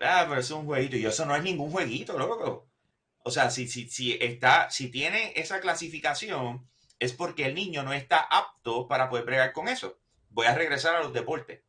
ah, 0.00 0.24
pero 0.28 0.40
eso 0.40 0.54
es 0.54 0.60
un 0.60 0.66
jueguito. 0.66 0.96
Y 0.96 1.04
eso 1.04 1.26
no 1.26 1.36
es 1.36 1.42
ningún 1.42 1.70
jueguito, 1.70 2.18
loco. 2.18 2.66
O 3.24 3.30
sea, 3.30 3.50
si, 3.50 3.68
si, 3.68 3.88
si, 3.88 4.14
está, 4.20 4.70
si 4.70 4.88
tiene 4.88 5.32
esa 5.36 5.60
clasificación, 5.60 6.66
es 6.98 7.12
porque 7.12 7.46
el 7.46 7.54
niño 7.54 7.82
no 7.82 7.92
está 7.92 8.20
apto 8.20 8.88
para 8.88 9.08
poder 9.08 9.24
bregar 9.24 9.52
con 9.52 9.68
eso. 9.68 9.98
Voy 10.30 10.46
a 10.46 10.54
regresar 10.54 10.96
a 10.96 11.02
los 11.02 11.12
deportes. 11.12 11.62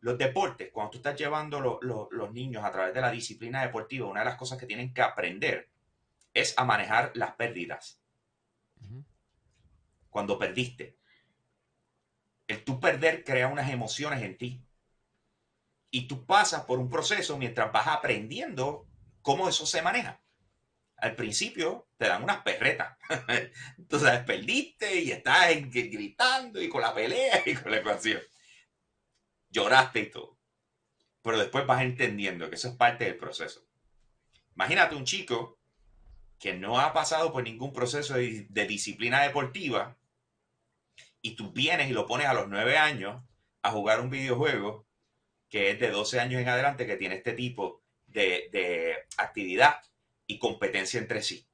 Los 0.00 0.16
deportes, 0.16 0.70
cuando 0.72 0.92
tú 0.92 0.98
estás 0.98 1.18
llevando 1.18 1.80
los 1.80 2.32
niños 2.32 2.64
a 2.64 2.70
través 2.70 2.94
de 2.94 3.00
la 3.00 3.10
disciplina 3.10 3.62
deportiva, 3.62 4.06
una 4.06 4.20
de 4.20 4.26
las 4.26 4.36
cosas 4.36 4.58
que 4.58 4.66
tienen 4.66 4.94
que 4.94 5.02
aprender 5.02 5.68
es 6.32 6.54
a 6.56 6.64
manejar 6.64 7.10
las 7.14 7.34
pérdidas. 7.34 8.00
Cuando 10.08 10.38
perdiste. 10.38 10.96
El 12.46 12.64
tú 12.64 12.80
perder 12.80 13.24
crea 13.24 13.48
unas 13.48 13.70
emociones 13.70 14.22
en 14.22 14.38
ti. 14.38 14.64
Y 15.90 16.06
tú 16.06 16.24
pasas 16.24 16.64
por 16.64 16.78
un 16.78 16.88
proceso 16.88 17.36
mientras 17.36 17.72
vas 17.72 17.88
aprendiendo 17.88 18.86
cómo 19.22 19.48
eso 19.48 19.66
se 19.66 19.82
maneja 19.82 20.20
al 20.98 21.14
principio 21.14 21.88
te 21.96 22.08
dan 22.08 22.22
unas 22.22 22.42
perretas. 22.42 22.96
Entonces 23.78 24.20
perdiste 24.20 25.00
y 25.00 25.12
estás 25.12 25.48
gritando 25.70 26.60
y 26.60 26.68
con 26.68 26.82
la 26.82 26.94
pelea 26.94 27.42
y 27.46 27.54
con 27.54 27.70
la 27.70 27.78
ecuación. 27.78 28.20
Lloraste 29.50 30.00
y 30.00 30.10
todo. 30.10 30.38
Pero 31.22 31.38
después 31.38 31.66
vas 31.66 31.82
entendiendo 31.82 32.48
que 32.48 32.56
eso 32.56 32.68
es 32.68 32.74
parte 32.74 33.04
del 33.04 33.16
proceso. 33.16 33.64
Imagínate 34.54 34.96
un 34.96 35.04
chico 35.04 35.58
que 36.38 36.54
no 36.54 36.78
ha 36.80 36.92
pasado 36.92 37.32
por 37.32 37.42
ningún 37.42 37.72
proceso 37.72 38.14
de, 38.14 38.66
disciplina 38.66 39.22
deportiva 39.22 39.96
y 41.20 41.34
tú 41.34 41.52
vienes 41.52 41.90
y 41.90 41.92
lo 41.92 42.06
pones 42.06 42.26
a 42.26 42.34
los 42.34 42.48
nueve 42.48 42.76
años 42.76 43.22
a 43.62 43.70
jugar 43.70 44.00
un 44.00 44.10
videojuego 44.10 44.86
que 45.48 45.70
es 45.70 45.80
de 45.80 45.90
12 45.90 46.20
años 46.20 46.40
en 46.40 46.48
adelante 46.48 46.86
que 46.86 46.96
tiene 46.96 47.16
este 47.16 47.32
tipo 47.32 47.82
de 48.06 48.96
actividad 49.16 49.80
y 50.28 50.38
competencia 50.38 51.00
entre 51.00 51.22
sí. 51.22 51.48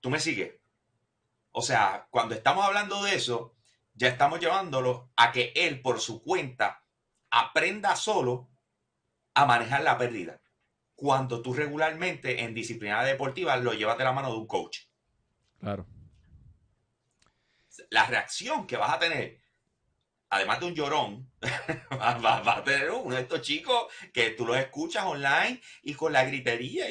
¿Tú 0.00 0.10
me 0.10 0.20
sigues? 0.20 0.60
O 1.52 1.62
sea, 1.62 2.08
cuando 2.10 2.34
estamos 2.34 2.64
hablando 2.64 3.02
de 3.02 3.14
eso, 3.14 3.56
ya 3.94 4.08
estamos 4.08 4.40
llevándolo 4.40 5.10
a 5.16 5.32
que 5.32 5.52
él 5.54 5.80
por 5.80 6.00
su 6.00 6.22
cuenta 6.22 6.84
aprenda 7.30 7.96
solo 7.96 8.50
a 9.34 9.46
manejar 9.46 9.82
la 9.82 9.96
pérdida. 9.96 10.42
Cuando 10.94 11.40
tú 11.40 11.54
regularmente 11.54 12.42
en 12.42 12.52
disciplina 12.52 13.02
deportiva 13.04 13.56
lo 13.56 13.72
llevas 13.72 13.96
de 13.96 14.04
la 14.04 14.12
mano 14.12 14.30
de 14.30 14.38
un 14.38 14.46
coach. 14.46 14.80
Claro. 15.58 15.86
La 17.90 18.06
reacción 18.06 18.66
que 18.66 18.76
vas 18.76 18.92
a 18.92 18.98
tener 18.98 19.39
además 20.30 20.60
de 20.60 20.66
un 20.66 20.74
llorón, 20.74 21.30
va, 21.92 22.56
a 22.56 22.64
tener 22.64 22.90
uno 22.90 23.16
de 23.16 23.22
estos 23.22 23.42
chicos 23.42 23.86
que 24.12 24.30
tú 24.30 24.46
los 24.46 24.56
escuchas 24.56 25.04
online 25.04 25.60
y 25.82 25.94
con 25.94 26.12
la 26.12 26.24
gritería 26.24 26.86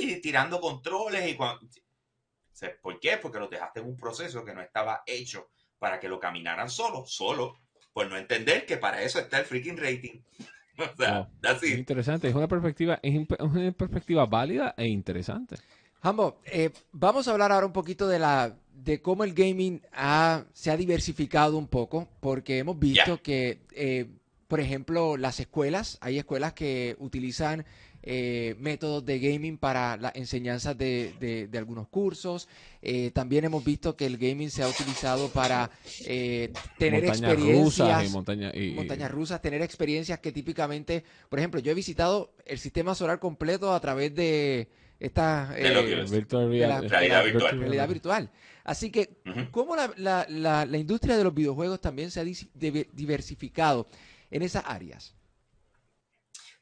y, 0.00 0.20
tirando 0.20 0.60
controles. 0.60 1.28
Y 1.28 1.36
¿Por 2.80 3.00
qué? 3.00 3.18
Porque 3.18 3.38
los 3.38 3.50
dejaste 3.50 3.80
en 3.80 3.86
un 3.86 3.96
proceso 3.96 4.44
que 4.44 4.54
no 4.54 4.62
estaba 4.62 5.02
hecho 5.06 5.50
para 5.78 6.00
que 6.00 6.08
lo 6.08 6.18
caminaran 6.18 6.70
solo, 6.70 7.04
solo, 7.06 7.58
por 7.92 8.08
no 8.08 8.16
entender 8.16 8.64
que 8.64 8.76
para 8.76 9.02
eso 9.02 9.18
está 9.18 9.40
el 9.40 9.44
freaking 9.44 9.76
rating. 9.76 10.20
o 10.78 10.96
sea, 10.96 11.28
es 11.42 11.62
interesante, 11.64 12.28
es 12.28 12.34
una 12.34 12.48
perspectiva, 12.48 13.00
es 13.02 13.26
una 13.40 13.72
perspectiva 13.72 14.26
válida 14.26 14.74
e 14.76 14.86
interesante. 14.86 15.56
Hambo, 16.00 16.38
eh, 16.44 16.70
vamos 16.92 17.26
a 17.26 17.32
hablar 17.32 17.50
ahora 17.52 17.66
un 17.66 17.72
poquito 17.72 18.06
de 18.06 18.18
la 18.18 18.54
de 18.72 19.02
cómo 19.02 19.24
el 19.24 19.34
gaming 19.34 19.82
se 20.52 20.70
ha 20.70 20.76
diversificado 20.76 21.58
un 21.58 21.66
poco, 21.66 22.08
porque 22.20 22.58
hemos 22.58 22.78
visto 22.78 23.20
que, 23.22 23.58
eh, 23.74 24.06
por 24.46 24.60
ejemplo, 24.60 25.16
las 25.16 25.40
escuelas, 25.40 25.98
hay 26.00 26.18
escuelas 26.18 26.52
que 26.52 26.96
utilizan 27.00 27.66
eh, 28.04 28.54
métodos 28.60 29.04
de 29.04 29.18
gaming 29.18 29.58
para 29.58 29.96
las 29.96 30.14
enseñanzas 30.14 30.78
de, 30.78 31.12
de- 31.18 31.48
de 31.48 31.58
algunos 31.58 31.88
cursos. 31.88 32.48
Eh, 32.80 33.10
también 33.10 33.44
hemos 33.44 33.64
visto 33.64 33.96
que 33.96 34.06
el 34.06 34.16
gaming 34.16 34.50
se 34.50 34.62
ha 34.62 34.68
utilizado 34.68 35.28
para 35.30 35.68
eh, 36.06 36.52
tener 36.78 37.02
montañas 37.02 37.18
experiencias 37.32 37.88
rusas 37.88 38.04
y- 38.04 38.08
montañas 38.76 39.10
rusas, 39.10 39.42
tener 39.42 39.60
experiencias 39.62 40.20
que 40.20 40.30
típicamente, 40.30 41.02
por 41.28 41.40
ejemplo, 41.40 41.58
yo 41.60 41.72
he 41.72 41.74
visitado 41.74 42.30
el 42.46 42.58
sistema 42.60 42.94
solar 42.94 43.18
completo 43.18 43.74
a 43.74 43.80
través 43.80 44.14
de 44.14 44.68
esta 45.00 45.54
eh, 45.56 45.62
virtual 45.62 46.50
la- 46.68 46.80
realidad 46.80 47.24
virtual. 47.24 47.58
realidad 47.60 47.88
virtual. 47.88 48.30
Así 48.64 48.90
que. 48.90 49.20
¿cómo 49.50 49.76
la, 49.76 49.92
la- 49.96 50.26
la- 50.28 50.66
la 50.66 50.78
industria 50.78 51.16
de 51.16 51.24
los 51.24 51.34
videojuegos 51.34 51.80
también 51.80 52.10
se 52.10 52.20
ha 52.20 52.24
diversificado 52.24 53.88
en 54.30 54.42
esas 54.42 54.64
áreas? 54.66 55.14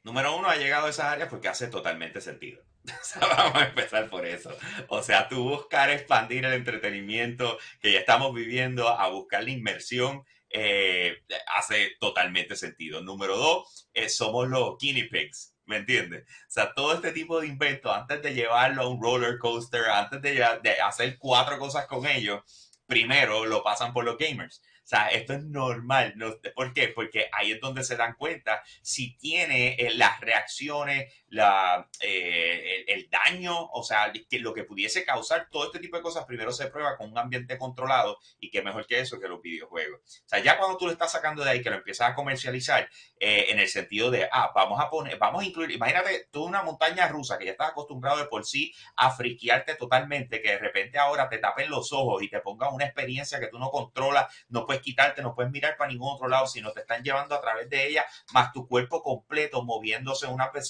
Número 0.03 0.37
uno, 0.37 0.49
ha 0.49 0.57
llegado 0.57 0.87
a 0.87 0.91
esas 0.91 1.07
áreas 1.07 1.28
porque 1.28 1.49
hace 1.49 1.66
totalmente 1.68 2.20
sentido. 2.20 2.62
O 2.87 3.05
sea, 3.05 3.20
vamos 3.26 3.57
a 3.57 3.66
empezar 3.66 4.09
por 4.09 4.24
eso. 4.24 4.57
O 4.89 5.03
sea, 5.03 5.28
tú 5.28 5.43
buscar 5.43 5.91
expandir 5.91 6.45
el 6.45 6.53
entretenimiento 6.53 7.59
que 7.80 7.93
ya 7.93 7.99
estamos 7.99 8.32
viviendo 8.32 8.89
a 8.89 9.09
buscar 9.09 9.43
la 9.43 9.51
inmersión 9.51 10.22
eh, 10.51 11.16
hace 11.57 11.97
totalmente 11.99 12.55
sentido. 12.55 13.03
Número 13.03 13.37
dos, 13.37 13.89
eh, 13.93 14.09
somos 14.09 14.49
los 14.49 14.78
guinea 14.78 15.07
pigs. 15.11 15.55
¿Me 15.67 15.79
entiendes? 15.79 16.25
O 16.25 16.51
sea, 16.51 16.73
todo 16.75 16.95
este 16.95 17.12
tipo 17.12 17.41
de 17.41 17.49
inventos, 17.49 17.95
antes 17.95 18.23
de 18.23 18.35
llevarlo 18.35 18.83
a 18.83 18.89
un 18.89 19.03
roller 19.03 19.39
coaster, 19.39 19.85
antes 19.87 20.23
de, 20.23 20.45
de 20.62 20.81
hacer 20.81 21.19
cuatro 21.19 21.59
cosas 21.59 21.87
con 21.87 22.07
ellos, 22.07 22.43
primero 22.87 23.45
lo 23.47 23.62
pasan 23.62 23.93
por 23.93 24.05
los 24.05 24.17
gamers. 24.17 24.62
O 24.87 24.89
sea, 24.89 25.09
esto 25.09 25.33
es 25.33 25.43
normal. 25.43 26.12
¿no? 26.14 26.37
¿Por 26.55 26.73
qué? 26.73 26.87
Porque 26.87 27.29
ahí 27.33 27.51
es 27.51 27.61
donde 27.61 27.83
se 27.83 27.97
dan 27.97 28.14
cuenta 28.14 28.62
si 28.83 29.17
tiene 29.17 29.75
eh, 29.75 29.91
las 29.95 30.21
reacciones, 30.21 31.12
la, 31.29 31.89
eh, 32.01 32.85
el, 32.87 33.09
daño, 33.11 33.68
o 33.72 33.83
sea, 33.83 34.12
lo 34.41 34.55
que 34.55 34.64
pudiese 34.64 35.05
causar 35.05 35.49
todo 35.51 35.66
este 35.66 35.79
tipo 35.79 35.97
de 35.97 36.03
cosas, 36.03 36.24
primero 36.24 36.53
se 36.53 36.66
prueba 36.68 36.97
con 36.97 37.11
un 37.11 37.18
ambiente 37.18 37.59
controlado 37.59 38.18
y 38.39 38.51
que 38.51 38.62
mejor 38.62 38.87
que 38.87 39.01
eso 39.01 39.18
que 39.18 39.29
los 39.29 39.43
videojuegos. 39.43 40.01
O 40.24 40.29
sea, 40.29 40.39
ya 40.41 40.59
cuando 40.59 40.77
tú 40.79 40.87
lo 40.87 40.93
estás 40.93 41.12
sacando 41.12 41.43
de 41.45 41.51
ahí, 41.51 41.62
que 41.62 41.70
lo 41.70 41.77
empiezas 41.77 42.11
a 42.11 42.14
comercializar, 42.14 42.89
eh, 43.18 43.47
en 43.49 43.59
el 43.59 43.68
sentido 43.68 44.11
de, 44.11 44.29
ah, 44.31 44.53
vamos 44.55 44.81
a 44.81 44.91
poner, 44.91 45.18
vamos 45.18 45.43
a 45.43 45.47
incluir, 45.47 45.70
imagínate 45.70 46.29
tú 46.31 46.45
una 46.45 46.62
montaña 46.62 47.09
rusa 47.09 47.39
que 47.39 47.47
ya 47.47 47.53
estás 47.53 47.70
acostumbrado 47.70 48.18
de 48.18 48.27
por 48.27 48.45
sí 48.45 48.72
a 48.97 49.11
friquearte 49.11 49.74
totalmente, 49.74 50.41
que 50.43 50.51
de 50.51 50.59
repente 50.59 50.99
ahora 50.99 51.29
te 51.29 51.39
tapen 51.39 51.70
los 51.70 51.93
ojos 51.93 52.22
y 52.22 52.29
te 52.29 52.41
pongan 52.41 52.72
una 52.74 52.85
experiencia 52.85 53.41
que 53.41 53.49
tú 53.49 53.59
no 53.59 53.70
controlas, 53.70 54.27
no 54.49 54.66
puedes 54.66 54.83
quitarte, 54.83 55.22
no 55.22 55.35
puedes 55.35 55.51
mirar 55.51 55.77
para 55.77 55.91
ningún 55.91 56.14
otro 56.14 56.29
lado, 56.29 56.47
sino 56.47 56.72
te 56.72 56.81
están 56.81 57.03
llevando 57.03 57.35
a 57.35 57.41
través 57.41 57.68
de 57.70 57.87
ella, 57.89 58.05
más 58.33 58.53
tu 58.53 58.66
cuerpo 58.68 59.03
completo 59.03 59.62
moviéndose 59.62 60.27
a 60.27 60.31
unas 60.31 60.53
ve- 60.53 60.61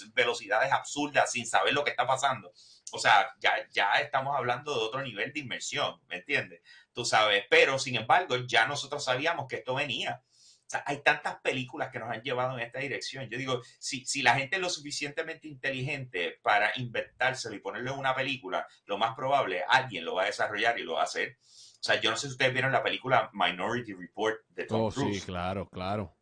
velocidades 0.47 0.73
absurdas 0.73 1.31
sin 1.31 1.47
saber 1.47 1.73
lo 1.75 1.85
que 1.85 1.91
está 1.91 2.07
pasando. 2.07 2.53
O 2.93 2.99
sea, 2.99 3.31
ya, 3.41 3.53
ya 3.73 3.93
estamos 3.95 4.37
hablando 4.37 4.73
de 4.73 4.85
otro 4.85 5.03
nivel 5.03 5.33
de 5.33 5.41
inmersión, 5.41 6.01
¿me 6.09 6.17
entiendes? 6.17 6.63
Tú 6.93 7.05
sabes, 7.05 7.45
pero 7.51 7.79
sin 7.79 7.97
embargo, 7.97 8.37
ya 8.47 8.67
nosotros 8.67 9.05
sabíamos 9.05 9.47
que 9.49 9.57
esto 9.57 9.75
venía. 9.75 10.23
O 10.25 10.69
sea, 10.69 10.83
hay 10.87 11.03
tantas 11.03 11.37
películas 11.41 11.91
que 11.93 11.99
nos 12.01 12.11
han 12.11 12.23
llevado 12.23 12.57
en 12.59 12.65
esta 12.65 12.81
dirección. 12.81 13.29
Yo 13.29 13.39
digo, 13.39 13.61
si, 13.79 14.05
si 14.05 14.23
la 14.23 14.35
gente 14.35 14.57
es 14.57 14.63
lo 14.63 14.69
suficientemente 14.71 15.47
inteligente 15.47 16.39
para 16.43 16.73
inventárselo 16.77 17.55
y 17.55 17.61
ponerlo 17.61 17.93
en 17.93 17.99
una 17.99 18.15
película, 18.17 18.67
lo 18.87 18.99
más 18.99 19.15
probable, 19.15 19.63
alguien 19.69 20.05
lo 20.05 20.15
va 20.17 20.23
a 20.25 20.27
desarrollar 20.27 20.79
y 20.79 20.83
lo 20.83 20.95
va 20.95 21.03
a 21.03 21.05
hacer. 21.05 21.37
O 21.41 21.83
sea, 21.87 22.01
yo 22.01 22.11
no 22.11 22.17
sé 22.17 22.27
si 22.27 22.33
ustedes 22.33 22.53
vieron 22.53 22.73
la 22.73 22.83
película 22.83 23.31
Minority 23.33 23.95
Report 23.95 24.41
de 24.49 24.65
Tom 24.65 24.81
Oh, 24.87 24.91
Cruise. 24.91 25.21
sí, 25.21 25.27
claro, 25.27 25.69
claro. 25.69 26.17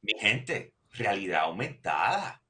Mi 0.00 0.12
gente, 0.18 0.74
realidad 0.92 1.42
aumentada. 1.42 2.40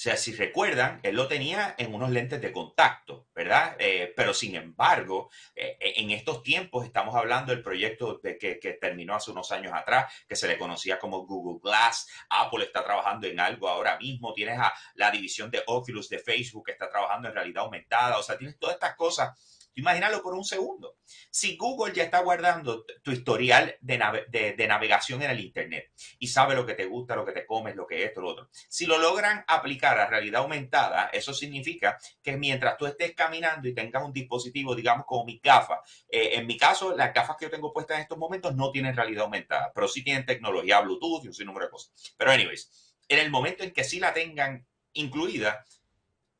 Sea, 0.00 0.16
si 0.16 0.34
recuerdan, 0.34 0.98
él 1.02 1.14
lo 1.14 1.28
tenía 1.28 1.74
en 1.76 1.92
unos 1.92 2.08
lentes 2.08 2.40
de 2.40 2.52
contacto, 2.52 3.26
¿verdad? 3.34 3.76
Eh, 3.78 4.14
pero 4.16 4.32
sin 4.32 4.54
embargo, 4.54 5.28
eh, 5.54 5.76
en 5.78 6.10
estos 6.10 6.42
tiempos 6.42 6.86
estamos 6.86 7.14
hablando 7.14 7.52
del 7.52 7.62
proyecto 7.62 8.18
de 8.22 8.38
que, 8.38 8.58
que 8.58 8.72
terminó 8.72 9.14
hace 9.14 9.30
unos 9.30 9.52
años 9.52 9.74
atrás, 9.74 10.10
que 10.26 10.36
se 10.36 10.48
le 10.48 10.56
conocía 10.56 10.98
como 10.98 11.26
Google 11.26 11.60
Glass. 11.62 12.08
Apple 12.30 12.64
está 12.64 12.82
trabajando 12.82 13.26
en 13.26 13.38
algo 13.40 13.68
ahora 13.68 13.98
mismo. 13.98 14.32
Tienes 14.32 14.58
a 14.58 14.72
la 14.94 15.10
división 15.10 15.50
de 15.50 15.62
Oculus 15.66 16.08
de 16.08 16.18
Facebook 16.18 16.64
que 16.64 16.72
está 16.72 16.88
trabajando 16.88 17.28
en 17.28 17.34
realidad 17.34 17.64
aumentada. 17.64 18.16
O 18.16 18.22
sea, 18.22 18.38
tienes 18.38 18.58
todas 18.58 18.76
estas 18.76 18.96
cosas. 18.96 19.36
Imagínalo 19.74 20.22
por 20.22 20.34
un 20.34 20.44
segundo. 20.44 20.98
Si 21.30 21.56
Google 21.56 21.94
ya 21.94 22.02
está 22.04 22.20
guardando 22.20 22.84
tu 23.02 23.12
historial 23.12 23.76
de, 23.80 23.98
nave- 23.98 24.26
de- 24.28 24.52
de 24.54 24.66
navegación 24.68 25.22
en 25.22 25.30
el 25.30 25.40
Internet 25.40 25.92
y 26.18 26.26
sabe 26.28 26.54
lo 26.54 26.66
que 26.66 26.74
te 26.74 26.84
gusta, 26.86 27.16
lo 27.16 27.24
que 27.24 27.32
te 27.32 27.46
comes, 27.46 27.76
lo 27.76 27.86
que 27.86 28.04
esto, 28.04 28.20
lo 28.20 28.30
otro. 28.30 28.48
Si 28.68 28.86
lo 28.86 28.98
logran 28.98 29.44
aplicar 29.46 29.98
a 29.98 30.06
realidad 30.06 30.42
aumentada, 30.42 31.08
eso 31.12 31.32
significa 31.32 31.98
que 32.22 32.36
mientras 32.36 32.76
tú 32.76 32.86
estés 32.86 33.14
caminando 33.14 33.68
y 33.68 33.74
tengas 33.74 34.04
un 34.04 34.12
dispositivo, 34.12 34.74
digamos 34.74 35.06
como 35.06 35.24
mi 35.24 35.40
gafas, 35.42 35.78
eh, 36.10 36.30
en 36.34 36.46
mi 36.46 36.56
caso, 36.56 36.94
las 36.96 37.14
gafas 37.14 37.36
que 37.38 37.46
yo 37.46 37.50
tengo 37.50 37.72
puestas 37.72 37.96
en 37.96 38.02
estos 38.02 38.18
momentos 38.18 38.54
no 38.56 38.70
tienen 38.72 38.94
realidad 38.96 39.24
aumentada, 39.24 39.72
pero 39.74 39.88
sí 39.88 40.02
tienen 40.04 40.26
tecnología 40.26 40.80
Bluetooth 40.80 41.24
y 41.24 41.28
un 41.28 41.34
sinnúmero 41.34 41.66
de 41.66 41.70
cosas. 41.70 41.92
Pero 42.16 42.30
anyways, 42.32 42.94
en 43.08 43.18
el 43.20 43.30
momento 43.30 43.64
en 43.64 43.72
que 43.72 43.84
sí 43.84 43.98
la 44.00 44.12
tengan 44.12 44.66
incluida, 44.92 45.64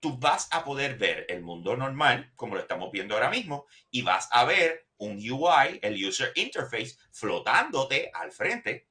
tú 0.00 0.18
vas 0.18 0.48
a 0.50 0.64
poder 0.64 0.96
ver 0.98 1.26
el 1.28 1.42
mundo 1.42 1.76
normal, 1.76 2.32
como 2.34 2.54
lo 2.54 2.60
estamos 2.60 2.90
viendo 2.90 3.14
ahora 3.14 3.30
mismo, 3.30 3.66
y 3.90 4.02
vas 4.02 4.28
a 4.32 4.44
ver 4.44 4.88
un 4.96 5.16
UI, 5.16 5.78
el 5.82 6.04
User 6.04 6.32
Interface, 6.34 6.96
flotándote 7.12 8.10
al 8.12 8.32
frente. 8.32 8.88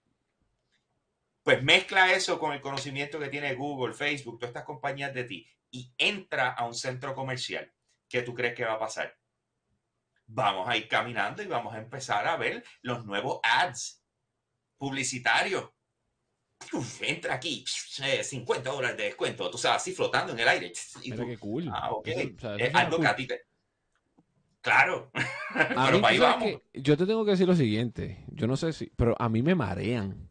Pues 1.43 1.63
mezcla 1.63 2.13
eso 2.13 2.39
con 2.39 2.53
el 2.53 2.61
conocimiento 2.61 3.19
que 3.19 3.29
tiene 3.29 3.55
Google, 3.55 3.93
Facebook, 3.93 4.39
todas 4.39 4.51
estas 4.51 4.65
compañías 4.65 5.13
de 5.13 5.23
ti, 5.23 5.47
y 5.71 5.91
entra 5.97 6.49
a 6.51 6.65
un 6.65 6.73
centro 6.73 7.13
comercial. 7.13 7.71
¿Qué 8.07 8.21
tú 8.21 8.33
crees 8.33 8.55
que 8.55 8.65
va 8.65 8.73
a 8.73 8.79
pasar? 8.79 9.17
Vamos 10.25 10.69
a 10.69 10.77
ir 10.77 10.87
caminando 10.87 11.41
y 11.41 11.47
vamos 11.47 11.73
a 11.73 11.79
empezar 11.79 12.27
a 12.27 12.37
ver 12.37 12.63
los 12.81 13.05
nuevos 13.05 13.39
ads 13.43 14.03
publicitarios. 14.77 15.71
Uf, 16.73 17.01
entra 17.01 17.35
aquí, 17.35 17.63
eh, 18.03 18.23
50 18.23 18.69
dólares 18.71 18.97
de 18.97 19.03
descuento, 19.05 19.49
tú 19.49 19.57
sabes, 19.57 19.77
así 19.81 19.93
flotando 19.93 20.33
en 20.33 20.39
el 20.39 20.47
aire. 20.47 20.71
Y 21.01 21.11
tú, 21.11 21.25
qué 21.25 21.37
cool. 21.37 21.69
ah, 21.71 21.91
ok. 21.91 22.07
Eso- 22.07 22.19
o 22.35 22.39
sea, 22.39 22.55
eso 22.55 22.65
es 22.65 22.71
suena 22.71 22.79
algo 22.79 22.97
cool. 22.97 23.05
que 23.05 23.11
a 23.11 23.15
ti 23.15 23.27
te... 23.27 23.41
Claro. 24.61 25.11
A 25.49 25.85
Pero 25.85 25.95
mí, 25.95 26.01
para 26.01 26.13
ahí 26.13 26.19
vamos. 26.19 26.61
yo 26.73 26.97
te 26.97 27.05
tengo 27.05 27.25
que 27.25 27.31
decir 27.31 27.47
lo 27.47 27.55
siguiente. 27.55 28.23
Yo 28.27 28.45
no 28.45 28.55
sé 28.57 28.73
si, 28.73 28.87
pero 28.95 29.15
a 29.19 29.29
mí 29.29 29.41
me 29.41 29.55
marean. 29.55 30.29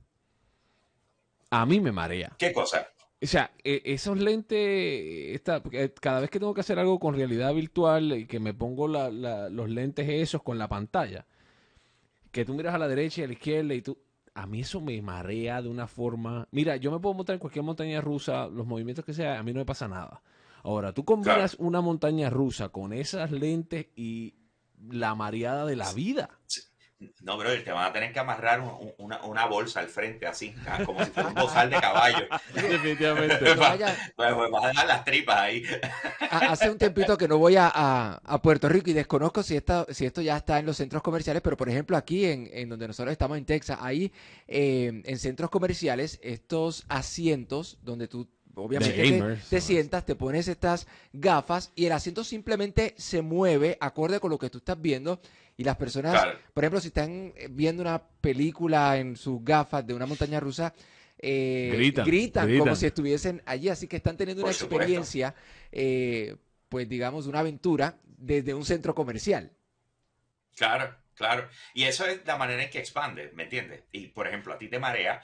A 1.51 1.65
mí 1.67 1.81
me 1.81 1.93
marea. 1.93 2.37
¿Qué 2.39 2.53
cosa? 2.53 2.87
O 3.21 3.27
sea, 3.27 3.51
e- 3.65 3.83
esos 3.87 4.19
lentes, 4.19 5.35
esta, 5.35 5.63
cada 6.01 6.21
vez 6.21 6.31
que 6.31 6.39
tengo 6.39 6.55
que 6.55 6.61
hacer 6.61 6.79
algo 6.79 7.01
con 7.01 7.15
realidad 7.17 7.53
virtual 7.55 8.13
y 8.13 8.27
que 8.27 8.39
me 8.39 8.55
pongo 8.55 8.87
la- 8.87 9.11
la- 9.11 9.49
los 9.49 9.69
lentes 9.71 10.09
esos 10.09 10.43
con 10.43 10.59
la 10.59 10.69
pantalla, 10.69 11.27
que 12.31 12.45
tú 12.45 12.55
miras 12.55 12.75
a 12.75 12.79
la 12.79 12.87
derecha 12.89 13.23
y 13.23 13.25
a 13.25 13.27
la 13.29 13.33
izquierda 13.33 13.75
y 13.75 13.83
tú, 13.83 13.99
a 14.39 14.47
mí 14.47 14.61
eso 14.61 14.81
me 14.81 15.03
marea 15.03 15.61
de 15.61 15.69
una 15.69 15.89
forma. 15.89 16.47
Mira, 16.53 16.77
yo 16.77 16.93
me 16.93 17.01
puedo 17.01 17.15
montar 17.15 17.35
en 17.35 17.41
cualquier 17.41 17.65
montaña 17.65 18.01
rusa, 18.01 18.47
los 18.47 18.67
movimientos 18.67 19.05
que 19.05 19.13
sea, 19.13 19.41
a 19.41 19.43
mí 19.43 19.53
no 19.53 19.59
me 19.59 19.67
pasa 19.67 19.89
nada. 19.89 20.23
Ahora, 20.63 20.93
tú 20.93 21.05
combinas 21.05 21.57
una 21.59 21.81
montaña 21.81 22.31
rusa 22.31 22.69
con 22.69 22.93
esas 22.93 23.33
lentes 23.33 23.87
y 23.97 24.37
la 24.91 25.17
mareada 25.17 25.67
de 25.67 25.75
la 25.75 25.93
vida. 25.93 26.31
No, 27.23 27.39
brother, 27.39 27.63
te 27.63 27.71
van 27.71 27.85
a 27.87 27.93
tener 27.93 28.13
que 28.13 28.19
amarrar 28.19 28.61
un- 28.61 28.71
un- 28.71 28.95
una, 28.99 29.23
una 29.25 29.47
bolsa 29.47 29.79
al 29.81 29.89
frente, 29.89 30.27
así, 30.27 30.53
como 30.85 31.05
si 31.05 31.11
fuera 31.13 31.29
un 31.29 31.35
bozal 31.37 31.71
de 31.71 31.81
caballo. 31.81 32.27
Definitivamente. 32.55 33.39
No 33.55 33.61
vaya- 33.61 33.97
Pues, 34.17 34.35
pues 34.35 34.51
vas 34.51 34.65
a 34.65 34.69
dejar 34.69 34.87
las 34.89 35.05
tripas 35.05 35.37
ahí. 35.39 35.63
Ha- 36.31 36.39
Hace 36.53 36.71
un 36.71 36.79
tempito 36.79 37.17
que 37.17 37.29
no 37.29 37.39
voy 37.39 37.55
a, 37.57 37.71
a- 37.73 38.21
a 38.25 38.43
Puerto 38.43 38.69
Rico 38.69 38.91
y 38.91 38.95
desconozco 38.95 39.43
si, 39.45 39.57
esta, 39.57 39.87
si 39.91 40.07
esto 40.07 40.23
ya 40.23 40.37
está 40.39 40.59
en 40.59 40.67
los 40.67 40.77
centros 40.77 41.03
comerciales, 41.03 41.41
pero 41.43 41.57
por 41.57 41.69
ejemplo 41.69 41.97
aquí 41.97 42.25
en, 42.25 42.51
en 42.53 42.69
donde 42.69 42.89
nosotros 42.89 43.13
estamos 43.13 43.39
en 43.39 43.45
Texas, 43.45 43.79
ahí 43.81 44.13
eh, 44.49 45.03
en 45.05 45.19
centros 45.19 45.51
comerciales 45.51 46.19
estos 46.23 46.85
asientos 46.89 47.79
donde 47.83 48.09
tú 48.09 48.29
obviamente 48.57 48.97
te- 49.01 49.11
gamers, 49.19 49.49
te, 49.49 49.57
¿no? 49.57 49.63
sientas, 49.63 50.05
te 50.05 50.17
pones 50.17 50.49
estas 50.49 50.89
gafas 51.13 51.71
y 51.77 51.87
el 51.87 51.93
asiento 51.93 52.25
simplemente 52.25 52.95
se 52.99 53.23
mueve 53.23 53.79
acorde 53.81 54.19
con 54.19 54.31
lo 54.31 54.39
que 54.39 54.51
tú 54.51 54.59
estás 54.59 54.81
viendo 54.83 55.21
y 55.59 55.65
las 55.65 55.77
personas, 55.77 56.13
Claro. 56.13 56.39
por 56.55 56.65
ejemplo, 56.65 56.81
si 56.81 56.89
están 56.89 57.35
eh, 57.37 57.49
viendo 57.51 57.83
una 57.83 58.01
película 58.03 58.97
en 58.97 59.17
sus 59.17 59.45
gafas 59.45 59.87
de 59.87 59.93
una 59.93 60.07
montaña 60.07 60.41
rusa, 60.41 60.73
eh, 61.19 61.71
Gritan, 61.75 62.07
gritan, 62.07 62.59
como 62.59 62.77
si 62.77 62.87
estuviesen 62.87 63.43
allí, 63.45 63.69
así 63.69 63.89
que 63.89 63.97
están 63.97 64.17
teniendo 64.17 64.43
Por 64.43 64.51
una 64.51 64.55
supuesto. 64.59 64.77
experiencia, 64.77 65.35
eh, 65.73 66.37
pues 66.69 66.89
digamos, 66.89 67.27
una 67.27 67.41
aventura 67.41 67.99
desde 68.05 68.55
un 68.55 68.65
centro 68.65 68.95
comercial. 68.95 69.51
Claro, 70.57 70.97
claro. 71.15 71.49
Y 71.75 71.85
eso 71.85 72.07
es 72.07 72.25
la 72.25 72.37
manera 72.37 72.63
en 72.63 72.71
que 72.71 72.79
expande, 72.79 73.33
¿me 73.35 73.45
entiendes? 73.45 73.83
Y 73.93 74.09
por 74.09 74.29
ejemplo, 74.29 74.53
a 74.55 74.59
ti 74.59 74.69
te 74.69 74.79
marea, 74.79 75.23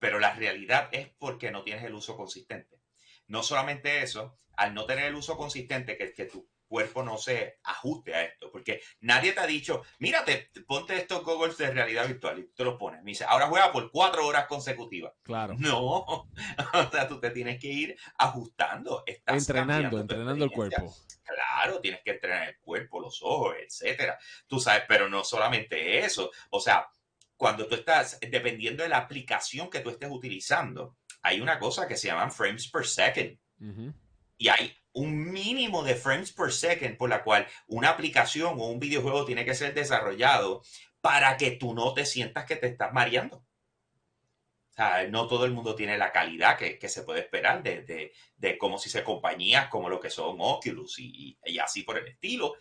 pero 0.00 0.18
la 0.18 0.34
realidad 0.34 0.88
es 0.92 1.08
porque 1.18 1.52
no 1.52 1.62
tienes 1.62 1.84
el 1.84 1.94
uso 1.94 2.16
consistente. 2.16 2.80
No 3.28 3.42
solamente 3.44 4.02
eso, 4.02 4.36
al 4.56 4.74
no 4.74 4.84
tener 4.84 5.04
el 5.06 5.14
uso 5.14 5.36
consistente, 5.36 5.96
que, 5.96 6.12
que 6.12 6.24
tu 6.26 6.48
cuerpo 6.74 7.04
no 7.04 7.18
se 7.18 7.60
ajuste 7.62 8.12
a 8.16 8.24
esto, 8.24 8.50
porque 8.50 8.80
nadie 9.02 9.32
te 9.32 9.38
ha 9.38 9.46
dicho, 9.46 9.82
mírate, 10.00 10.50
ponte 10.66 10.96
estos 10.96 11.22
goggles 11.22 11.56
de 11.56 11.70
realidad 11.70 12.08
virtual 12.08 12.40
y 12.40 12.48
te 12.52 12.64
los 12.64 12.76
pones. 12.76 13.00
Me 13.04 13.12
dice, 13.12 13.24
ahora 13.24 13.46
juega 13.46 13.70
por 13.70 13.92
cuatro 13.92 14.26
horas 14.26 14.48
consecutivas. 14.48 15.12
Claro. 15.22 15.54
No, 15.56 16.04
o 16.74 16.90
sea, 16.90 17.06
tú 17.06 17.20
te 17.20 17.30
tienes 17.30 17.60
que 17.60 17.68
ir 17.68 17.96
ajustando. 18.18 19.04
Estás 19.06 19.36
entrenando, 19.36 20.00
entrenando 20.00 20.44
el 20.46 20.50
cuerpo. 20.50 20.92
Claro, 21.22 21.80
tienes 21.80 22.00
que 22.02 22.10
entrenar 22.10 22.48
el 22.48 22.58
cuerpo, 22.58 22.98
los 22.98 23.22
ojos, 23.22 23.54
etcétera. 23.56 24.18
Tú 24.48 24.58
sabes, 24.58 24.82
pero 24.88 25.08
no 25.08 25.22
solamente 25.22 26.00
eso. 26.00 26.32
O 26.50 26.58
sea, 26.58 26.88
cuando 27.36 27.68
tú 27.68 27.76
estás, 27.76 28.18
dependiendo 28.20 28.82
de 28.82 28.88
la 28.88 28.98
aplicación 28.98 29.70
que 29.70 29.78
tú 29.78 29.90
estés 29.90 30.10
utilizando, 30.10 30.96
hay 31.22 31.40
una 31.40 31.60
cosa 31.60 31.86
que 31.86 31.96
se 31.96 32.08
llaman 32.08 32.32
frames 32.32 32.68
per 32.68 32.84
second 32.84 33.38
Ujú. 33.60 33.94
Y 34.38 34.48
hay 34.48 34.76
un 34.92 35.32
mínimo 35.32 35.82
de 35.82 35.94
frames 35.96 36.32
per 36.32 36.52
second 36.52 36.96
por 36.96 37.08
la 37.10 37.22
cual 37.24 37.46
una 37.66 37.90
aplicación 37.90 38.54
o 38.60 38.66
un 38.66 38.78
videojuego 38.78 39.24
tiene 39.24 39.44
que 39.44 39.54
ser 39.54 39.74
desarrollado 39.74 40.62
para 41.00 41.36
que 41.36 41.52
tú 41.52 41.74
no 41.74 41.92
te 41.94 42.06
sientas 42.06 42.44
que 42.46 42.56
te 42.56 42.68
estás 42.68 42.92
mareando. 42.92 43.38
O 43.38 44.72
sea, 44.76 45.06
no 45.08 45.26
todo 45.28 45.44
el 45.44 45.52
mundo 45.52 45.74
tiene 45.76 45.96
la 45.98 46.10
calidad 46.12 46.58
que, 46.58 46.78
que 46.78 46.88
se 46.88 47.02
puede 47.02 47.20
esperar 47.20 47.62
de, 47.62 47.82
de, 47.82 48.12
de 48.36 48.58
como 48.58 48.78
si 48.78 48.90
se 48.90 49.04
compañías 49.04 49.68
como 49.68 49.88
lo 49.88 50.00
que 50.00 50.10
son 50.10 50.36
Oculus 50.40 50.98
y, 50.98 51.38
y 51.44 51.58
así 51.58 51.82
por 51.82 51.98
el 51.98 52.08
estilo. 52.08 52.54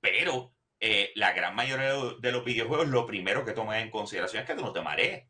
Pero 0.00 0.54
eh, 0.78 1.10
la 1.16 1.32
gran 1.32 1.56
mayoría 1.56 1.92
de 1.92 1.98
los- 2.00 2.20
de 2.20 2.32
los 2.32 2.44
videojuegos 2.44 2.88
lo 2.88 3.04
primero 3.06 3.44
que 3.44 3.52
toman 3.52 3.80
en 3.80 3.90
consideración 3.90 4.42
es 4.42 4.46
que 4.48 4.54
tú 4.54 4.62
no 4.62 4.72
te 4.72 4.80
marees. 4.80 5.26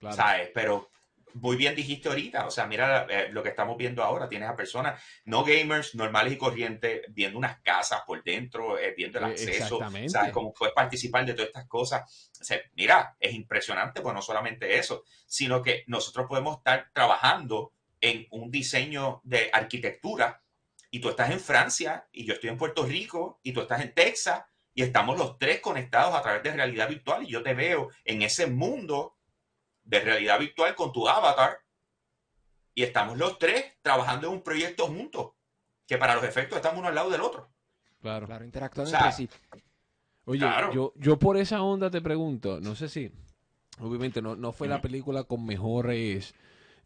Claro. 0.00 0.14
¿sabes? 0.16 0.50
Pero 0.54 0.90
muy 1.34 1.56
bien 1.56 1.74
dijiste 1.74 2.08
ahorita, 2.08 2.46
o 2.46 2.50
sea, 2.50 2.66
mira 2.66 3.06
eh, 3.08 3.28
lo 3.30 3.42
que 3.42 3.50
estamos 3.50 3.76
viendo 3.76 4.02
ahora, 4.02 4.28
tienes 4.28 4.48
a 4.48 4.56
personas 4.56 5.02
no 5.24 5.44
gamers, 5.44 5.94
normales 5.94 6.32
y 6.32 6.36
corrientes, 6.36 7.02
viendo 7.10 7.38
unas 7.38 7.60
casas 7.60 8.02
por 8.06 8.22
dentro, 8.22 8.78
eh, 8.78 8.94
viendo 8.96 9.18
el 9.18 9.24
Eh, 9.26 9.28
acceso. 9.28 9.78
¿sabes? 10.08 10.32
Cómo 10.32 10.52
puedes 10.52 10.74
participar 10.74 11.24
de 11.26 11.34
todas 11.34 11.48
estas 11.48 11.66
cosas. 11.66 12.30
O 12.40 12.44
sea, 12.44 12.60
mira, 12.74 13.16
es 13.20 13.34
impresionante, 13.34 14.00
pues 14.00 14.14
no 14.14 14.22
solamente 14.22 14.78
eso, 14.78 15.04
sino 15.26 15.62
que 15.62 15.84
nosotros 15.86 16.26
podemos 16.28 16.58
estar 16.58 16.90
trabajando 16.92 17.72
en 18.00 18.26
un 18.30 18.50
diseño 18.50 19.20
de 19.24 19.50
arquitectura 19.52 20.42
y 20.90 21.00
tú 21.00 21.10
estás 21.10 21.30
en 21.30 21.40
Francia 21.40 22.08
y 22.12 22.24
yo 22.24 22.34
estoy 22.34 22.50
en 22.50 22.56
Puerto 22.56 22.86
Rico 22.86 23.40
y 23.42 23.52
tú 23.52 23.60
estás 23.60 23.80
en 23.82 23.92
Texas 23.92 24.44
y 24.72 24.82
estamos 24.82 25.18
los 25.18 25.38
tres 25.38 25.60
conectados 25.60 26.14
a 26.14 26.22
través 26.22 26.42
de 26.42 26.52
realidad 26.52 26.88
virtual 26.88 27.24
y 27.24 27.30
yo 27.30 27.42
te 27.42 27.52
veo 27.52 27.90
en 28.04 28.22
ese 28.22 28.46
mundo 28.46 29.17
de 29.88 30.00
realidad 30.00 30.38
virtual 30.38 30.74
con 30.74 30.92
tu 30.92 31.08
avatar 31.08 31.58
y 32.74 32.82
estamos 32.82 33.16
los 33.16 33.38
tres 33.38 33.64
trabajando 33.82 34.28
en 34.28 34.34
un 34.34 34.42
proyecto 34.42 34.86
juntos, 34.86 35.32
que 35.86 35.96
para 35.96 36.14
los 36.14 36.24
efectos 36.24 36.56
estamos 36.56 36.78
uno 36.78 36.88
al 36.88 36.94
lado 36.94 37.10
del 37.10 37.22
otro. 37.22 37.50
Claro. 38.00 38.26
Claro, 38.26 38.44
interactuando 38.44 38.88
O 38.88 38.90
sea, 38.90 39.10
entre 39.10 39.16
sí. 39.16 39.28
Oye, 40.26 40.40
Claro. 40.40 40.72
yo, 40.72 40.92
yo 40.96 41.18
por 41.18 41.38
esa 41.38 41.62
onda 41.62 41.90
te 41.90 42.02
pregunto, 42.02 42.60
no 42.60 42.74
sé 42.74 42.88
si, 42.88 43.10
obviamente 43.80 44.20
no, 44.20 44.36
no 44.36 44.52
fue 44.52 44.68
la 44.68 44.82
película 44.82 45.24
con 45.24 45.46
mejores 45.46 46.34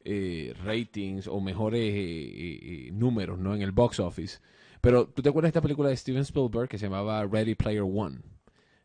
eh, 0.04 0.54
ratings 0.64 1.26
o 1.26 1.40
mejores 1.40 1.92
eh, 1.92 2.58
eh, 2.86 2.90
números, 2.92 3.38
¿no? 3.38 3.54
En 3.54 3.62
el 3.62 3.72
box 3.72 3.98
office. 3.98 4.38
Pero, 4.80 5.08
¿tú 5.08 5.22
te 5.22 5.28
acuerdas 5.28 5.48
de 5.48 5.58
esta 5.58 5.62
película 5.62 5.88
de 5.88 5.96
Steven 5.96 6.22
Spielberg 6.22 6.68
que 6.68 6.78
se 6.78 6.86
llamaba 6.86 7.26
Ready 7.26 7.56
Player 7.56 7.82
One? 7.82 8.20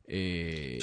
Eh, 0.06 0.80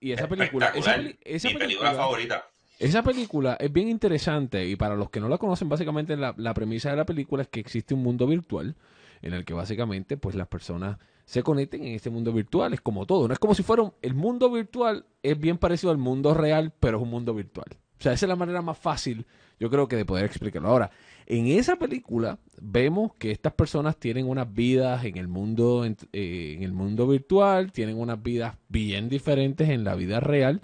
y 0.00 0.12
esa 0.12 0.28
película, 0.28 0.68
esa, 0.74 0.96
Mi 0.96 1.12
película 1.24 1.58
película, 1.58 1.94
favorita. 1.94 2.50
Esa 2.78 3.02
película 3.02 3.56
es 3.58 3.72
bien 3.72 3.88
interesante 3.88 4.66
y 4.68 4.76
para 4.76 4.94
los 4.94 5.10
que 5.10 5.20
no 5.20 5.28
la 5.28 5.38
conocen, 5.38 5.68
básicamente 5.68 6.16
la, 6.16 6.54
premisa 6.54 6.90
de 6.90 6.96
la 6.96 7.06
película 7.06 7.42
es 7.42 7.48
que 7.48 7.60
existe 7.60 7.94
un 7.94 8.02
mundo 8.02 8.26
virtual 8.26 8.76
en 9.20 9.34
el 9.34 9.44
que 9.44 9.52
básicamente 9.54 10.16
pues 10.16 10.36
las 10.36 10.46
personas 10.46 10.98
se 11.24 11.42
conecten 11.42 11.84
en 11.84 11.94
este 11.94 12.08
mundo 12.08 12.32
virtual. 12.32 12.72
Es 12.72 12.80
como 12.80 13.04
todo, 13.04 13.26
no 13.26 13.34
es 13.34 13.40
como 13.40 13.54
si 13.54 13.62
fuera 13.62 13.82
un- 13.82 13.92
el 14.00 14.14
mundo 14.14 14.50
virtual 14.50 15.06
es 15.22 15.38
bien 15.38 15.58
parecido 15.58 15.90
al 15.90 15.98
mundo 15.98 16.34
real, 16.34 16.72
pero 16.78 16.98
es 16.98 17.02
un 17.02 17.10
mundo 17.10 17.34
virtual. 17.34 17.66
O 17.98 18.02
sea, 18.02 18.12
esa 18.12 18.26
es 18.26 18.28
la 18.28 18.36
manera 18.36 18.62
más 18.62 18.78
fácil, 18.78 19.26
yo 19.58 19.70
creo 19.70 19.88
que 19.88 19.96
de 19.96 20.04
poder 20.04 20.24
explicarlo. 20.24 20.68
Ahora, 20.68 20.90
en 21.26 21.48
esa 21.48 21.76
película 21.76 22.38
vemos 22.60 23.12
que 23.18 23.32
estas 23.32 23.54
personas 23.54 23.96
tienen 23.96 24.28
unas 24.28 24.52
vidas 24.52 25.04
en 25.04 25.18
el 25.18 25.26
mundo 25.26 25.84
en, 25.84 25.96
eh, 26.12 26.54
en 26.56 26.62
el 26.62 26.72
mundo 26.72 27.08
virtual, 27.08 27.72
tienen 27.72 27.98
unas 27.98 28.22
vidas 28.22 28.54
bien 28.68 29.08
diferentes 29.08 29.68
en 29.68 29.82
la 29.82 29.96
vida 29.96 30.20
real. 30.20 30.60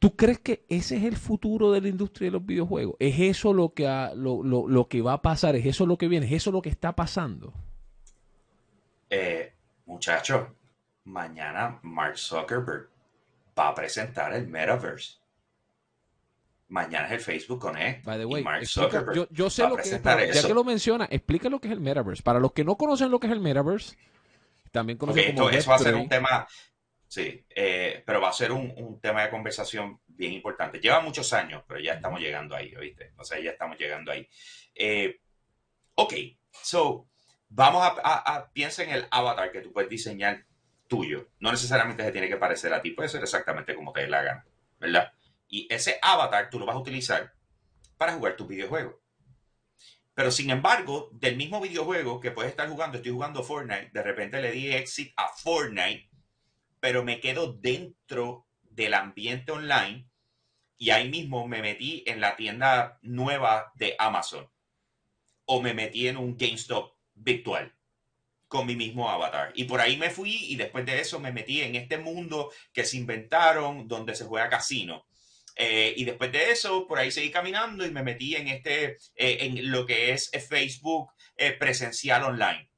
¿Tú 0.00 0.16
crees 0.16 0.38
que 0.40 0.64
ese 0.68 0.96
es 0.96 1.04
el 1.04 1.16
futuro 1.16 1.70
de 1.70 1.80
la 1.82 1.88
industria 1.88 2.26
de 2.28 2.32
los 2.32 2.44
videojuegos? 2.46 2.96
¿Es 2.98 3.20
eso 3.20 3.52
lo 3.52 3.72
que, 3.74 3.86
ha- 3.86 4.14
lo, 4.14 4.42
lo- 4.42 4.66
lo 4.66 4.88
que 4.88 5.02
va 5.02 5.12
a 5.12 5.22
pasar? 5.22 5.54
¿Es 5.56 5.66
eso 5.66 5.86
lo 5.86 5.96
que 5.98 6.08
viene? 6.08 6.26
¿Es 6.26 6.32
eso 6.32 6.50
lo 6.50 6.62
que 6.62 6.70
está 6.70 6.96
pasando? 6.96 7.52
Eh, 9.10 9.52
muchachos, 9.86 10.48
mañana 11.04 11.78
Mark 11.82 12.16
Zuckerberg 12.18 12.88
va 13.58 13.68
a 13.68 13.74
presentar 13.74 14.32
el 14.34 14.48
Metaverse. 14.48 15.18
Mañana 16.68 17.06
es 17.06 17.12
el 17.12 17.20
Facebook 17.20 17.60
Connect. 17.60 18.04
By 18.04 18.16
the 18.16 18.22
y 18.22 18.26
way, 18.26 18.42
Mark 18.44 18.62
explica- 18.62 18.86
Zuckerberg 18.90 19.16
yo, 19.16 19.28
yo 19.30 19.50
sé 19.50 19.62
va 19.62 19.68
a 19.68 19.70
lo 19.72 19.76
que 19.76 19.82
es, 19.82 20.40
ya 20.42 20.46
que 20.48 20.54
lo 20.54 20.64
menciona, 20.64 21.06
explica 21.10 21.48
lo 21.48 21.60
que 21.60 21.68
es 21.68 21.72
el 21.72 21.80
Metaverse. 21.80 22.22
Para 22.22 22.38
los 22.40 22.52
que 22.52 22.64
no 22.64 22.76
conocen 22.76 23.10
lo 23.10 23.18
que 23.20 23.26
es 23.26 23.32
el 23.32 23.40
Metaverse, 23.40 23.96
también 24.70 24.96
Ok, 24.96 25.00
conocido 25.00 25.34
como 25.34 25.50
esto, 25.50 25.58
eso 25.58 25.70
va 25.70 25.76
a 25.76 25.78
ser 25.80 25.94
Web3. 25.94 26.02
un 26.02 26.08
tema, 26.08 26.46
sí, 27.10 27.44
eh, 27.50 28.02
pero 28.06 28.20
va 28.20 28.28
a 28.30 28.32
ser 28.32 28.52
un, 28.52 28.72
un 28.76 29.00
tema 29.00 29.22
de 29.24 29.30
conversación 29.30 30.00
bien 30.06 30.32
importante. 30.32 30.78
Lleva 30.80 31.00
muchos 31.00 31.32
años, 31.32 31.64
pero 31.66 31.80
ya 31.80 31.94
estamos 31.94 32.20
llegando 32.20 32.54
ahí, 32.54 32.74
¿oíste? 32.76 33.12
O 33.16 33.24
sea, 33.24 33.40
ya 33.40 33.50
estamos 33.50 33.78
llegando 33.78 34.12
ahí. 34.12 34.28
Eh, 34.74 35.20
ok, 35.96 36.14
so, 36.52 37.08
vamos 37.48 37.82
a, 37.82 37.94
a- 38.04 38.50
piensa 38.52 38.84
en 38.84 38.90
el 38.90 39.06
avatar 39.10 39.50
que 39.52 39.60
tú 39.62 39.72
puedes 39.72 39.90
diseñar 39.90 40.46
tuyo. 40.88 41.28
No 41.40 41.50
necesariamente 41.50 42.04
se 42.04 42.12
tiene 42.12 42.28
que 42.28 42.36
parecer 42.36 42.72
a 42.74 42.82
ti, 42.82 42.92
puede 42.92 43.08
ser 43.08 43.22
exactamente 43.22 43.74
como 43.74 43.92
te 43.92 44.06
la 44.08 44.22
gana, 44.22 44.46
¿verdad? 44.78 45.12
Y 45.48 45.66
ese 45.72 45.98
avatar 46.02 46.50
tú 46.50 46.58
lo 46.60 46.66
vas 46.66 46.76
a 46.76 46.80
utilizar 46.80 47.34
para 47.98 48.14
jugar 48.14 48.36
tus 48.36 48.48
videojuegos. 48.48 48.96
Pero 50.14 50.30
sin 50.30 50.50
embargo, 50.50 51.08
del 51.12 51.36
mismo 51.36 51.60
videojuego 51.60 52.20
que 52.20 52.30
puedes 52.30 52.50
estar 52.50 52.68
jugando, 52.68 52.98
estoy 52.98 53.12
jugando 53.12 53.42
Fortnite, 53.42 53.90
de 53.92 54.02
repente 54.02 54.40
le 54.42 54.50
di 54.52 54.72
exit 54.74 55.12
a 55.16 55.28
Fortnite, 55.28 56.09
pero 56.80 57.04
me 57.04 57.20
quedo 57.20 57.52
dentro 57.52 58.46
del 58.62 58.94
ambiente 58.94 59.52
online 59.52 60.08
y 60.78 60.90
ahí 60.90 61.08
mismo 61.08 61.46
me 61.46 61.60
metí 61.62 62.02
en 62.06 62.20
la 62.20 62.36
tienda 62.36 62.98
nueva 63.02 63.70
de 63.74 63.94
Amazon 63.98 64.50
o 65.44 65.60
me 65.60 65.74
metí 65.74 66.08
en 66.08 66.16
un 66.16 66.36
GameStop 66.36 66.94
virtual 67.14 67.74
con 68.48 68.66
mi 68.66 68.74
mismo 68.74 69.08
avatar. 69.08 69.52
Y 69.54 69.64
por 69.64 69.80
ahí 69.80 69.96
me 69.96 70.10
fui 70.10 70.34
y 70.48 70.56
después 70.56 70.84
de 70.86 71.00
eso 71.00 71.20
me 71.20 71.32
metí 71.32 71.60
en 71.60 71.76
este 71.76 71.98
mundo 71.98 72.50
que 72.72 72.84
se 72.84 72.96
inventaron 72.96 73.86
donde 73.86 74.14
se 74.14 74.24
juega 74.24 74.48
casino. 74.48 75.06
Eh, 75.56 75.92
y 75.96 76.04
después 76.04 76.32
de 76.32 76.50
eso, 76.50 76.86
por 76.86 76.98
ahí 76.98 77.10
seguí 77.10 77.30
caminando 77.30 77.84
y 77.84 77.90
me 77.90 78.02
metí 78.02 78.34
en 78.34 78.48
este, 78.48 78.96
eh, 79.14 79.38
en 79.40 79.70
lo 79.70 79.86
que 79.86 80.12
es 80.12 80.30
eh, 80.32 80.40
Facebook 80.40 81.12
presencial 81.58 82.24
online. 82.24 82.70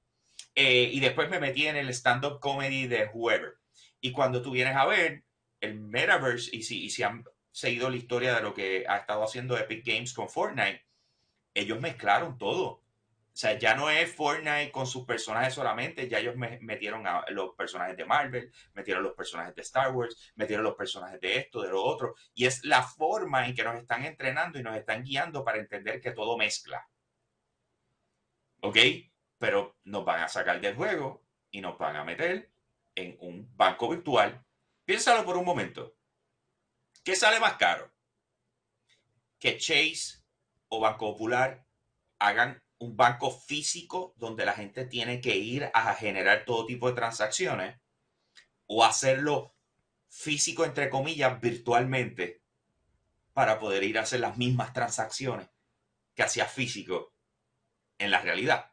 Y 0.55 1.01
después 1.01 1.31
me 1.31 1.41
metí 1.41 1.67
en 1.67 1.77
el 1.77 1.89
stand-up 1.89 2.39
comedy 2.41 2.87
de 2.87 3.07
Whoever. 3.07 3.55
Y 4.03 4.13
cuando 4.13 4.43
tú 4.43 4.51
vienes 4.51 4.77
a 4.77 4.85
ver 4.85 5.23
el 5.61 5.81
Metaverse, 5.81 6.55
y 6.55 6.63
si, 6.63 7.03
han 7.05 7.25
seguido 7.53 7.89
la 7.89 7.97
historia 7.97 8.35
de 8.35 8.43
lo 8.43 8.53
que 8.53 8.85
ha 8.89 8.97
estado 8.99 9.23
haciendo 9.23 9.57
Epic 9.57 9.87
Games 9.87 10.13
con 10.13 10.29
Fortnite, 10.29 10.85
ellos 11.55 11.81
mezclaron 11.81 12.37
todo. 12.37 12.65
O 12.65 12.83
sea, 13.33 13.57
ya 13.57 13.77
no 13.77 13.89
es 13.89 14.13
Fortnite 14.13 14.73
con 14.73 14.89
sus 14.89 15.07
personajes 15.07 15.55
solamente, 15.55 16.09
ya 16.09 16.19
ellos 16.19 16.35
me- 16.37 16.59
metieron 16.61 17.07
a 17.07 17.25
los 17.31 17.55
personajes 17.55 17.97
de 17.97 18.05
Marvel, 18.05 18.53
metieron 18.75 19.05
los 19.05 19.15
personajes 19.15 19.55
de 19.55 19.63
Star 19.63 19.93
Wars, 19.93 20.33
metieron 20.35 20.65
los 20.65 20.75
personajes 20.75 21.21
de 21.21 21.37
esto, 21.37 21.63
de 21.63 21.71
lo 21.71 21.83
otro. 21.83 22.17
Y 22.35 22.47
es 22.47 22.65
la 22.65 22.83
forma 22.83 23.47
en 23.47 23.55
que 23.55 23.63
nos 23.63 23.77
están 23.77 24.05
entrenando 24.05 24.59
y 24.59 24.65
nos 24.65 24.77
están 24.77 25.05
guiando 25.05 25.45
para 25.45 25.59
entender 25.59 26.01
que 26.01 26.11
todo 26.11 26.37
mezcla. 26.37 26.89
¿Ok? 28.63 28.77
Pero 29.39 29.77
nos 29.85 30.05
van 30.05 30.23
a 30.25 30.29
sacar 30.29 30.61
del 30.61 30.75
juego 30.75 31.25
y 31.53 31.61
nos 31.61 31.79
van 31.79 31.97
a 31.97 32.05
meter 32.05 32.52
en 32.95 33.17
un 33.21 33.55
banco 33.57 33.89
virtual. 33.89 34.45
Piénsalo 34.85 35.25
por 35.25 35.37
un 35.37 35.45
momento. 35.45 35.97
¿Qué 37.05 37.17
sale 37.17 37.41
más 37.41 37.55
caro? 37.55 37.93
Que 39.39 39.59
Chase 39.59 40.23
o 40.69 40.81
Banco 40.81 41.13
Popular 41.13 41.67
hagan 42.19 42.63
un 42.79 42.97
banco 42.97 43.31
físico 43.31 44.15
donde 44.17 44.45
la 44.45 44.53
gente 44.53 44.85
tiene 44.85 45.21
que 45.21 45.37
ir 45.37 45.71
a 45.73 45.95
generar 45.95 46.45
todo 46.45 46.67
tipo 46.67 46.89
de 46.89 46.95
transacciones 46.95 47.81
o 48.67 48.85
hacerlo 48.85 49.55
físico, 50.09 50.65
entre 50.65 50.91
comillas, 50.91 51.41
virtualmente 51.41 52.43
para 53.33 53.59
poder 53.59 53.85
ir 53.85 53.99
a 53.99 54.03
hacer 54.03 54.21
las 54.21 54.37
mismas 54.37 54.73
transacciones 54.73 55.49
que 56.15 56.23
hacía 56.23 56.47
físico 56.47 57.15
en 57.99 58.11
la 58.11 58.21
realidad. 58.21 58.71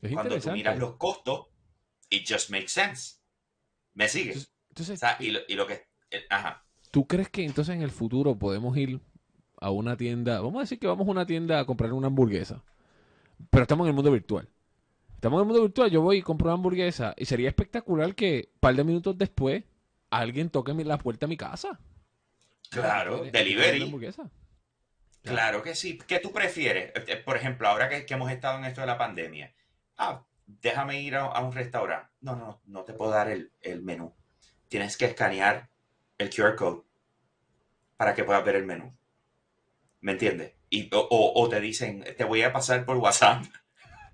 Es 0.00 0.12
Cuando 0.12 0.40
tú 0.40 0.52
miras 0.52 0.78
los 0.78 0.96
costos, 0.96 1.48
it 2.10 2.28
just 2.28 2.50
makes 2.50 2.68
sense. 2.68 3.21
¿Me 3.94 4.08
sigues? 4.08 4.52
Entonces, 4.70 4.96
O 4.96 5.00
sea, 5.00 5.16
y, 5.20 5.30
lo, 5.30 5.40
y 5.48 5.54
lo 5.54 5.66
que... 5.66 5.86
eh, 6.10 6.24
Ajá. 6.30 6.64
¿tú 6.90 7.06
crees 7.06 7.28
que 7.30 7.44
entonces 7.44 7.74
en 7.74 7.82
el 7.82 7.90
futuro 7.90 8.38
podemos 8.38 8.76
ir 8.76 9.00
a 9.60 9.70
una 9.70 9.96
tienda, 9.96 10.40
vamos 10.40 10.56
a 10.56 10.60
decir 10.62 10.78
que 10.78 10.86
vamos 10.86 11.06
a 11.06 11.10
una 11.10 11.26
tienda 11.26 11.60
a 11.60 11.64
comprar 11.64 11.92
una 11.92 12.08
hamburguesa, 12.08 12.62
pero 13.50 13.62
estamos 13.62 13.84
en 13.86 13.88
el 13.90 13.94
mundo 13.94 14.10
virtual? 14.12 14.48
estamos 15.14 15.38
en 15.38 15.42
el 15.42 15.46
mundo 15.46 15.62
virtual, 15.62 15.90
yo 15.90 16.00
voy 16.02 16.18
y 16.18 16.22
compro 16.22 16.46
una 16.48 16.54
hamburguesa 16.54 17.14
y 17.16 17.26
sería 17.26 17.48
espectacular 17.48 18.14
que 18.14 18.50
un 18.54 18.60
par 18.60 18.74
de 18.74 18.84
minutos 18.84 19.16
después 19.16 19.62
alguien 20.10 20.50
toque 20.50 20.74
la 20.74 20.98
puerta 20.98 21.26
a 21.26 21.28
mi 21.28 21.36
casa. 21.36 21.78
Claro, 22.70 23.22
¿Quiere- 23.22 23.30
quiere 23.30 23.52
una 23.54 23.62
delivery. 23.62 23.82
hamburguesa? 23.84 24.30
Claro 25.22 25.62
que 25.62 25.74
sí. 25.74 25.98
¿Qué 26.06 26.18
tú 26.18 26.32
prefieres? 26.32 26.92
Eh, 27.06 27.16
Por 27.24 27.36
ejemplo, 27.36 27.68
ahora 27.68 27.88
que, 27.88 28.04
que 28.04 28.14
hemos 28.14 28.30
estado 28.32 28.58
en 28.58 28.64
esto 28.64 28.80
de 28.80 28.86
la 28.88 28.98
pandemia. 28.98 29.54
Ah, 29.96 30.24
déjame 30.46 31.00
ir 31.02 31.14
a, 31.16 31.26
a 31.26 31.40
un 31.44 31.52
restaurante. 31.52 32.08
No, 32.22 32.36
no, 32.36 32.62
no 32.66 32.84
te 32.84 32.94
puedo 32.94 33.10
dar 33.10 33.28
el, 33.28 33.82
menú. 33.82 34.14
Tienes 34.68 34.96
que 34.96 35.06
escanear 35.06 35.68
el 36.18 36.30
QR 36.30 36.54
code 36.54 36.82
para 37.96 38.14
que 38.14 38.22
puedas 38.22 38.44
ver 38.44 38.56
el 38.56 38.64
menú. 38.64 38.96
¿Me 40.00 40.12
entiendes? 40.12 40.54
Y, 40.70 40.88
o, 40.92 41.48
te 41.50 41.60
dicen, 41.60 42.04
te 42.16 42.24
voy 42.24 42.42
a 42.42 42.52
pasar 42.52 42.84
por 42.84 42.96
WhatsApp 42.96 43.44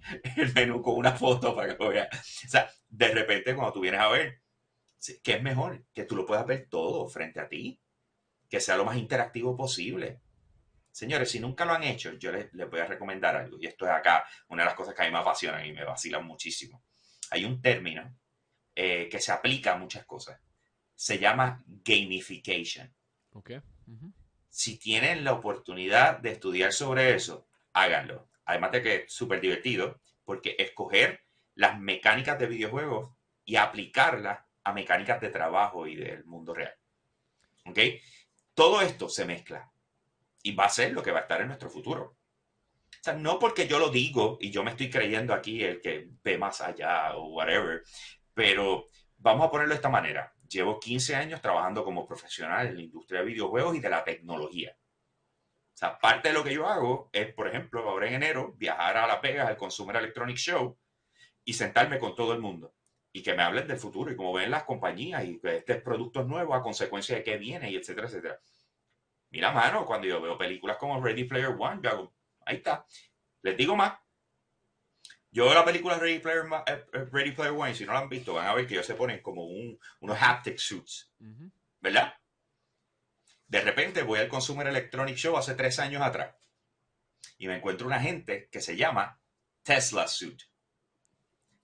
el 0.37 0.55
menú 0.55 0.81
con 0.81 0.97
una 0.97 1.13
foto 1.13 1.55
para 1.55 1.77
que 1.77 1.85
lo 1.85 1.91
veas. 1.91 2.09
O 2.47 2.49
sea, 2.49 2.71
de 2.89 3.09
repente 3.09 3.55
cuando 3.55 3.75
tú 3.75 3.81
vienes 3.81 4.01
a 4.01 4.09
ver, 4.09 4.41
¿qué 5.23 5.35
es 5.35 5.43
mejor? 5.43 5.85
Que 5.93 6.05
tú 6.05 6.17
lo 6.17 6.25
puedas 6.25 6.47
ver 6.47 6.67
todo 6.71 7.09
frente 7.09 7.41
a 7.41 7.49
ti. 7.49 7.79
Que 8.49 8.61
sea 8.61 8.79
lo 8.79 8.87
más 8.87 8.97
interactivo 8.97 9.55
posible. 9.55 10.23
Señores, 10.91 11.31
si 11.31 11.41
nunca 11.41 11.67
lo 11.67 11.75
han 11.75 11.85
hecho, 11.85 12.15
yo 12.15 12.33
les, 12.33 12.53
les 12.55 12.71
voy 12.71 12.81
a 12.81 12.87
recomendar 12.87 13.37
algo. 13.37 13.59
Y 13.61 13.67
esto 13.67 13.85
es 13.85 13.93
acá 13.93 14.25
una 14.49 14.63
de 14.63 14.67
las 14.67 14.75
cosas 14.75 14.95
que 14.95 15.03
a 15.03 15.05
mí 15.05 15.13
me 15.13 15.19
apasionan 15.19 15.65
y 15.67 15.75
me 15.75 15.85
vacilan 15.85 16.25
muchísimo. 16.25 16.83
Hay 17.31 17.45
un 17.45 17.61
término 17.61 18.17
eh, 18.75 19.09
que 19.11 19.21
se 19.21 19.33
aplica 19.33 19.73
a 19.73 19.79
muchas 19.79 20.05
cosas. 20.07 20.41
Se 20.95 21.19
llama 21.19 21.63
gamification. 21.67 22.95
Ok. 23.33 23.53
Ujú. 23.87 24.13
Si 24.49 24.79
tienen 24.79 25.25
la 25.25 25.33
oportunidad 25.33 26.19
de 26.19 26.33
estudiar 26.33 26.73
sobre 26.73 27.15
eso, 27.15 27.49
háganlo. 27.73 28.29
Además 28.45 28.73
de 28.73 28.83
que 28.83 28.95
es 28.97 29.13
súper 29.13 29.41
divertido, 29.41 30.01
porque 30.25 30.57
escoger 30.59 31.25
las 31.55 31.79
mecánicas 31.79 32.39
de 32.39 32.47
videojuegos 32.47 33.15
y 33.45 33.57
aplicarlas 33.57 34.41
a 34.65 34.73
mecánicas 34.73 35.21
de 35.21 35.31
trabajo 35.31 35.87
y 35.87 35.97
del 35.97 36.25
mundo 36.25 36.55
real. 36.55 36.75
¿Ok? 37.65 37.79
Todo 38.55 38.83
esto 38.83 39.09
se 39.09 39.25
mezcla 39.25 39.71
y 40.43 40.53
va 40.55 40.65
a 40.65 40.71
ser 40.71 40.93
lo 40.93 41.03
que 41.03 41.13
va 41.13 41.21
a 41.21 41.23
estar 41.23 41.41
en 41.41 41.49
nuestro 41.49 41.71
futuro. 41.71 42.18
O 43.01 43.05
sea, 43.05 43.15
no 43.15 43.39
porque 43.39 43.67
yo 43.69 43.79
lo 43.79 43.91
digo 43.91 44.39
y 44.41 44.51
yo 44.51 44.65
me 44.65 44.73
estoy 44.73 44.91
creyendo 44.91 45.33
aquí 45.33 45.63
el 45.63 45.81
que 45.81 46.09
ve 46.23 46.37
más 46.37 46.61
allá 46.61 47.17
o 47.17 47.29
whatever, 47.35 47.83
pero 48.35 48.89
vamos 49.17 49.47
a 49.47 49.51
ponerlo 49.51 49.73
de 49.73 49.77
esta 49.77 49.89
manera. 49.89 50.33
Llevo 50.49 50.81
15 50.81 51.15
años 51.15 51.41
trabajando 51.41 51.85
como 51.85 52.07
profesional 52.07 52.67
en 52.69 52.77
la 52.77 52.83
industria 52.83 53.21
de 53.21 53.27
videojuegos 53.27 53.77
y 53.77 53.81
de 53.81 53.91
la 53.91 54.03
tecnología. 54.05 54.77
O 54.77 55.77
sea, 55.79 55.99
parte 55.99 56.29
de 56.29 56.35
lo 56.35 56.43
que 56.43 56.55
yo 56.55 56.67
hago 56.67 57.09
es, 57.13 57.33
por 57.35 57.47
ejemplo, 57.47 57.89
ahora 57.89 58.09
en 58.09 58.15
enero, 58.15 58.53
viajar 58.57 58.97
a 58.97 59.07
Las 59.07 59.23
Vegas 59.23 59.49
al 59.49 59.57
Consumer 59.57 59.97
Electronic 59.97 60.37
Show 60.37 60.77
y 61.45 61.53
sentarme 61.53 62.01
con 62.01 62.17
todo 62.17 62.33
el 62.33 62.41
mundo 62.41 62.75
y 63.13 63.23
que 63.23 63.35
me 63.35 63.43
hablen 63.43 63.69
del 63.69 63.79
futuro 63.79 64.11
y 64.11 64.17
cómo 64.17 64.33
ven 64.33 64.51
las 64.51 64.65
compañías 64.65 65.25
y 65.25 65.41
estos 65.43 65.77
productos 65.79 66.27
nuevos 66.27 66.57
a 66.57 66.63
consecuencia 66.63 67.17
de 67.17 67.23
qué 67.23 67.37
viene 67.37 67.71
y 67.71 67.77
etcétera, 67.77 68.09
etcétera. 68.09 68.41
Mira, 69.31 69.53
mano, 69.53 69.85
cuando 69.85 70.07
yo 70.07 70.21
veo 70.21 70.39
películas 70.39 70.77
como 70.79 71.01
Ready 71.01 71.25
Player 71.25 71.55
One, 71.59 71.81
yo 71.83 71.91
hago, 71.91 72.15
ahí 72.49 72.57
está. 72.57 72.85
Les 73.43 73.57
digo 73.57 73.77
más. 73.77 73.99
Yo 75.31 75.45
veo 75.45 75.55
la 75.55 75.65
película 75.65 75.99
Ready 75.99 76.19
Player, 76.21 76.45
eh, 76.67 76.87
eh, 76.93 77.05
Ready 77.13 77.33
Player 77.33 77.53
One 77.53 77.71
y 77.71 77.75
si 77.75 77.85
no 77.85 77.93
la 77.93 78.01
han 78.01 78.09
visto, 78.09 78.35
van 78.35 78.47
a 78.47 78.55
ver 78.55 78.67
que 78.67 78.75
ellos 78.75 78.87
se 78.87 78.95
ponen 78.95 79.21
como 79.21 79.45
un- 79.45 79.79
unos 80.01 80.19
haptic 80.21 80.59
suits. 80.59 81.13
¿verdad? 81.81 82.15
De 83.47 83.61
repente 83.61 84.03
voy 84.03 84.19
al 84.19 84.29
Consumer 84.29 84.67
Electronic 84.67 85.17
Show 85.17 85.37
hace 85.37 85.55
tres 85.55 85.79
años 85.79 86.03
atrás 86.03 86.35
y 87.39 87.47
me 87.47 87.57
encuentro 87.57 87.87
una 87.87 88.01
gente 88.01 88.49
que 88.51 88.61
se 88.61 88.77
llama 88.77 89.21
Tesla 89.63 90.09
Suit. 90.09 90.43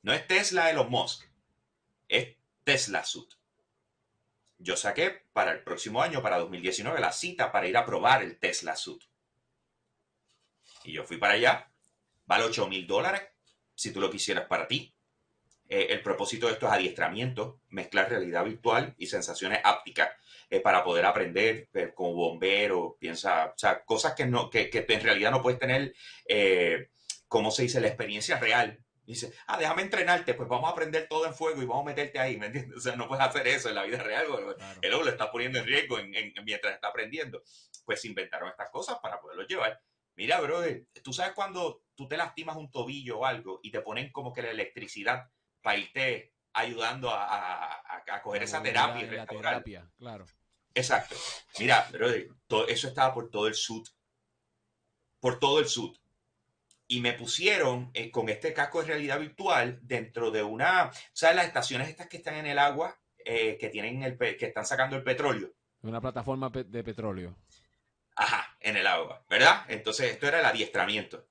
No 0.03 0.13
es 0.13 0.27
Tesla 0.27 0.71
Elon 0.71 0.91
Musk, 0.91 1.25
es 2.09 2.37
Tesla 2.63 3.03
Suit. 3.05 3.31
Yo 4.59 4.77
saqué 4.77 5.25
para 5.33 5.51
el 5.53 5.63
próximo 5.65 6.01
año, 6.01 6.23
para 6.23 6.39
2019, 6.39 7.01
la 7.01 7.13
cita 7.13 7.51
para 7.51 7.67
ir 7.67 7.77
a 7.77 7.85
probar 7.85 8.23
el 8.23 8.39
Tesla 8.39 8.77
Suit. 8.77 9.03
Y 10.85 10.93
yo 10.93 11.05
fui 11.05 11.17
para 11.17 11.35
allá. 11.35 11.71
Vale 12.27 12.45
8 12.45 12.67
mil 12.69 12.87
dólares 12.87 13.23
si 13.75 13.93
tú 13.93 14.01
lo 14.01 14.11
quisieras 14.11 14.47
para 14.47 14.67
ti. 14.69 14.95
Eh, 15.69 15.87
el 15.91 16.03
propósito 16.03 16.47
de 16.47 16.53
esto 16.53 16.67
es 16.67 16.73
adiestramiento, 16.73 17.61
mezclar 17.71 18.09
realidad 18.11 18.45
virtual 18.45 18.95
y 18.99 19.07
sensaciones 19.07 19.61
ápticas 19.65 20.11
eh, 20.51 20.61
para 20.61 20.85
poder 20.85 21.07
aprender 21.07 21.69
eh, 21.73 21.93
como 21.95 22.13
bombero, 22.15 22.97
piensa, 23.01 23.47
o 23.47 23.59
sea, 23.59 23.83
cosas 23.83 24.15
que, 24.15 24.27
no, 24.27 24.51
que, 24.51 24.69
que 24.69 24.85
en 24.87 25.01
realidad 25.01 25.31
no 25.31 25.41
puedes 25.43 25.59
tener, 25.59 25.95
eh, 26.29 26.91
¿cómo 27.29 27.51
se 27.51 27.63
dice?, 27.63 27.81
la 27.81 27.89
experiencia 27.89 28.39
real. 28.39 28.79
Dice, 29.07 29.33
ah, 29.47 29.59
déjame 29.59 29.83
entrenarte, 29.83 30.35
pues 30.35 30.49
vamos 30.49 30.69
a 30.69 30.73
aprender 30.73 31.07
todo 31.09 31.27
en 31.27 31.35
fuego 31.35 31.61
y 31.63 31.67
vamos 31.67 31.83
a 31.83 31.87
meterte 31.91 32.19
ahí, 32.19 32.37
¿me 32.39 32.47
entiendes? 32.47 32.77
O 32.77 32.81
sea, 32.81 32.97
no 32.97 33.09
puedes 33.09 33.25
hacer 33.25 33.47
eso 33.49 33.69
en 33.69 33.75
la 33.75 33.85
vida 33.85 33.99
real, 34.03 34.27
porque 34.29 34.55
Claro. 34.55 34.79
el 34.83 34.93
hombre 34.93 35.07
lo 35.07 35.13
está 35.13 35.31
poniendo 35.31 35.59
en 35.59 35.67
riesgo 35.67 35.99
en- 35.99 36.15
en- 36.15 36.33
mientras 36.45 36.75
está 36.75 36.89
aprendiendo. 36.89 37.43
Pues 37.85 38.03
inventaron 38.07 38.49
estas 38.51 38.71
cosas 38.71 38.99
para 39.03 39.21
poderlo 39.21 39.47
llevar. 39.47 39.79
Mira, 40.17 40.41
brother, 40.41 40.87
tú 41.03 41.13
sabes 41.13 41.33
cuando 41.35 41.83
tú 41.95 42.07
te 42.09 42.17
lastimas 42.17 42.57
un 42.57 42.71
tobillo 42.71 43.21
o 43.21 43.25
algo 43.27 43.61
y 43.63 43.71
te 43.71 43.81
ponen 43.81 44.11
como 44.13 44.33
que 44.33 44.43
la 44.43 44.51
electricidad 44.51 45.29
para 45.61 45.79
irte 45.79 46.33
ayudando 46.53 47.11
a, 47.11 47.25
a- 47.25 47.75
a- 47.75 48.03
a 48.17 48.23
coger 48.23 48.43
La 48.43 48.45
esa 48.45 48.63
terapia 48.63 49.03
y 49.03 49.07
restaurar. 49.07 49.53
terapia, 49.65 49.91
claro. 49.97 50.25
Exacto. 50.75 51.17
Mira, 51.59 51.89
brother, 51.93 52.29
todo, 52.47 52.67
eso 52.69 52.89
estaba 52.89 53.13
por 53.15 53.31
todo 53.31 53.47
el 53.49 53.55
sud. 53.55 53.87
Por 55.21 55.39
todo 55.39 55.59
el 55.61 55.67
sud. 55.67 55.97
Y 56.87 57.01
me 57.01 57.15
pusieron 57.15 57.91
eh, 57.95 58.11
con 58.11 58.29
este 58.29 58.53
casco 58.53 58.81
de 58.83 58.89
realidad 58.89 59.19
virtual 59.19 59.79
dentro 59.83 60.31
de 60.31 60.43
una, 60.43 60.91
¿sabes? 61.13 61.37
Las 61.37 61.47
estaciones 61.47 61.89
estas 61.89 62.09
que 62.09 62.19
están 62.19 62.35
en 62.35 62.47
el 62.47 62.59
agua, 62.59 63.01
eh, 63.25 63.57
que 63.59 63.69
tienen 63.71 64.03
el, 64.03 64.19
que 64.19 64.37
están 64.47 64.67
sacando 64.67 64.95
el 64.97 65.03
petróleo. 65.03 65.53
Una 65.83 66.01
plataforma 66.01 66.51
de 66.51 66.85
petróleo. 66.85 67.37
En 68.67 68.79
el 68.79 68.87
agua, 68.87 69.23
¿verdad? 69.29 69.67
Entonces, 69.69 70.11
esto 70.11 70.27
era 70.27 70.41
el 70.41 70.47
adiestramiento. 70.47 71.29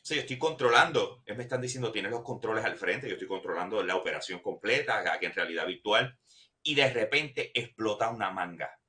Sea, 0.00 0.18
yo 0.18 0.20
estoy 0.20 0.38
controlando, 0.38 1.24
me 1.26 1.42
están 1.42 1.60
diciendo, 1.60 1.90
tienes 1.90 2.12
los 2.12 2.22
controles 2.22 2.64
al 2.64 2.76
frente, 2.76 3.08
yo 3.08 3.14
estoy 3.14 3.26
controlando 3.26 3.82
la 3.82 3.96
operación 3.96 4.38
completa, 4.38 5.02
aquí 5.12 5.26
en 5.26 5.34
realidad 5.34 5.66
virtual, 5.66 6.16
y 6.62 6.76
de 6.76 6.88
repente 6.88 7.50
explota 7.58 8.08
una 8.10 8.30
manga. 8.30 8.80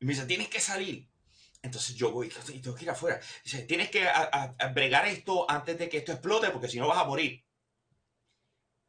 Y 0.00 0.04
me 0.04 0.14
dice, 0.14 0.26
tienes 0.26 0.48
que 0.48 0.58
salir. 0.58 1.08
Entonces 1.62 1.94
yo 1.94 2.10
voy 2.10 2.26
y 2.48 2.58
tengo 2.58 2.74
que 2.74 2.86
ir 2.86 2.90
afuera. 2.90 3.20
Tienes 3.68 3.88
que 3.88 4.08
a 4.08 4.52
bregar 4.74 5.06
esto 5.06 5.48
antes 5.48 5.78
de 5.78 5.88
que 5.88 5.98
esto 5.98 6.10
explote, 6.10 6.50
porque 6.50 6.66
si 6.66 6.80
no 6.80 6.88
vas 6.88 6.98
a 6.98 7.04
morir. 7.04 7.46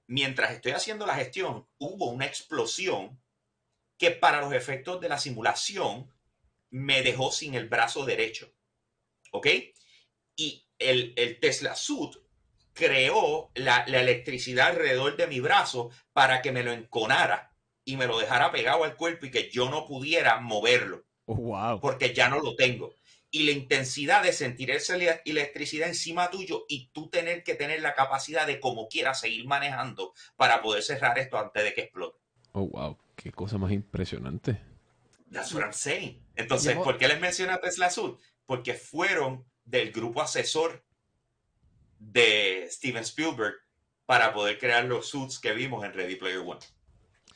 Mientras 0.08 0.52
estoy 0.54 0.72
haciendo 0.72 1.06
la 1.06 1.14
gestión, 1.14 1.70
hubo 1.78 2.10
una 2.10 2.26
explosión 2.26 3.22
que 4.00 4.10
para 4.10 4.42
los 4.42 4.54
efectos 4.54 5.00
de 5.00 5.10
la 5.10 5.20
simulación 5.20 6.12
me 6.74 7.04
dejó 7.04 7.32
sin 7.32 7.54
el 7.54 7.70
brazo 7.70 8.04
derecho. 8.06 8.52
¿Ok? 9.32 9.48
Y 10.36 10.68
el, 10.80 11.14
el 11.16 11.40
Tesla 11.40 11.76
Suit 11.76 12.16
creó 12.74 13.52
la, 13.56 13.86
la 13.88 14.02
electricidad 14.02 14.70
alrededor 14.70 15.16
de 15.16 15.28
mi 15.28 15.40
brazo 15.40 15.92
para 16.12 16.42
que 16.42 16.52
me 16.52 16.64
lo 16.64 16.72
enconara 16.74 17.56
y 17.86 17.98
me 17.98 18.08
lo 18.08 18.18
dejara 18.18 18.52
pegado 18.52 18.84
al 18.84 18.96
cuerpo 18.96 19.26
y 19.28 19.32
que 19.32 19.50
yo 19.52 19.70
no 19.70 19.86
pudiera 19.86 20.40
moverlo 20.40 21.06
Oh, 21.26 21.36
wow. 21.36 21.80
porque 21.80 22.14
ya 22.14 22.28
no 22.30 22.40
lo 22.40 22.56
tengo. 22.56 22.96
Y 23.30 23.44
la 23.44 23.52
intensidad 23.52 24.24
de 24.24 24.34
sentir 24.34 24.72
esa 24.72 24.96
ele- 24.96 25.22
electricidad 25.26 25.88
encima 25.88 26.30
tuyo 26.32 26.66
y 26.68 26.90
tú 26.92 27.10
tener 27.10 27.44
que 27.44 27.56
tener 27.56 27.82
la 27.82 27.94
capacidad 27.94 28.46
de 28.48 28.60
como 28.60 28.88
quieras 28.88 29.20
seguir 29.20 29.46
manejando 29.46 30.14
para 30.36 30.62
poder 30.62 30.84
cerrar 30.84 31.18
esto 31.20 31.38
antes 31.38 31.64
de 31.64 31.74
que 31.74 31.82
explote. 31.82 32.18
Oh, 32.54 32.68
wow. 32.68 32.98
Qué 33.16 33.32
cosa 33.32 33.58
más 33.58 33.72
impresionante. 33.72 34.60
That's 35.34 35.54
what 35.54 35.64
I'm 35.64 35.74
saying. 35.74 36.22
Entonces, 36.36 36.76
¿por 36.78 36.98
qué 36.98 37.08
les 37.08 37.20
menciona 37.20 37.60
Tesla 37.60 37.88
Azul? 37.88 38.18
Porque 38.46 38.74
fueron 38.74 39.44
del 39.66 39.92
grupo 39.92 40.22
asesor 40.22 40.84
de 42.00 42.68
Steven 42.70 43.04
Spielberg 43.04 43.56
para 44.06 44.34
poder 44.34 44.58
crear 44.60 44.86
los 44.86 45.08
suits 45.08 45.40
que 45.40 45.54
vimos 45.54 45.84
en 45.86 45.94
Ready 45.94 46.16
Player 46.16 46.40
One. 46.40 46.60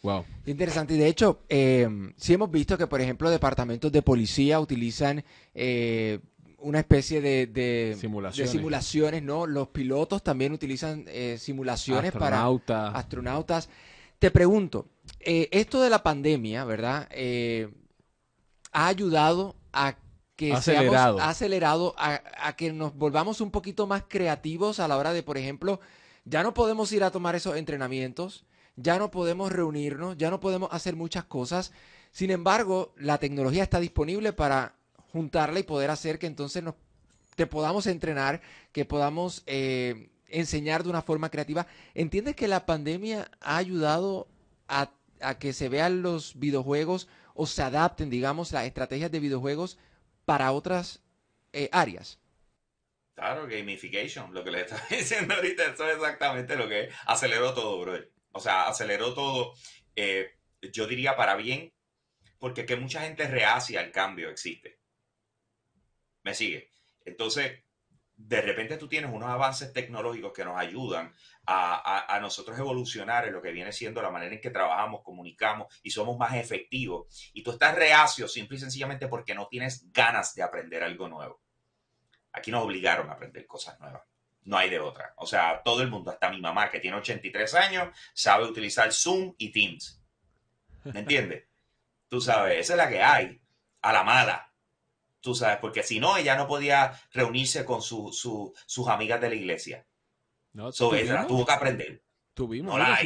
Wow. 0.04 0.26
Interesante. 0.45 0.93
Y 0.93 0.98
de 0.98 1.08
hecho, 1.08 1.41
eh, 1.50 1.88
sí 2.18 2.34
hemos 2.34 2.52
visto 2.52 2.78
que, 2.78 2.88
por 2.88 3.02
ejemplo, 3.02 3.30
departamentos 3.30 3.91
de 3.91 4.02
policía 4.02 4.60
utilizan 4.60 5.24
eh, 5.56 6.20
una 6.60 6.80
especie 6.80 7.22
de, 7.22 7.48
de- 7.48 7.89
de 7.89 7.95
Simulaciones. 8.00 8.52
simulaciones, 8.52 9.24
¿no? 9.24 9.48
Los 9.48 9.70
pilotos 9.70 10.24
también 10.24 10.52
utilizan 10.54 11.06
eh, 11.08 11.38
simulaciones 11.39 12.12
para 12.12 12.38
Astronauta. 12.38 12.88
astronautas. 12.89 13.70
Te 14.20 14.32
pregunto, 14.32 14.88
eh, 15.20 15.48
esto 15.52 15.82
de 15.82 15.89
la 15.89 16.04
pandemia, 16.04 16.64
¿verdad? 16.66 17.08
Ha 18.72 18.88
ayudado 18.88 19.55
a 19.74 19.97
que 20.36 20.53
Acelerado. 20.53 21.18
seamos 21.18 21.22
acelerado 21.22 21.95
a, 21.97 22.22
a 22.38 22.55
que 22.55 22.72
nos 22.72 22.93
volvamos 22.95 23.41
un 23.41 23.49
poquito 23.49 23.88
más 23.88 24.03
creativos 24.07 24.80
a 24.80 24.88
la 24.88 24.97
hora 24.97 25.11
de, 25.13 25.24
por 25.24 25.38
ejemplo, 25.38 25.80
ya 26.26 26.43
no 26.43 26.53
podemos 26.53 26.91
ir 26.91 27.03
a 27.03 27.11
tomar 27.11 27.36
esos 27.36 27.55
entrenamientos, 27.57 28.45
ya 28.76 28.99
no 28.99 29.09
podemos 29.09 29.51
reunirnos, 29.51 30.18
ya 30.18 30.30
no 30.30 30.39
podemos 30.39 30.70
hacer 30.72 30.95
muchas 30.95 31.24
cosas. 31.24 31.72
Sin 32.11 32.30
embargo, 32.30 32.93
la 32.97 33.18
tecnología 33.18 33.63
está 33.63 33.80
disponible 33.80 34.32
para 34.34 34.76
juntarla 35.11 35.59
y 35.59 35.63
poder 35.63 35.89
hacer 35.89 36.20
que 36.20 36.28
entonces 36.28 36.61
nos, 36.63 36.76
te 37.36 37.47
podamos 37.47 37.88
entrenar, 37.88 38.41
que 38.72 38.86
podamos 38.86 39.41
eh, 39.47 40.09
enseñar 40.28 40.84
de 40.84 40.89
una 40.89 41.01
forma 41.01 41.30
creativa. 41.30 41.65
¿Entiendes 41.95 42.36
que 42.36 42.47
la 42.47 42.65
pandemia 42.65 43.32
ha 43.41 43.57
ayudado 43.57 44.28
a, 44.68 44.91
a 45.22 45.39
que 45.39 45.53
se 45.53 45.70
vean 45.70 46.01
los 46.01 46.38
videojuegos 46.38 47.07
o 47.38 47.46
se 47.46 47.62
adapten, 47.62 48.10
digamos, 48.10 48.52
las 48.52 48.66
estrategias 48.66 49.12
de 49.12 49.20
videojuegos 49.20 49.78
para 50.26 50.52
otras 50.52 51.02
eh, 51.54 51.70
áreas? 51.72 52.20
Claro, 53.14 53.48
gamification, 53.48 54.34
lo 54.34 54.44
que 54.44 54.52
le 54.52 54.62
estaba 54.62 54.84
diciendo 54.90 55.36
ahorita, 55.36 55.66
eso 55.66 55.88
es 55.88 55.96
exactamente 55.96 56.56
lo 56.56 56.68
que 56.68 56.90
aceleró 57.06 57.54
todo, 57.54 57.80
brother. 57.80 58.12
O 58.32 58.40
sea, 58.40 58.68
aceleró 58.68 59.14
todo, 59.14 59.54
eh, 59.96 60.36
yo 60.62 60.86
diría 60.86 61.16
para 61.16 61.36
bien, 61.36 61.74
porque 62.40 62.66
que 62.66 62.76
mucha 62.76 63.02
gente 63.02 63.28
reacia 63.28 63.80
al 63.80 63.92
cambio 63.92 64.30
existe. 64.30 64.80
¿Me 66.24 66.34
sigue? 66.34 66.72
Entonces, 67.06 67.64
de 68.16 68.42
repente 68.42 68.78
tú 68.78 68.88
tienes 68.88 69.12
unos 69.12 69.30
avances 69.30 69.72
tecnológicos 69.72 70.34
que 70.34 70.44
nos 70.44 70.58
ayudan 70.58 71.14
a, 71.48 72.20
nosotros 72.22 72.60
evolucionar 72.60 73.26
en 73.26 73.34
lo 73.34 73.41
que 73.41 73.52
viene 73.52 73.72
siendo 73.72 74.02
la 74.02 74.10
manera 74.10 74.36
en 74.36 74.41
que 74.41 74.50
trabajamos, 74.50 75.02
comunicamos 75.02 75.74
y 75.82 75.91
somos 75.91 76.18
más 76.18 76.36
efectivos. 76.36 77.32
Y 77.34 77.41
tú 77.41 77.52
estás 77.52 77.74
reacio 77.76 78.28
simple 78.28 78.58
y 78.58 78.60
sencillamente 78.60 79.08
porque 79.08 79.34
no 79.34 79.48
tienes 79.48 79.91
ganas 79.91 80.36
de 80.36 80.43
aprender 80.43 80.84
algo 80.84 81.08
nuevo. 81.08 81.41
Aquí 82.34 82.52
nos 82.52 82.64
obligaron 82.64 83.10
a 83.10 83.14
aprender 83.14 83.48
cosas 83.48 83.80
nuevas. 83.80 84.04
No 84.43 84.58
hay 84.58 84.70
de 84.70 84.80
otra. 84.80 85.14
O 85.18 85.26
sea, 85.26 85.62
todo 85.64 85.82
el 85.82 85.89
mundo, 85.89 86.12
hasta 86.12 86.30
mi 86.30 86.41
mamá 86.41 86.70
que 86.70 86.80
tiene 86.80 86.98
83 86.98 87.54
años, 87.56 87.89
sabe 88.14 88.45
utilizar 88.45 88.91
Zoom 88.91 89.34
y 89.38 89.52
Teams. 89.52 90.02
¿Me 90.84 91.00
entiendes? 91.00 91.45
Tú 92.10 92.22
sabes, 92.22 92.60
esa 92.60 92.74
es 92.74 92.78
la 92.78 92.89
que 92.89 93.02
hay, 93.02 93.41
a 93.82 93.91
la 93.91 94.04
mala. 94.04 94.54
Tú 95.20 95.36
sabes, 95.36 95.58
porque 95.58 95.84
si 95.84 96.00
no, 96.00 96.16
ella 96.16 96.36
no 96.36 96.48
podía 96.48 96.98
reunirse 97.12 97.66
con 97.66 97.82
su, 97.82 98.14
sus 98.66 98.88
amigas 98.88 99.20
de 99.20 99.30
la 99.30 99.36
iglesia. 99.36 99.86
No, 100.58 100.72
so, 100.72 100.95
ella 100.95 101.28
tuvo 101.28 101.45
que 101.45 101.51
aprender. 101.51 102.01
Tuvimos. 102.34 102.74
No 102.74 102.80
la 102.80 102.97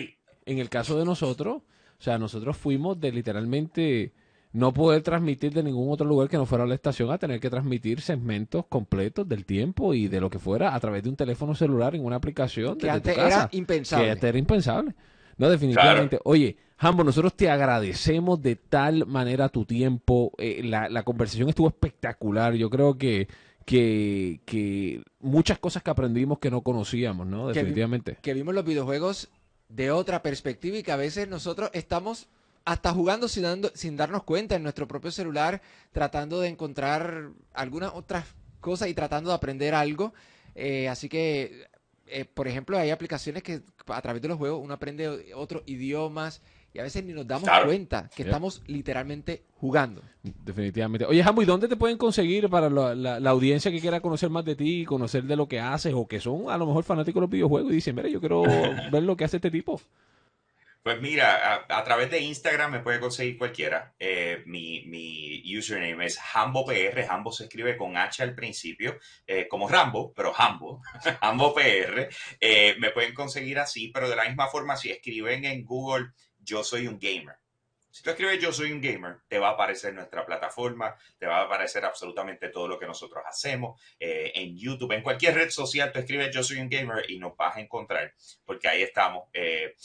En 0.45 0.58
el 0.60 0.70
caso 0.70 0.97
de 0.97 1.04
nosotros, 1.04 1.58
o 1.58 2.02
sea, 2.02 2.18
nosotros 2.18 2.56
fuimos 2.56 2.97
de 2.97 3.12
literalmente 3.12 4.14
no 4.54 4.74
poder 4.74 5.02
transmitir 5.02 5.52
de 5.54 5.62
ningún 5.62 5.91
otro 5.91 6.08
lugar 6.08 6.30
que 6.30 6.38
no 6.38 6.45
fuera 6.45 6.66
la 6.66 6.76
estación 6.76 7.12
a 7.12 7.18
tener 7.18 7.41
que 7.41 7.49
transmitir 7.49 7.99
segmentos 7.99 8.68
completos 8.68 9.28
del 9.28 9.45
tiempo 9.45 9.93
y 9.93 10.08
de 10.08 10.22
lo 10.22 10.30
que 10.30 10.39
fuera 10.39 10.74
a 10.74 10.80
través 10.80 11.04
de 11.04 11.10
un 11.10 11.18
teléfono 11.18 11.54
celular 11.54 11.93
en 11.93 12.06
una 12.06 12.16
aplicación. 12.16 12.78
Que 12.78 12.89
antes 12.89 13.18
era 13.18 13.49
impensable. 13.52 14.06
Que 14.06 14.12
antes 14.12 14.30
era 14.30 14.38
impensable. 14.38 14.95
No, 15.38 15.49
definitivamente. 15.49 16.20
Oye, 16.24 16.56
Hambo, 16.78 17.04
nosotros 17.04 17.36
te 17.36 17.49
agradecemos 17.49 18.41
de 18.41 18.56
tal 18.56 19.06
manera 19.08 19.49
tu 19.49 19.66
tiempo. 19.66 20.32
Eh, 20.38 20.62
la, 20.64 21.04
conversación 21.04 21.49
estuvo 21.49 21.68
espectacular. 21.68 22.54
Yo 22.54 22.70
creo 22.70 22.97
que, 22.97 23.28
que, 23.66 24.41
que, 24.45 25.03
muchas 25.20 25.59
cosas 25.59 25.84
que 25.84 25.91
aprendimos 25.91 26.39
que 26.39 26.51
no 26.51 26.62
conocíamos, 26.62 27.28
¿no? 27.28 27.47
Definitivamente. 27.47 28.18
que 28.22 28.34
vimos 28.34 28.53
los 28.53 28.66
videojuegos 28.66 29.30
de 29.70 29.91
otra 29.91 30.22
perspectiva 30.22 30.78
y 30.78 30.84
que 30.84 30.91
a 30.91 30.97
veces 30.97 31.28
nosotros 31.28 31.70
estamos 31.74 32.28
hasta 32.66 32.93
jugando 32.93 33.28
sin, 33.28 33.43
dando, 33.43 33.72
sin 33.74 33.97
darnos 33.97 34.24
cuenta 34.24 34.55
en 34.55 34.64
nuestro 34.64 34.88
propio 34.88 35.12
celular, 35.12 35.62
tratando 35.91 36.39
de 36.39 36.49
encontrar 36.49 37.30
algunas 37.53 37.91
otras 37.93 38.26
cosas 38.59 38.89
y 38.89 38.93
tratando 38.93 39.30
de 39.30 39.36
aprender 39.36 39.74
algo. 39.74 40.14
Eh, 40.55 40.88
así 40.88 41.09
que, 41.09 41.68
eh, 42.07 42.26
por 42.26 42.47
ejemplo, 42.47 42.78
hay 42.78 42.91
aplicaciones 42.91 43.43
que 43.43 43.62
a 43.88 44.01
través 44.01 44.22
de 44.22 44.28
los 44.28 44.38
juegos 44.38 44.62
uno 44.64 44.74
aprende 44.74 45.34
otros 45.34 45.64
idiomas 45.66 46.41
y 46.74 46.80
a 46.80 46.84
veces 46.84 47.04
ni 47.04 47.14
nos 47.14 47.28
damos 47.28 47.50
cuenta 47.66 48.10
que 48.16 48.24
estamos 48.24 48.62
literalmente 48.68 49.44
jugando. 49.56 50.02
Definitivamente. 50.24 51.06
Oye, 51.06 51.24
Jambo, 51.24 51.42
¿y 51.42 51.46
dónde 51.46 51.68
te 51.68 51.76
pueden 51.76 51.98
conseguir 51.98 52.50
para 52.50 52.70
la, 52.70 53.30
audiencia 53.30 53.72
que 53.72 53.82
quiera 53.82 54.00
conocer 54.00 54.30
más 54.30 54.46
de 54.46 54.56
ti, 54.56 54.86
conocer 54.86 55.24
de 55.24 55.36
lo 55.36 55.48
que 55.48 55.60
haces 55.60 55.94
o 55.96 56.08
que 56.08 56.20
son 56.20 56.50
a 56.50 56.58
lo 56.58 56.66
mejor 56.66 56.84
fanáticos 56.84 57.20
de 57.20 57.22
los 57.22 57.30
videojuegos 57.30 57.72
y 57.72 57.76
dicen, 57.76 57.96
mira, 57.96 58.08
yo 58.08 58.20
quiero 58.20 58.44
ver 58.92 59.04
lo 59.04 59.18
que 59.18 59.26
hace 59.26 59.38
este 59.38 59.52
tipo? 59.52 59.82
Pues 60.84 61.00
mira, 61.00 61.68
a, 61.70 61.84
través 61.84 62.10
de 62.10 62.22
Instagram 62.22 62.72
me 62.72 62.80
puede 62.80 63.00
conseguir 63.00 63.38
cualquiera. 63.38 63.94
Eh, 64.00 64.42
mi, 64.48 64.84
mi, 64.88 65.44
username 65.56 66.06
es 66.06 66.18
HamboPR. 66.34 67.06
Hambo 67.08 67.32
se 67.32 67.44
escribe 67.44 67.78
con 67.78 67.96
H 67.98 68.24
al 68.24 68.34
principio, 68.34 68.98
eh, 69.28 69.48
como 69.48 69.70
Rambo, 69.70 70.12
pero 70.16 70.34
Hambo. 70.36 70.82
HamboPR. 71.22 72.10
Eh, 72.44 72.76
me 72.80 72.90
pueden 72.90 73.14
conseguir 73.14 73.60
así, 73.60 73.90
pero 73.90 74.10
de 74.10 74.16
la 74.16 74.26
misma 74.26 74.48
forma, 74.48 74.76
si 74.76 74.90
escriben 74.90 75.46
en 75.46 75.64
Google, 75.64 76.08
yo 76.44 76.64
soy 76.64 76.88
un 76.88 77.00
gamer. 77.00 77.36
Si 77.92 78.04
tú 78.04 78.10
escribes 78.10 78.39
yo 78.39 78.54
soy 78.54 78.72
un 78.72 78.80
gamer, 78.80 79.18
te 79.28 79.38
va 79.38 79.50
a 79.50 79.52
aparecer 79.52 79.94
nuestra 79.94 80.26
plataforma, 80.26 80.96
te 81.18 81.26
va 81.26 81.39
a 81.39 81.44
aparecer 81.44 81.84
absolutamente 81.84 82.48
todo 82.48 82.70
lo 82.70 82.80
que 82.80 82.86
nosotros 82.86 83.22
hacemos 83.28 83.82
eh, 84.00 84.32
en 84.34 84.58
YouTube, 84.58 84.94
en 84.94 85.04
cualquier 85.04 85.36
red 85.36 85.50
social, 85.50 85.92
tú 85.92 86.00
escribes 86.00 86.34
yo 86.34 86.42
soy 86.42 86.60
un 86.60 86.70
gamer 86.70 87.10
y 87.12 87.20
nos 87.20 87.36
vas 87.36 87.58
a 87.58 87.60
encontrar, 87.60 88.14
porque 88.46 88.70
ahí 88.70 88.82
estamos. 88.82 89.26
Eh, 89.34 89.76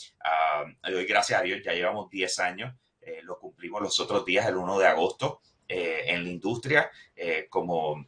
doy 0.83 1.05
gracias 1.05 1.41
a 1.41 1.43
Dios, 1.43 1.61
ya 1.63 1.73
llevamos 1.73 2.09
10 2.09 2.39
años, 2.39 2.73
eh, 3.01 3.19
lo 3.23 3.37
cumplimos 3.37 3.81
los 3.81 3.99
otros 3.99 4.23
días, 4.23 4.47
el 4.47 4.55
1 4.55 4.79
de 4.79 4.87
agosto, 4.87 5.41
en 5.69 6.23
la 6.23 6.29
industria, 6.29 6.89
como 7.49 8.07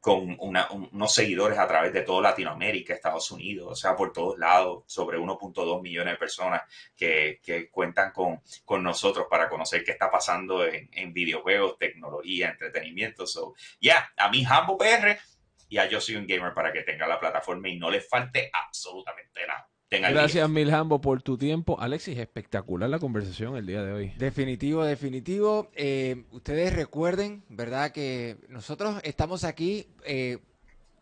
con 0.00 0.34
unos 0.40 1.14
seguidores 1.14 1.58
a 1.58 1.68
través 1.68 1.92
de 1.92 2.00
toda 2.02 2.22
Latinoamérica, 2.22 2.94
Estados 2.94 3.30
Unidos, 3.30 3.68
o 3.70 3.74
sea, 3.74 3.94
por 3.94 4.12
todos 4.12 4.38
lados, 4.38 4.84
sobre 4.86 5.18
1.2 5.18 5.82
millones 5.82 6.14
de 6.14 6.18
personas 6.18 6.62
que, 6.96 7.40
cuentan 7.70 8.10
con, 8.12 8.40
con, 8.64 8.82
nosotros 8.82 9.26
para 9.28 9.48
conocer 9.50 9.84
qué 9.84 9.92
está 9.92 10.10
pasando 10.10 10.64
en, 10.64 11.12
videojuegos, 11.12 11.76
tecnología, 11.78 12.48
entretenimiento. 12.48 13.26
So, 13.26 13.54
ya, 13.78 14.10
a 14.16 14.30
mí 14.30 14.42
Hambo 14.48 14.78
PR 14.78 15.18
y 15.68 15.76
a 15.76 15.86
Yo 15.86 16.00
Soy 16.00 16.16
un 16.16 16.26
Gamer 16.26 16.54
para 16.54 16.72
que 16.72 16.82
tenga 16.82 17.06
la 17.06 17.20
plataforma 17.20 17.68
y 17.68 17.78
no 17.78 17.90
le 17.90 18.00
falte 18.00 18.50
absolutamente 18.52 19.46
nada. 19.46 19.68
Gracias, 19.90 20.48
Milhambo, 20.48 21.00
por 21.00 21.20
tu 21.20 21.36
tiempo. 21.36 21.80
Alexis, 21.80 22.16
espectacular 22.16 22.88
la 22.88 23.00
conversación 23.00 23.56
el 23.56 23.66
día 23.66 23.82
de 23.82 23.92
hoy. 23.92 24.12
Definitivo, 24.18 24.84
definitivo. 24.84 25.68
Eh, 25.74 26.26
ustedes 26.30 26.72
recuerden, 26.72 27.42
¿verdad? 27.48 27.90
Que 27.90 28.36
nosotros 28.48 29.00
estamos 29.02 29.42
aquí 29.42 29.88
eh, 30.04 30.38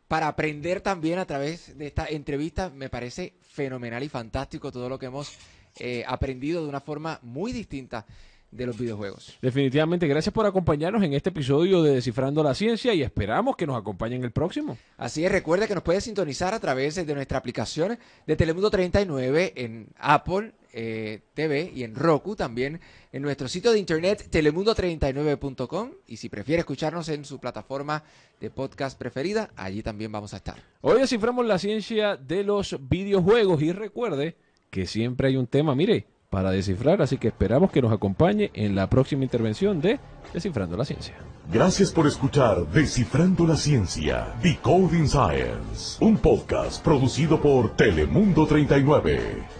para 0.09 0.26
aprender 0.26 0.80
también 0.80 1.18
a 1.18 1.26
través 1.26 1.76
de 1.76 1.86
esta 1.86 2.07
entrevista. 2.07 2.70
Me 2.70 2.89
parece 2.89 3.34
fenomenal 3.43 4.03
y 4.03 4.09
fantástico 4.09 4.72
todo 4.72 4.89
lo 4.89 4.99
que 4.99 5.07
hemos 5.07 5.36
eh, 5.78 6.03
aprendido 6.07 6.62
de 6.62 6.68
una 6.70 6.80
forma 6.80 7.18
muy 7.22 7.53
distinta 7.53 8.07
de 8.51 8.67
los 8.67 8.79
videojuegos. 8.79 9.37
Definitivamente, 9.43 10.07
gracias 10.07 10.33
por 10.33 10.47
acompañarnos 10.47 11.03
en 11.03 11.13
este 11.13 11.31
episodio 11.31 11.83
de 11.83 11.95
Descifrando 11.95 12.43
la 12.43 12.55
Ciencia 12.55 12.95
y 12.95 13.03
esperamos 13.03 13.57
que 13.57 13.67
nos 13.67 13.77
acompañen 13.77 14.25
el 14.25 14.31
próximo. 14.31 14.79
Así 14.97 15.25
es, 15.25 15.33
recuerda 15.33 15.67
que 15.67 15.75
nos 15.75 15.83
puede 15.83 16.01
sintonizar 16.01 16.55
a 16.55 16.61
través 16.61 16.95
de 16.95 17.15
nuestra 17.15 17.39
aplicación 17.39 17.99
de 18.27 18.37
Telemundo 18.37 18.71
39 18.71 19.53
en 19.57 19.89
Apple 19.99 20.53
eh, 20.73 21.21
TV 21.35 21.73
y 21.75 21.83
en 21.83 21.95
Roku 21.95 22.37
también 22.37 22.81
en 23.13 23.23
nuestro 23.23 23.49
sitio 23.49 23.73
de 23.73 23.79
internet 23.79 24.29
telemundo39.com 24.31 25.93
y 26.07 26.19
si 26.19 26.29
prefiere 26.29 26.61
escucharnos 26.61 27.09
en 27.09 27.25
su 27.25 27.39
plataforma 27.39 28.05
de 28.39 28.51
podcast 28.51 28.99
preferida, 28.99 29.51
allí 29.57 29.83
también 29.83 30.13
vamos 30.13 30.35
a 30.35 30.37
estar. 30.39 30.63
Hoy 30.83 31.01
desciframos 31.01 31.47
la 31.47 31.59
ciencia 31.59 32.17
de 32.17 32.45
los 32.45 32.77
videojuegos 32.89 33.63
y 33.63 33.73
recuerde 33.73 34.37
que 34.71 34.87
siempre 34.87 35.29
hay 35.29 35.37
un 35.37 35.47
tema, 35.47 35.75
mire, 35.75 36.07
para 36.31 36.51
descifrar, 36.51 37.01
así 37.01 37.16
que 37.16 37.29
esperamos 37.29 37.70
que 37.70 37.81
nos 37.81 37.93
acompañe 37.93 38.51
en 38.55 38.74
la 38.74 38.89
próxima 38.89 39.24
intervención 39.24 39.81
de 39.81 39.99
Descifrando 40.33 40.76
la 40.76 40.85
Ciencia. 40.85 41.14
Gracias 41.51 41.91
por 41.91 42.07
escuchar 42.07 42.66
Descifrando 42.66 43.47
la 43.47 43.57
Ciencia, 43.57 44.35
Decoding 44.43 45.09
Science, 45.09 46.05
un 46.05 46.18
podcast 46.18 46.85
producido 46.85 47.41
por 47.41 47.74
Telemundo 47.74 48.47
39. 48.47 49.58